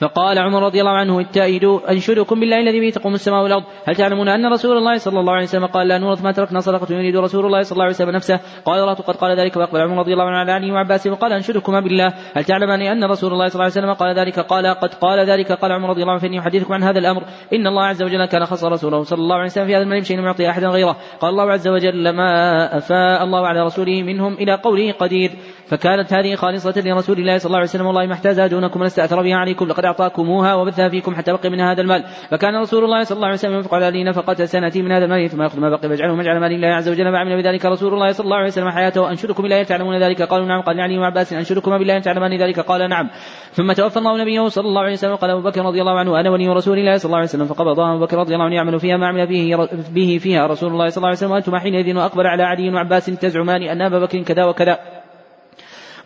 [0.00, 3.64] فقال عمر رضي الله عنه التائد أنشدكم بالله الذي به تقوم السماء والأرض.
[3.84, 6.94] هل تعلمون أن رسول الله صلى الله عليه وسلم قال لا نورث ما تركنا صدقة
[6.94, 9.98] يريد رسول الله صلى الله عليه وسلم نفسه؟ قال رات قد قال ذلك وأقبل عمر
[9.98, 12.14] رضي الله عنه على علي وعباس وقال أنشدكما بالله.
[12.34, 15.52] هل تعلمان أن رسول الله صلى الله عليه وسلم قال ذلك؟ قال قد قال ذلك.
[15.52, 17.22] قال عمر رضي الله عنه فإني أحدثكم عن هذا الأمر.
[17.52, 20.20] إن الله عز وجل كان خص رسوله صلى الله عليه وسلم في هذا المال شيء
[20.20, 20.96] يعطي أحدا غيره.
[21.20, 22.30] قال الله عز وجل ما
[22.76, 25.30] أفاء الله على رسوله منهم إلى قوله قدير.
[25.70, 27.86] فكانت هذه خالصة لرسول الله صلى الله عليه وسلم.
[27.86, 31.80] والله ما احتاجها دونكم لاستأثر بها عليكم لقد أعطاكموها وبثها فيكم حتى بقي من هذا
[31.80, 32.04] المال.
[32.30, 35.30] فكان رسول الله صلى الله عليه وسلم ينفق على لي نفقة سنة من هذا المال
[35.30, 37.12] ثم يأخذ ما بقي فيجعله مجعل مال الله عز وجل.
[37.12, 39.10] فعمل بذلك رسول الله صلى الله عليه وسلم حياته.
[39.10, 40.60] أنشدكم بالله تعلمون ذلك؟ قالوا نعم.
[40.60, 43.10] قال لعلي وعباس أنشدكما بالله تعلمان ذلك؟ قال نعم.
[43.52, 45.14] ثم توفى الله نبيه صلى الله عليه وسلم.
[45.14, 47.46] قال أبو بكر رضي الله عنه أنا ولي رسول الله صلى الله عليه وسلم.
[47.46, 50.88] فقبضها أبو بكر رضي الله عنه يعمل فيها ما عمل به به فيها رسول الله
[50.88, 51.30] صلى الله عليه وسلم.
[51.30, 54.99] وأنتم حينئذ وأقبل على علي وعباس تزعمان أن أبا بكر كذا وكذا.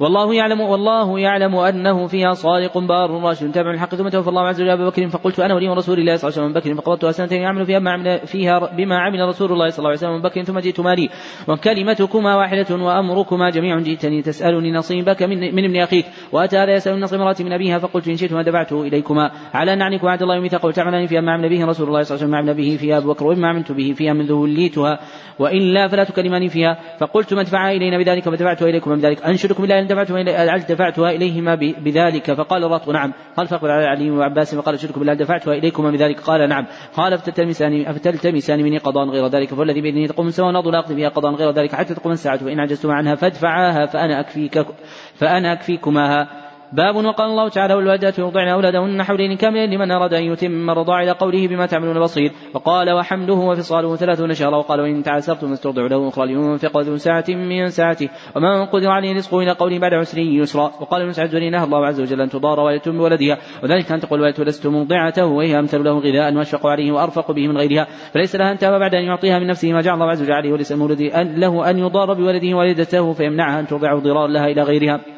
[0.00, 3.52] والله يعلم والله يعلم أنه فيها صادق بار راشد.
[3.52, 5.08] تابع الحق ثم توفى الله عز وجل ابا بكر.
[5.08, 6.82] فقلت أنا ولي رسول الله صلى الله عليه وسلم بكر.
[6.82, 10.22] فقبضتها سنتين يعمل فيها عمل فيها بما عمل رسول الله صلى الله عليه وسلم.
[10.22, 11.08] بكر ثم جئت مالي.
[11.48, 14.22] وكلمتكما واحدة وأمركما جميع جئتني.
[14.22, 16.06] تسألني نصيبك من, من ابن أخيك.
[16.32, 17.78] وأتى هذا يسال نصيب امرأتي من أبيها.
[17.78, 19.30] فقلت إن شئتما دفعته إليكما.
[19.54, 22.24] على أن اعنيك وعد الله وميثاقه وتعملان فيها ما عمل به رسول الله صلى الله
[22.24, 22.30] عليه وسلم.
[22.30, 24.98] ما عمل به فيها ابو بكر وما عملت به فيها منذ وليتها.
[25.38, 26.78] وإلا فلا تكلماني فيها.
[27.00, 28.22] فقلت ما ادفعها إلينا بذلك.
[28.24, 29.22] فدفعتها إليكما بذلك.
[29.22, 33.12] أنشدكم بالله ان دفعتما دفعتها إليهما بذلك؟ فقال الرطب نعم.
[33.36, 36.66] قال فأقبل على علي وعباس فقال شرك بالله دفعتها إليكما بذلك؟ قال نعم.
[36.96, 41.08] قال فتلتمسان فتلتمسان مني قضاء غير ذلك فالذي بإذنه تقوم السماء والأرض لا أقضي فيها
[41.08, 44.66] قضاء غير ذلك حتى تقوم الساعة فإن عجزتما عنها فادفعاها فأنا أكفيك
[45.14, 46.53] فأنا أكفيكماها.
[46.74, 51.10] باب وقال الله تعالى والوالدات يرضعن أولادهن حولين كاملين لمن أراد أن يتم الرضاع إلى
[51.10, 56.26] قوله بما تعملون بصير وقال وحمله وفصاله ثلاثون شهرا وقال وإن تعسرتم استرضع له أخرى
[56.26, 61.02] لينفق ذو ساعة من ساعته ومن قدر عليه رزقه إلى قوله بعد عسر يسرا وقال
[61.02, 64.66] ابن سعد نهى الله عز وجل أن تضار والدة بولدها وذلك أن تقول والدة لست
[64.66, 68.80] مرضعته وهي أمثل له غذاء وأشفق عليه وأرفق به من غيرها فليس لها أن تاب
[68.80, 72.14] بعد أن يعطيها من نفسه ما جعل الله عز وجل عليه وليس له أن يضار
[72.14, 75.13] بولده والدته فيمنعها أن ترضعه ضرارا لها إلى غيرها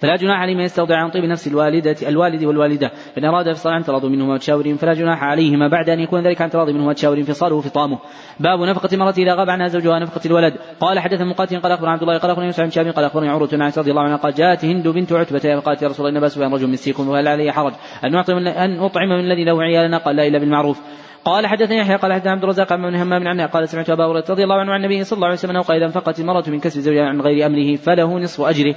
[0.00, 2.90] فلا جناح عليه من يستودع عن طيب نفس الوالدة الوالد والوالدة.
[3.14, 5.68] فإن أراد فصال عن تراض منهما وتشاور فلا جناح عليهما.
[5.68, 7.98] بعد أن يكون ذلك عن تراض منهما وتشاور فصاله فطامه
[8.40, 10.54] باب نفقة المرأة إذا غاب عنها زوجها نفقة الولد.
[10.80, 13.48] قال حدث مقاتل قال أخبرنا عبد الله قال أخبرنا يوسف بن شاب قال أخبرني عروة
[13.52, 16.38] عن رضي الله عنها قال جاءت هند بنت عتبة فقالت يا رسول الله إن بأس
[16.38, 17.72] رجل مسيكم وهل علي حرج؟
[18.04, 20.80] أن أعطي من أن أطعم من الذي له عيالنا قال لا إلا بالمعروف.
[21.24, 24.44] قال حدثني يحيى قال حدثنا عبد الرزاق عن همام عن قال سمعت أبا هريرة رضي
[24.44, 27.04] الله عنه عن النبي صلى الله عليه وسلم قال إذا انفقت المرأة من كسب زوجها
[27.04, 28.74] عن غير أمره فله نصف أجره.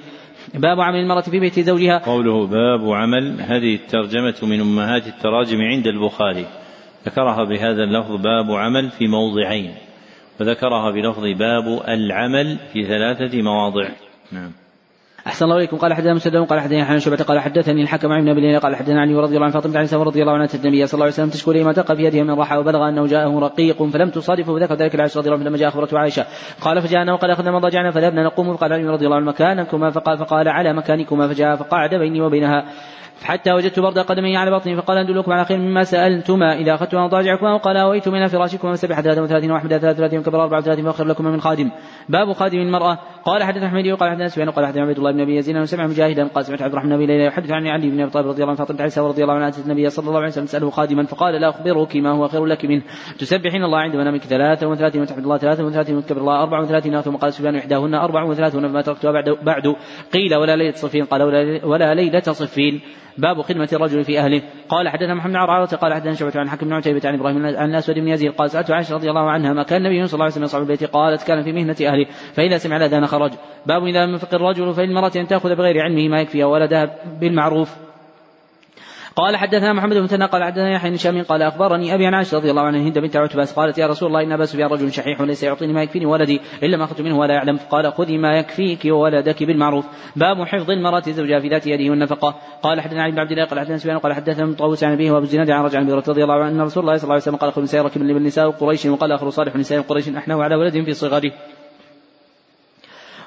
[0.53, 1.97] باب عمل المرأة في بيت زوجها.
[1.97, 6.45] قوله باب عمل هذه الترجمة من أمهات التراجم عند البخاري.
[7.05, 9.75] ذكرها بهذا اللفظ باب عمل في موضعين
[10.39, 13.89] وذكرها بلفظ باب العمل في ثلاثة مواضع.
[14.31, 14.51] نعم.
[15.27, 15.77] أحسن الله إليكم.
[15.77, 19.15] قال حدثنا مسدد قال حدثني حنان شعبة قال حدثني الحكم عن ابن قال حدثنا علي
[19.15, 21.63] رضي الله عنه فاطمة عن رضي الله عنها النبي صلى الله عليه وسلم تشكو لي
[21.63, 25.17] ما تلقى في يدها من راحة وبلغ أنه جاءه رقيق فلم تصادفه وذكر ذلك العائشة
[25.17, 26.25] رضي الله عنه لما جاء أخبرته عائشة.
[26.61, 28.57] قال فجاءنا وقال أخذنا مضاجعنا فذهبنا نقوم.
[28.57, 32.65] فقال علي رضي الله عنه مكانكما فقال فقال على مكانكما فجاء فقعد بيني وبينها.
[33.23, 36.53] حتى وجدت برد قدمي على بطني فقال أدلكم على خير مما سألتما.
[36.53, 41.31] إذا أخذتما مضاجعكما وقال أويت من فراشكما فسبح 33 وأحمد 33 وكبر 34 وأخر لكما
[41.31, 41.71] من خادم.
[42.09, 42.97] باب خادم المرأة.
[43.25, 46.27] قال حدثنا أحمد وقال حدثنا سفيان وقال حدثنا عبد الله بن أبي يزيد وسمع مجاهدا
[46.27, 48.65] قال سمعت عبد الرحمن بن ليلى يحدث عن علي بن أبي طالب رضي الله عنه
[48.65, 51.49] فاطمة عيسى رضي الله عنها أتت النبي صلى الله عليه وسلم تسأله خادما فقال لا
[51.49, 52.81] أخبرك ما هو خير لك منه.
[53.19, 57.95] تسبحين الله عند منامك 33 وتحمد الله 33 وتكبر الله 34 ثم قال سفيان إحداهن
[57.95, 59.75] 34 فما تركتها بعد بعد.
[60.13, 61.05] قيل ولا ليلة صفين.
[61.05, 61.21] قال
[61.63, 62.81] ولا ليلة صفين.
[63.17, 64.41] باب خدمة الرجل في أهله.
[64.69, 67.69] قال حدثنا محمد بن عرعرة قال حدثنا شعبة عن حكم بن عتيبة عن إبراهيم عن
[67.69, 70.33] الأسود بن يزيد قال سألت عائشة رضي الله عنها ما كان النبي صلى الله عليه
[70.33, 73.31] وسلم يصعب البيت قالت كان في مهنة أهله فإذا سمع الأذان خرج.
[73.65, 77.82] باب إذا لم الرجل فإن أن تأخذ بغير علمه ما يكفي ولدها بالمعروف.
[79.15, 82.37] قال حدثنا محمد بن مثنى قال حدثنا يحيى بن شام قال أخبرني أبي عن عائشة
[82.37, 85.21] رضي الله عنها هند بنت عتبة قالت يا رسول الله إن ابا سفيان رجل شحيح
[85.21, 88.85] ليس يعطيني ما يكفيني ولدي الا ما اخذت منه ولا يعلم قال خذي ما يكفيك
[88.85, 89.85] وولدك بالمعروف.
[90.15, 93.59] باب حفظ المرأة زوجها في ذات يده والنفقه قال حدثنا علي بن عبد الله قال
[93.59, 96.51] حدثنا سفيان قال حدثنا طاووس عن أبيه وأبو الزناد عن رجل عن رضي الله عنه
[96.51, 99.29] أن رسول الله صلى الله عليه وسلم قال خذ نساء ركب النساء قريش وقال اخر
[99.29, 101.31] صالح نساء قريش أحناه على ولد في صغره.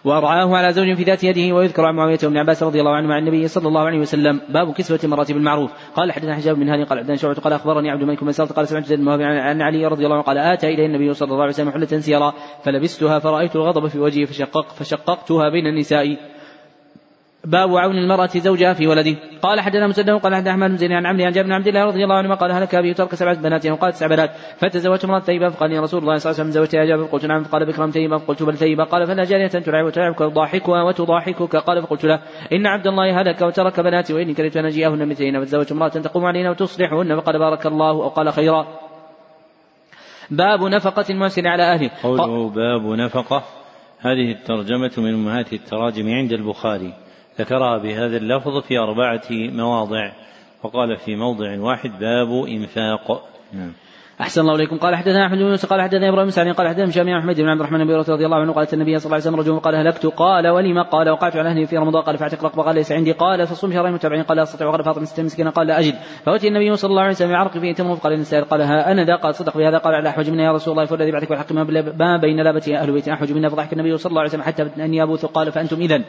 [0.06, 3.18] وأرعاه على زوج في ذات يده ويذكر عن معاوية بن عباس رضي الله عنه مع
[3.18, 4.40] النبي صلى الله عليه وسلم.
[4.48, 5.70] باب كسوة المرأة بالمعروف.
[5.94, 8.84] قال حدثنا حجاب بن هاني قال حدثنا شعبة قال أخبرني عبد الملك بن قال سمعت
[8.84, 11.86] زيد عن علي رضي الله عنه قال آتى إلي النبي صلى الله عليه وسلم حلة
[11.86, 16.16] سيرا فلبستها فرأيت الغضب في وجهي فشقق فشققتها بين النساء.
[17.46, 19.16] باب عون المرأة زوجها في ولده.
[19.42, 21.84] قال حدثنا مسدد قال حدثنا أحمد بن زيد عن عمرو عن جابر بن عبد الله
[21.84, 24.30] رضي الله عنهما قال هلك أبي ترك سبعة بنات وقال تسع بنات.
[24.58, 27.04] فتزوجت امرأة طيبة فقال لي رسول الله صلى الله عليه وسلم زوجت يا جابر.
[27.04, 27.44] قلت نعم.
[27.44, 28.84] قال بكرم طيبة قلت بل طيبة.
[28.84, 31.56] قال فلا جارية تلعب وتلعبك وتضاحكها وتضاحكك.
[31.56, 32.20] قال فقلت له
[32.52, 36.50] إن عبد الله هلك وترك بناتي وإني كرهت أن أجيئهن مثلين فتزوجت امرأة تقوم علينا
[36.50, 37.20] وتصلحهن.
[37.20, 38.66] فقال بارك الله أو قال خيرا.
[40.30, 41.90] باب نفقة المحسن على أهله.
[42.02, 43.42] قوله باب نفقة.
[44.00, 47.05] هذه الترجمة من أمهات التراجم عند البخاري.
[47.40, 50.12] ذكرها بهذا اللفظ في أربعة مواضع
[50.62, 53.22] وقال في موضع واحد باب إنفاق.
[53.52, 53.72] نعم.
[54.20, 54.76] أحسن الله إليكم.
[54.76, 57.60] قال حدثنا أحمد بن يوسف قال حدثنا إبراهيم سعد قال حدثنا بن أحمد بن عبد
[57.60, 60.48] الرحمن بن رضي الله عنه قالت النبي صلى الله عليه وسلم رجل قال هلكت؟ قال
[60.48, 62.02] ولم؟ قال وقعت على أهلي في رمضان.
[62.02, 63.12] قال فاعتق رقبة قال ليس عندي.
[63.12, 64.22] قال فصوم شهرين متابعين.
[64.22, 64.68] قال لا أستطيع.
[64.68, 65.50] وقال فاطمة ستة مسكينة.
[65.50, 65.94] قال لا أجد.
[66.24, 69.16] فأتي النبي صلى الله عليه وسلم بعرق فيه تمر قال النساء قال ها أنا ذا
[69.16, 69.78] قال صدق بهذا.
[69.78, 71.52] قال على أحوج منا يا رسول الله فالذي بعثك بالحق
[71.98, 75.02] ما بين لابتي أهل بيت أحوج منا فضحك النبي صلى الله عليه وسلم حتى أني
[75.02, 75.26] أبوث.
[75.26, 76.04] قال فأنتم إذا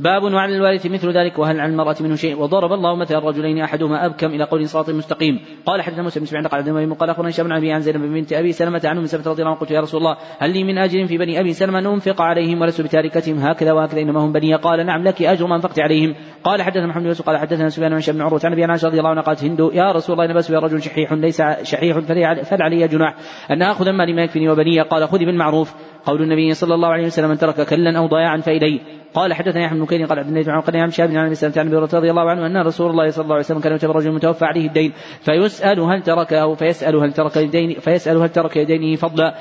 [0.00, 4.06] باب وعلى الوارث مثل ذلك وهل على المرأة منه شيء؟ وضرب الله مثلا الرجلين أحدهما
[4.06, 5.40] أبكم إلى قول صراط مستقيم.
[5.66, 8.52] قال حدثنا مسلم بن قال حدثنا قال أخبرنا هشام بن أبي عن زينب بنت أبي
[8.52, 11.06] سلمة عن أم سلمة رضي الله عنها قلت يا رسول الله هل لي من أجر
[11.06, 14.54] في بني أبي سلمة أن أنفق عليهم ولست بتاركتهم؟ هكذا وهكذا إنما هم بني.
[14.54, 16.14] قال نعم لك أجر ما أنفقت عليهم.
[16.44, 19.10] قال حدثنا محمد بن قال حدثنا سفيان بن بن عروة عن أبي عائشة رضي الله
[19.10, 21.98] عنها قالت هند يا رسول الله إن بس رجل شحيح ليس شحيح
[22.42, 23.14] فلعلي جناح.
[23.50, 24.80] أن آخذ مالي ما يكفيني وبني.
[24.80, 25.74] قال خذ بالمعروف.
[26.04, 28.80] قول النبي صلى الله عليه وسلم من ترك كلا أو ضياعا فإلي
[29.14, 31.66] قال حدثني أحمد بن كير قال عبد الله قال عن شاب عن ابي سلمة عن
[31.66, 34.44] أبي رضي الله عنه أن رسول الله صلى الله عليه وسلم كان يتبع رجل متوفى
[34.44, 34.92] عليه الدين.
[35.20, 39.34] فيسأل هل تركه فيسأل هل ترك الدين فيسأل هل ترك دينه فضلا.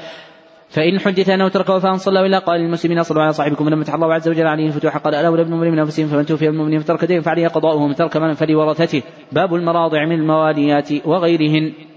[0.70, 4.14] فإن حدث أنه ترك وفاء صلى إلا قال للمسلمين صلوا على صاحبكم ولما فتح الله
[4.14, 4.98] عز وجل عليه الفتوح.
[4.98, 7.96] قال ألا ولا ابن من أنفسهم فمن توفي من المؤمنين فترك دين فعليه قضاؤه ومن
[7.96, 9.04] ترك مالا فلورثته.
[9.32, 11.89] باب المراضع من المواليات وغيرهن.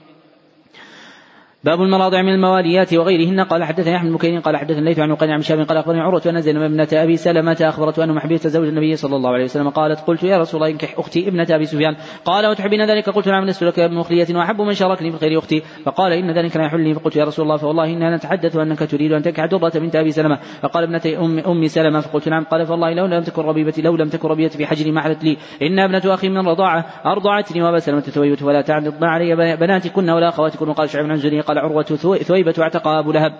[1.65, 3.41] باب المراضع من المواليات وغيرهن.
[3.41, 6.41] قال حدثني أحمد بن قال حدثني الليث عن عقيل عن شام قال أخبرني عروة أن
[6.41, 10.23] زينب ابنة أبي سلمة أخبرته أن محبية زوج النبي صلى الله عليه وسلم قالت قلت
[10.23, 11.97] يا رسول الله انكح أختي ابنة أبي سفيان.
[12.25, 15.63] قال وتحبين ذلك؟ قلت نعم لست لك بمخلية وأحب من شاركني في خير أختي.
[15.85, 19.13] فقال إن ذلك لا يحل لي فقلت يا رسول الله فوالله إننا نتحدث انك تريد
[19.13, 20.39] أن تنكح دره بنت أبي سلمة.
[20.63, 22.45] فقال ابنة ام أم سلمة فقلت نعم.
[22.45, 25.37] قال فوالله لو لم تكن ربيبتي لو لم تكن ربيبتي في حجري ما حلت لي.
[25.63, 30.73] إن ابنة أخي من رضاعه أرضعتني وأبا سلمة ثويبه ولا تعرضن علي بناتكن ولا أخواتكن.
[30.73, 31.17] قال شعب عن
[31.53, 31.83] قال عروة
[32.23, 33.33] ثويبة اعتقها أبو لهب.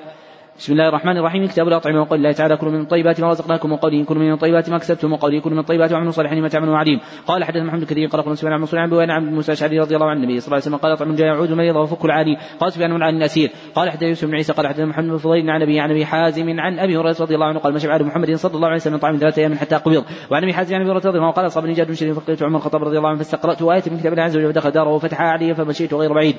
[0.59, 1.47] بسم الله الرحمن الرحيم.
[1.47, 4.79] كتاب الأطعمة وقول الله تعالى كلوا من طيبات ما رزقناكم وقوله كلوا من طيبات ما
[4.79, 7.01] كسبتم وقوله كلوا من طيبات وعملوا صالحا ما تعملوا عليم.
[7.27, 9.95] قال حدث محمد كثير قال قال سفيان عن منصور عن بوان عن موسى الأشعري رضي
[9.95, 12.73] الله عن النبي صلى الله عليه وسلم قال اطعم جاء يعود مريضا وفك العالي قال
[12.73, 15.81] سفيان عن الاسير قال حدث يوسف بن عيسى قال حدث محمد بن فضيل عن أبي
[15.81, 18.67] عن أبي حازم عن أبي هريرة رضي الله عنه قال مشى بعد محمد صلى الله
[18.67, 20.05] عليه وسلم طعام ثلاثة أيام حتى قبض.
[20.31, 22.57] وعن أبي حازم عن أبي هريرة رضي الله عنه قال اصابني جاد شريف فقلت عمر
[22.57, 25.55] الخطاب رضي الله عنه فاستقرأت آية من كتاب الله عز وجل ودخل داره وفتحها علي
[25.55, 26.37] فمشيت غير بعيد.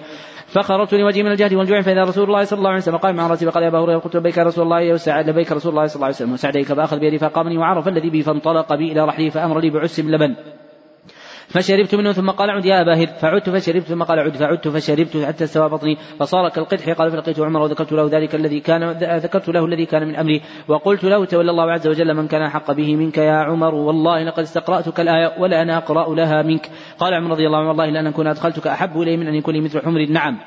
[0.47, 3.45] فخرجت لوجهي من الجهد والجوع فإذا رسول الله صلى الله عليه وسلم قال مع رأسي
[3.45, 6.15] فقال يا أبا هريرة قلت لبيك رسول الله وسعد لبيك رسول الله صلى الله عليه
[6.15, 6.33] وسلم.
[6.33, 10.11] وسعديك فأخذ بيدي فقامني وعرف الذي بي فانطلق بي إلى رحلي فأمر لي بعس من
[10.11, 10.35] لبن.
[11.47, 14.35] فشربت منه ثم قال عد يا أبا هر فعدت فشربت ثم قال عد.
[14.37, 15.97] فعدت فشربت حتى استوى بطني.
[16.19, 16.89] فصار كالقدح.
[16.89, 18.91] قال فلقيت عمر وذكرت له ذلك الذي كان
[19.25, 20.41] ذكرت له الذي كان من أمري.
[20.67, 23.75] وقلت له تولى الله عز وجل من كان أحق به منك يا عمر.
[23.75, 26.69] والله لقد استقرأتك الآية ولا أنا أقرأ لها منك.
[26.99, 29.61] قال عمر رضي الله عنه والله لأن أكون أدخلتك أحب إلي من أن يكون لي
[29.61, 29.99] مثل حمر.
[29.99, 30.37] النعم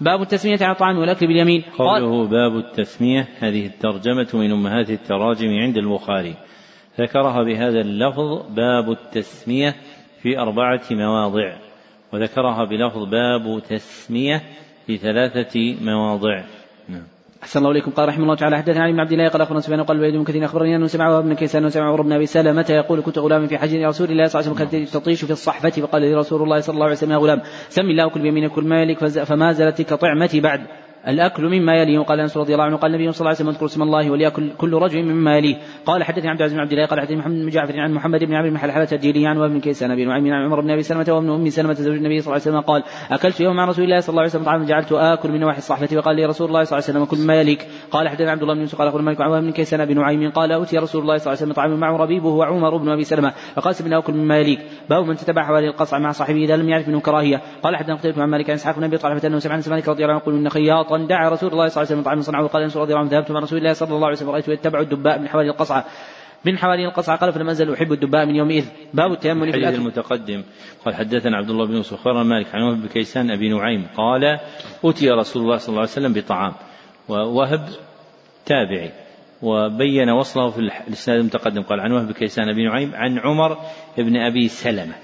[0.00, 1.62] باب التسمية على الطعام والأكل باليمين.
[1.78, 6.34] قوله باب التسمية هذه الترجمة من أمهات التراجم عند البخاري.
[7.00, 9.74] ذكرها بهذا اللفظ باب التسمية
[10.22, 11.56] في أربعة مواضع.
[12.12, 14.42] وذكرها بلفظ باب تسمية
[14.86, 16.44] في ثلاثة مواضع.
[16.88, 17.21] نعم.
[17.42, 17.90] أحسن الله إليكم.
[17.90, 20.24] قال رحمه الله تعالى حدثنا علي بن عبد الله قال أخبرنا سفيان قال الوليد بن
[20.24, 23.74] كثير أخبرني أنه سمع ابن كيسان وسمع بن أبي سلمة يقول كنت غلاما في حج
[23.74, 26.84] رسول الله صلى الله عليه وسلم تطيش في الصحفة فقال لي رسول الله صلى الله
[26.84, 30.60] عليه وسلم يا غلام سم الله كل بيمين كل مالك فما زالت تلك طعمتي بعد.
[31.08, 31.98] الأكل مما يليه.
[31.98, 34.52] وقال أنس رضي الله عنه قال النبي صلى الله عليه وسلم اذكر اسم الله وليأكل
[34.58, 35.56] كل رجل مما يليه.
[35.86, 38.34] قال حدثني عبد العزيز بن عبد الله قال حدثني محمد بن جعفر عن محمد بن
[38.34, 41.30] عمرو بن حلحلة الجيلي عن وابن كيسان أبي نعيم عن عمر بن أبي سلمة وابن
[41.30, 44.08] أم سلمة زوج النبي صلى الله عليه وسلم قال أكلت يوم مع رسول الله صلى
[44.08, 46.88] الله عليه وسلم طعاما جعلت آكل من نواحي الصحفة وقال لي رسول الله صلى الله
[46.88, 47.66] عليه وسلم كل ما يليك.
[47.90, 50.52] قال حدثنا عبد الله بن يوسف قال أخبر مالك عن بن كيسان أبي نعيم قال
[50.52, 53.74] أوتي رسول الله صلى الله عليه وسلم طعاما معه ربيبه وعمر بن أبي سلمة فقال
[53.74, 54.60] سبنا أكل مما يليك.
[54.90, 57.40] باب من تتبع حوالي القصع مع صاحبه إذا لم يعرف منه كراهية.
[57.62, 60.14] قال حدثنا قتيبة عن مالك عن إسحاق بن أبي طلحة أنه سمع مالك رضي الله
[60.14, 60.46] عنه يقول إن
[60.96, 63.30] دعا رسول الله صلى الله عليه وسلم طعاما صنعه قال انس رضي الله عنه ذهبت
[63.30, 65.84] مع رسول الله صلى الله عليه وسلم رايته يتبع الدباء من حوالي القصعة
[66.44, 67.16] من حوالين القصعة.
[67.16, 68.64] قال فلم أزل أحب الدباء من يومئذ.
[68.94, 70.42] باب التيمم في الحديث المتقدم.
[70.84, 73.86] قال حدثنا عبد الله بن يوسف خير مالك عن وهب بن كيسان أبي نعيم.
[73.96, 74.38] قال
[74.84, 76.52] أتي رسول الله صلى الله عليه وسلم بطعام.
[77.08, 77.68] ووهب
[78.46, 78.90] تابعي.
[79.42, 80.58] وبين وصله في
[80.88, 81.62] الإسناد المتقدم.
[81.62, 83.58] قال عن وهب كيسان أبي نعيم عن عمر
[83.98, 84.94] بن أبي سلمة.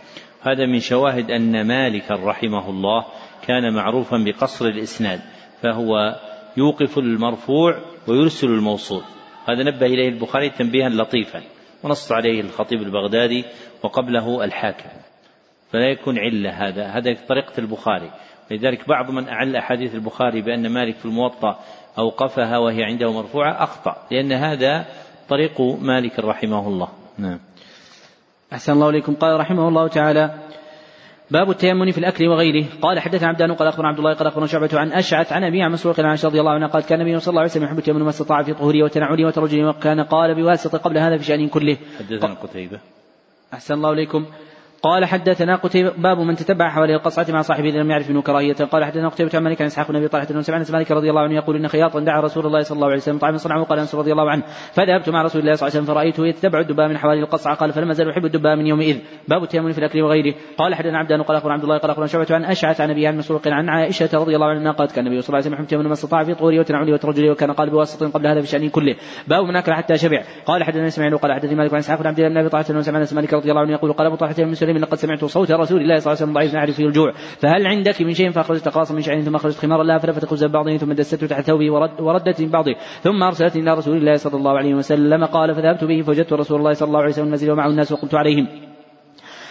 [0.42, 3.04] هذا من شواهد أن مالكا رحمه الله
[3.46, 5.20] كان معروفا بقصر الإسناد.
[5.62, 6.20] فهو
[6.56, 7.78] يوقف المرفوع
[8.08, 9.02] ويرسل الموصول.
[9.48, 11.42] هذا نبه إليه البخاري تنبيها لطيفا.
[11.84, 13.44] ونص عليه الخطيب البغدادي
[13.82, 14.88] وقبله الحاكم.
[15.72, 16.86] فلا يكون علة هذا.
[16.86, 18.10] هذا طريقة البخاري.
[18.50, 21.58] لذلك بعض من أعل أحاديث البخاري بأن مالك في الموطأ
[21.98, 23.96] أوقفها وهي عنده مرفوعة أخطأ.
[24.10, 24.86] لأن هذا
[25.28, 26.88] طريق مالك رحمه الله.
[27.18, 27.38] نعم.
[28.52, 29.14] أحسن الله إليكم.
[29.14, 30.34] قال رحمه الله تعالى
[31.30, 32.66] باب التيمم في الأكل وغيره.
[32.82, 35.72] قال حدثنا عبدان قال أخبرنا عبد الله قال أخبرنا شعبة عن أشعث عن أبي عن
[35.72, 38.02] مسروق عن عائشة رضي الله عنها قال كان النبي صلى الله عليه وسلم يحب التيمم
[38.02, 41.76] ما استطاع في طهوره وتنعله وترجله وكان قال بواسطة قبل هذا في شان كله.
[41.98, 42.80] حدثنا قتيبة.
[43.54, 44.26] أحسن الله إليكم.
[44.82, 48.84] قال حدثنا قتيبة باب من تتبع حوالي القصعة مع صاحبه لم يعرف منه كراهية قال
[48.84, 51.34] حدثنا قتيبة عن مالك عن إسحاق بن أبي طلحة بن سمعان مالك رضي الله عنه
[51.34, 54.12] يقول إن خياطا دعا رسول الله صلى الله عليه وسلم طعما صنعه قال أنس رضي
[54.12, 54.42] الله عنه
[54.72, 57.54] فذهبت مع رسول الله صلى الله عليه وسلم فرأيته يتبع الدباء من حوالي القصعة.
[57.54, 58.98] قال فلما زال يحب الدباء من يومئذ.
[59.28, 60.34] باب التيمم في الأكل وغيره.
[60.58, 63.16] قال حدثنا عبدان قال اخبر عبد الله قال اخبر شعبة عن أشعث عن أبي عن
[63.16, 65.92] مسروق عن عائشة رضي الله عنها قالت كان النبي صلى الله عليه وسلم يحب ما
[65.92, 68.96] استطاع في طهوره وتنعله وترجله وكان قال بواسطة قبل هذا في شأنه كله.
[69.28, 70.22] باب من أكل حتى شبع.
[70.46, 73.34] قال حدثنا إسماعيل قال حدثني مالك عن إسحاق بن عبد الله بن أبي طلحة مالك
[73.34, 74.34] رضي الله عنه يقول قال أبو طلحة
[74.68, 77.12] مسلم لقد سمعت صوت رسول الله صلى الله عليه وسلم ضعيف نعرف فيه الجوع.
[77.12, 80.76] فهل عندك من شيء فاخرجت قراصا من شعير ثم أخرجت خمارا؟ لها فلفت خبزا بعضه
[80.76, 82.74] ثم دسته تحت ثوبه ورد وردت من بعضه.
[83.00, 86.72] ثم أرسلت إلى رسول الله صلى الله عليه وسلم قال فذهبت به فوجدت رسول الله
[86.72, 88.67] صلى الله عليه وسلم المنزل ومعه الناس وقلت عليهم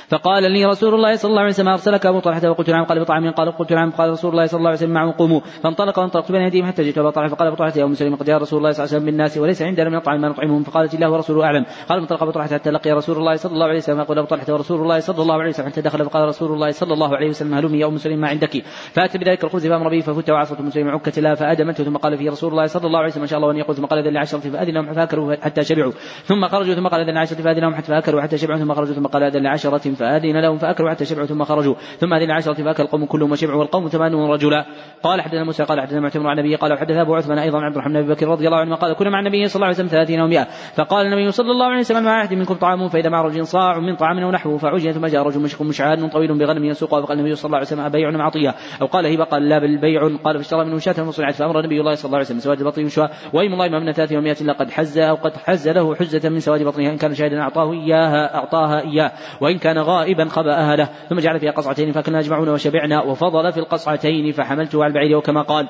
[0.09, 2.85] فقال لي رسول الله صلى الله عليه وسلم أرسلك أبو طلحة وقلت نعم.
[2.85, 3.91] قال بطعام قال قلت نعم.
[3.91, 5.39] قال رسول الله صلى الله عليه وسلم معه قوموا.
[5.63, 7.27] فانطلق وانطلقت بين يديهم حتى جئت أبو طلحة.
[7.27, 9.37] فقال أبو طلحة يا أم سلمة قد جاء رسول الله صلى الله عليه وسلم بالناس
[9.37, 10.63] وليس عندنا من الطعام ما نطعمهم.
[10.63, 11.65] فقالت الله ورسوله أعلم.
[11.89, 13.99] قال انطلق أبو طلحة حتى لقي رسول الله صلى الله عليه وسلم.
[13.99, 16.05] يقول أبو طلحة ورسول الله صلى الله عليه وسلم حتى دخل.
[16.05, 18.63] فقال رسول الله صلى الله عليه وسلم هلمي يا أم سلمة ما عندك؟
[18.93, 22.29] فأتى بذلك الخبز فأمر به ففت وعصت أم سلمة عكة لها فادمته ثم قال فيه
[22.31, 24.39] رسول الله صلى الله عليه وسلم ما شاء الله أن يقول ثم قال اذن لعشره
[24.39, 25.91] فاذن لهم فاكلوا حتى شبعوا.
[26.25, 28.59] ثم خرجوا ثم قال اذن لعشره فاذن لهم حتى فاكلوا حتى شبعوا.
[28.59, 31.75] ثم خرجوا ثم قال اذن لعشره فآذن لهم فأكلوا حتى شبعوا ثم خرجوا.
[31.97, 34.65] ثم هذه العشرة فأكل القوم كلهم وشبعوا والقوم ثمانون رجلا.
[35.03, 38.01] قال حدثنا موسى قال حدثنا معتمر عن النبي قال وحدث أبو عثمان أيضا عبد الرحمن
[38.01, 40.47] بن بكر رضي الله عنه قال كنا مع النبي صلى الله عليه وسلم ثلاثين ومئة
[40.75, 43.95] فقال النبي صلى الله عليه وسلم مع أحد منكم طعام فإذا مع رجل صاع من
[43.95, 47.45] طعام أو نحوه فعجل ثم جاء رجل مشك مشعاد طويل بغنم يسوقه فقال النبي صلى
[47.45, 48.55] الله عليه وسلم أبيع أم عطية.
[48.81, 50.09] أو قال هبة قال لا بل بيع.
[50.23, 53.11] قال فاشترى منه شاة وصنعت فأمر النبي الله صلى الله عليه وسلم سواد بطنه شواء
[53.33, 56.63] وأيم الله ما من ثلاثين ومئة لقد حز أو قد حز له حزة من سواد
[56.63, 59.11] بطنها إن كان شاهدا أعطاه إياها أعطاها إياه.
[59.41, 64.31] وإن كان غائبا خبأها له ثم جعل فيها قصعتين فكنا يجمعون وشبعنا وفضل في القصعتين
[64.31, 65.67] فحملته على البعير وكما قال.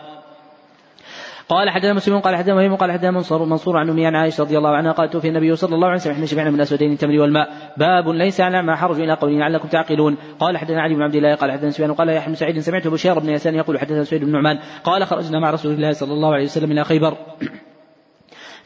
[1.49, 4.57] قال حدثنا مسلم قال حدثنا مهم قال حدثنا منصور منصور عن امي عن عائشة رضي
[4.57, 7.49] الله عنها قالت توفي النبي صلى الله عليه وسلم إحنا شبعنا من الاسودين التمر والماء.
[7.77, 10.17] باب ليس على ما حرج إلى قوله لعلكم تعقلون.
[10.39, 13.19] قال حدثنا علي بن عبد الله قال حدثنا سفيان قال يحيى بن سعيد سمعت بشير
[13.19, 16.45] بن يسان يقول حدثنا سعيد بن نعمان قال خرجنا مع رسول الله صلى الله عليه
[16.45, 17.17] وسلم إلى خيبر.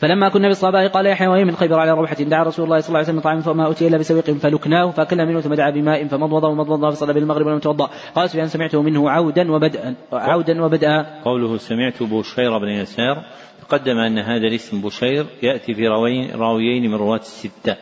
[0.01, 2.99] فلما كنا بالصباح قال يحيى وهي من خيبر على روحة دعا رسول الله صلى الله
[2.99, 6.93] عليه وسلم طعام فما أتي إلا بسويق فلكناه فأكلنا منه ثم دعا بماء فمضمض ومضمض
[6.93, 7.89] فصلى بالمغرب ولم يتوضأ.
[8.15, 11.21] قال سفيان سمعته منه عودا وبدءا عودا وبدءا.
[11.25, 13.23] قوله سمعت بشير بن يسار.
[13.61, 15.87] تقدم أن هذا الاسم بشير يأتي في
[16.35, 17.75] راويين من رواة الستة.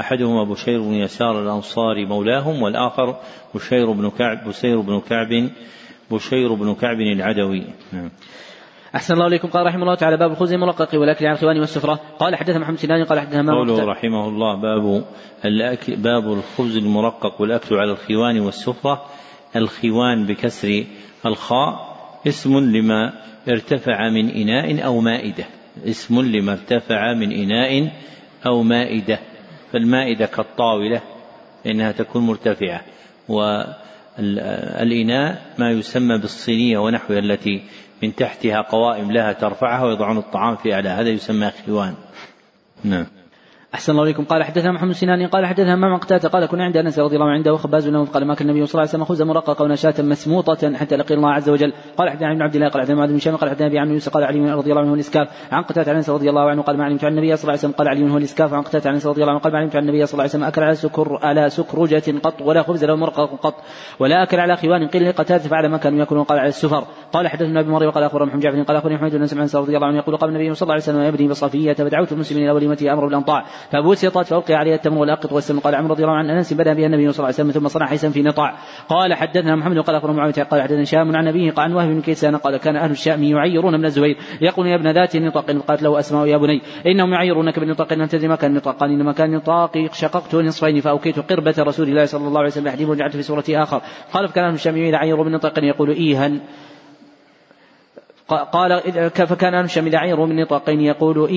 [0.00, 3.16] أحدهما بشير بن يسار الأنصاري مولاهم والآخر
[3.54, 5.48] بشير بن كعب بشير بن كعب
[6.10, 7.64] بشير بن كعب العدوي.
[7.92, 8.10] نعم.
[8.96, 9.48] أحسن الله إليكم.
[9.48, 13.04] قال رحمه الله تعالى باب الخبز المرقق والأكل على الخوان والسفرة قال حدثنا محمد سنان
[13.04, 15.04] قال حدثنا قوله رحمه الله باب
[15.44, 19.04] الأكل باب الخبز المرقق والأكل على الخوان والسفرة.
[19.56, 20.84] الخوان بكسر
[21.26, 21.96] الخاء
[22.26, 23.12] اسم لما
[23.48, 25.44] ارتفع من إناء أو مائدة.
[25.84, 27.92] اسم لما ارتفع من إناء
[28.46, 29.18] أو مائدة.
[29.72, 31.02] فالمائدة كالطاولة
[31.66, 32.80] إنها تكون مرتفعة.
[34.18, 37.62] والإناء ما يسمى بالصينية ونحوها التي
[38.02, 41.00] من تحتها قوائم لها ترفعها ويضعون الطعام في أعلاها.
[41.00, 41.94] هذا يسمى خوان
[42.84, 43.06] نعم.
[43.74, 46.98] أحسن الله إليكم قال حدثنا محمد سنان قال حدثنا مع قتادة قال كنا عند أنس
[46.98, 49.64] رضي الله عنه وخباز له قال ما كان النبي صلى الله عليه وسلم خبزا مرققا
[49.64, 53.14] ونشاة مسموطة حتى لقي الله عز وجل قال حدثنا ابن عبد الله قال حدثنا بن
[53.14, 55.96] هشام قال حدثنا ابي عن يوسف قال علي رضي الله عنه الاسكاف عن قتادة عن
[55.96, 58.12] انس رضي الله عنه قال ما علمت عن النبي صلى الله عليه وسلم قال علي
[58.12, 60.12] هو الاسكاف عن قتادة عن انس رضي الله عنه قال ما علمت عن النبي صلى
[60.12, 63.54] الله عليه وسلم اكل على سكر على سكرجة قط ولا خبز له مرقق قط
[64.00, 67.60] ولا اكل على خوان قيل لقتادة فعل ما كانوا ياكلون قال على السفر قال حدثنا
[67.60, 70.16] ابن مريم قال اخبر محمد جعفر قال اخبرني محمد بن سمعان رضي الله عنه يقول
[70.16, 74.26] قال النبي صلى الله عليه وسلم يبني بصفية فدعوت المسلمين إلى وليمته أمر بالانطاع فبسطت
[74.26, 77.18] فالقي عليها التمر والأقط والسلم قال عمرو رضي الله عنه أنس بدا بها النبي صلى
[77.18, 78.54] الله عليه وسلم ثم صنع حيسا في نطاع.
[78.88, 82.00] قال حدثنا محمد قال أخبرنا معاوية قال حدثنا شام عن أبيه قال عن وهب بن
[82.00, 84.16] كيسان قال كان أهل الشام يعيرون من الزبير.
[84.40, 86.62] يقول يا ابن ذات النطاق قالت له أسماء يا بني.
[86.86, 88.76] إنهم يعيرونك بالنطاق ان تدري ما كان النطاق.
[88.76, 92.90] قال إنما كان النطاق شققت نصفين فأوكيت قربة رسول الله صلى الله عليه وسلم احدهم
[92.90, 93.82] وجعلت في سورة آخر.
[94.12, 96.30] قال فكان أهل الشام يعيرون بالنطاق يقول ايها
[98.52, 98.80] قال
[99.12, 101.28] فكان أهل الشام يعيرون من نطاقين يقول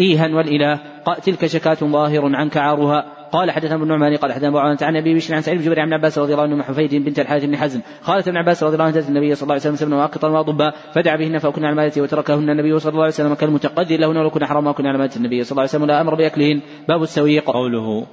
[0.00, 0.80] إيها ايها والاله
[1.24, 3.04] تلك شكاة ظاهر عنك عارها.
[3.32, 5.92] قال حدثنا ابن نعمان قال حدثنا أبو عن أبي بشر عن سعيد بن جبير عن
[5.92, 7.80] عباس رضي الله عنه حفيد بنت الحارث بن حزم.
[8.04, 11.16] قالت ابن عباس رضي الله عنه النبي صلى الله عليه وسلم سمنا وأقطا وأضبا فدعا
[11.16, 12.50] بهن فاكلن على مالته وتركهن.
[12.50, 15.50] النبي صلى الله عليه وسلم كالمتقدر لهن ولو كنا حرام وكنا على مالة النبي صلى
[15.52, 16.60] الله عليه وسلم ولا أمر بأكلهن.
[16.88, 17.50] باب السويق.
[17.50, 18.06] قوله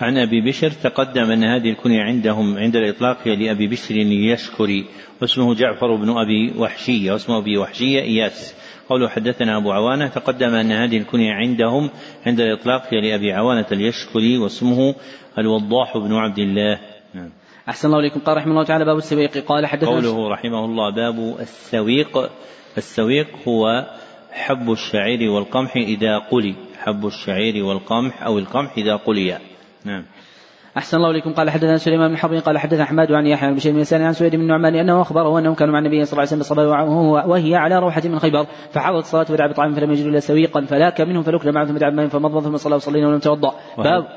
[0.00, 4.84] عن أبي بشر تقدم أن هذه الكنية عندهم عند الإطلاق هي لأبي بشر اليشكري
[5.22, 8.54] واسمه جعفر بن أبي وحشية واسمه أبي وحشية إياس.
[8.90, 11.90] قوله حدثنا أبو عوانة تقدم أن هذه الكنية عندهم
[12.26, 14.94] عند الإطلاق هي لأبي عوانة اليشكري واسمه
[15.38, 16.78] الوضاح بن عبد الله.
[17.14, 17.30] نعم.
[17.68, 18.20] أحسن الله إليكم.
[18.20, 19.38] قال رحمه الله تعالى باب السويق.
[19.38, 22.30] قال حدثنا قوله رحمه الله باب السويق.
[22.78, 23.86] السويق هو
[24.32, 26.54] حب الشعير والقمح إذا قلي.
[26.78, 29.38] حب الشعير والقمح أو القمح إذا قلي.
[29.84, 30.04] نعم.
[30.76, 31.32] أحسن الله إليكم.
[31.32, 34.12] قال حدثنا سليمان بن حرب قال حدثنا حماد عن يحيى بن بشير بن يسار عن
[34.12, 37.54] سويد بن النعمان أنه أخبره أنهم كانوا مع النبي صلى الله عليه وسلم بالصلاة وهي
[37.56, 41.52] على روحة من خيبر فحضرت الصلاة ودعا بطعام فلم يجد إلا سويقا فلاك منهم فلكل
[41.52, 43.54] معه ثم دعا بماء فمضى ثم صلى وصلينا ولم توضأ.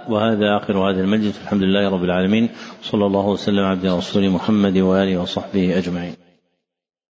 [0.09, 2.49] وهذا آخر هذا المجلس الحمد لله رب العالمين
[2.81, 6.22] صلى الله وسلم على عبد رسول محمد وآله وصحبه أجمعين.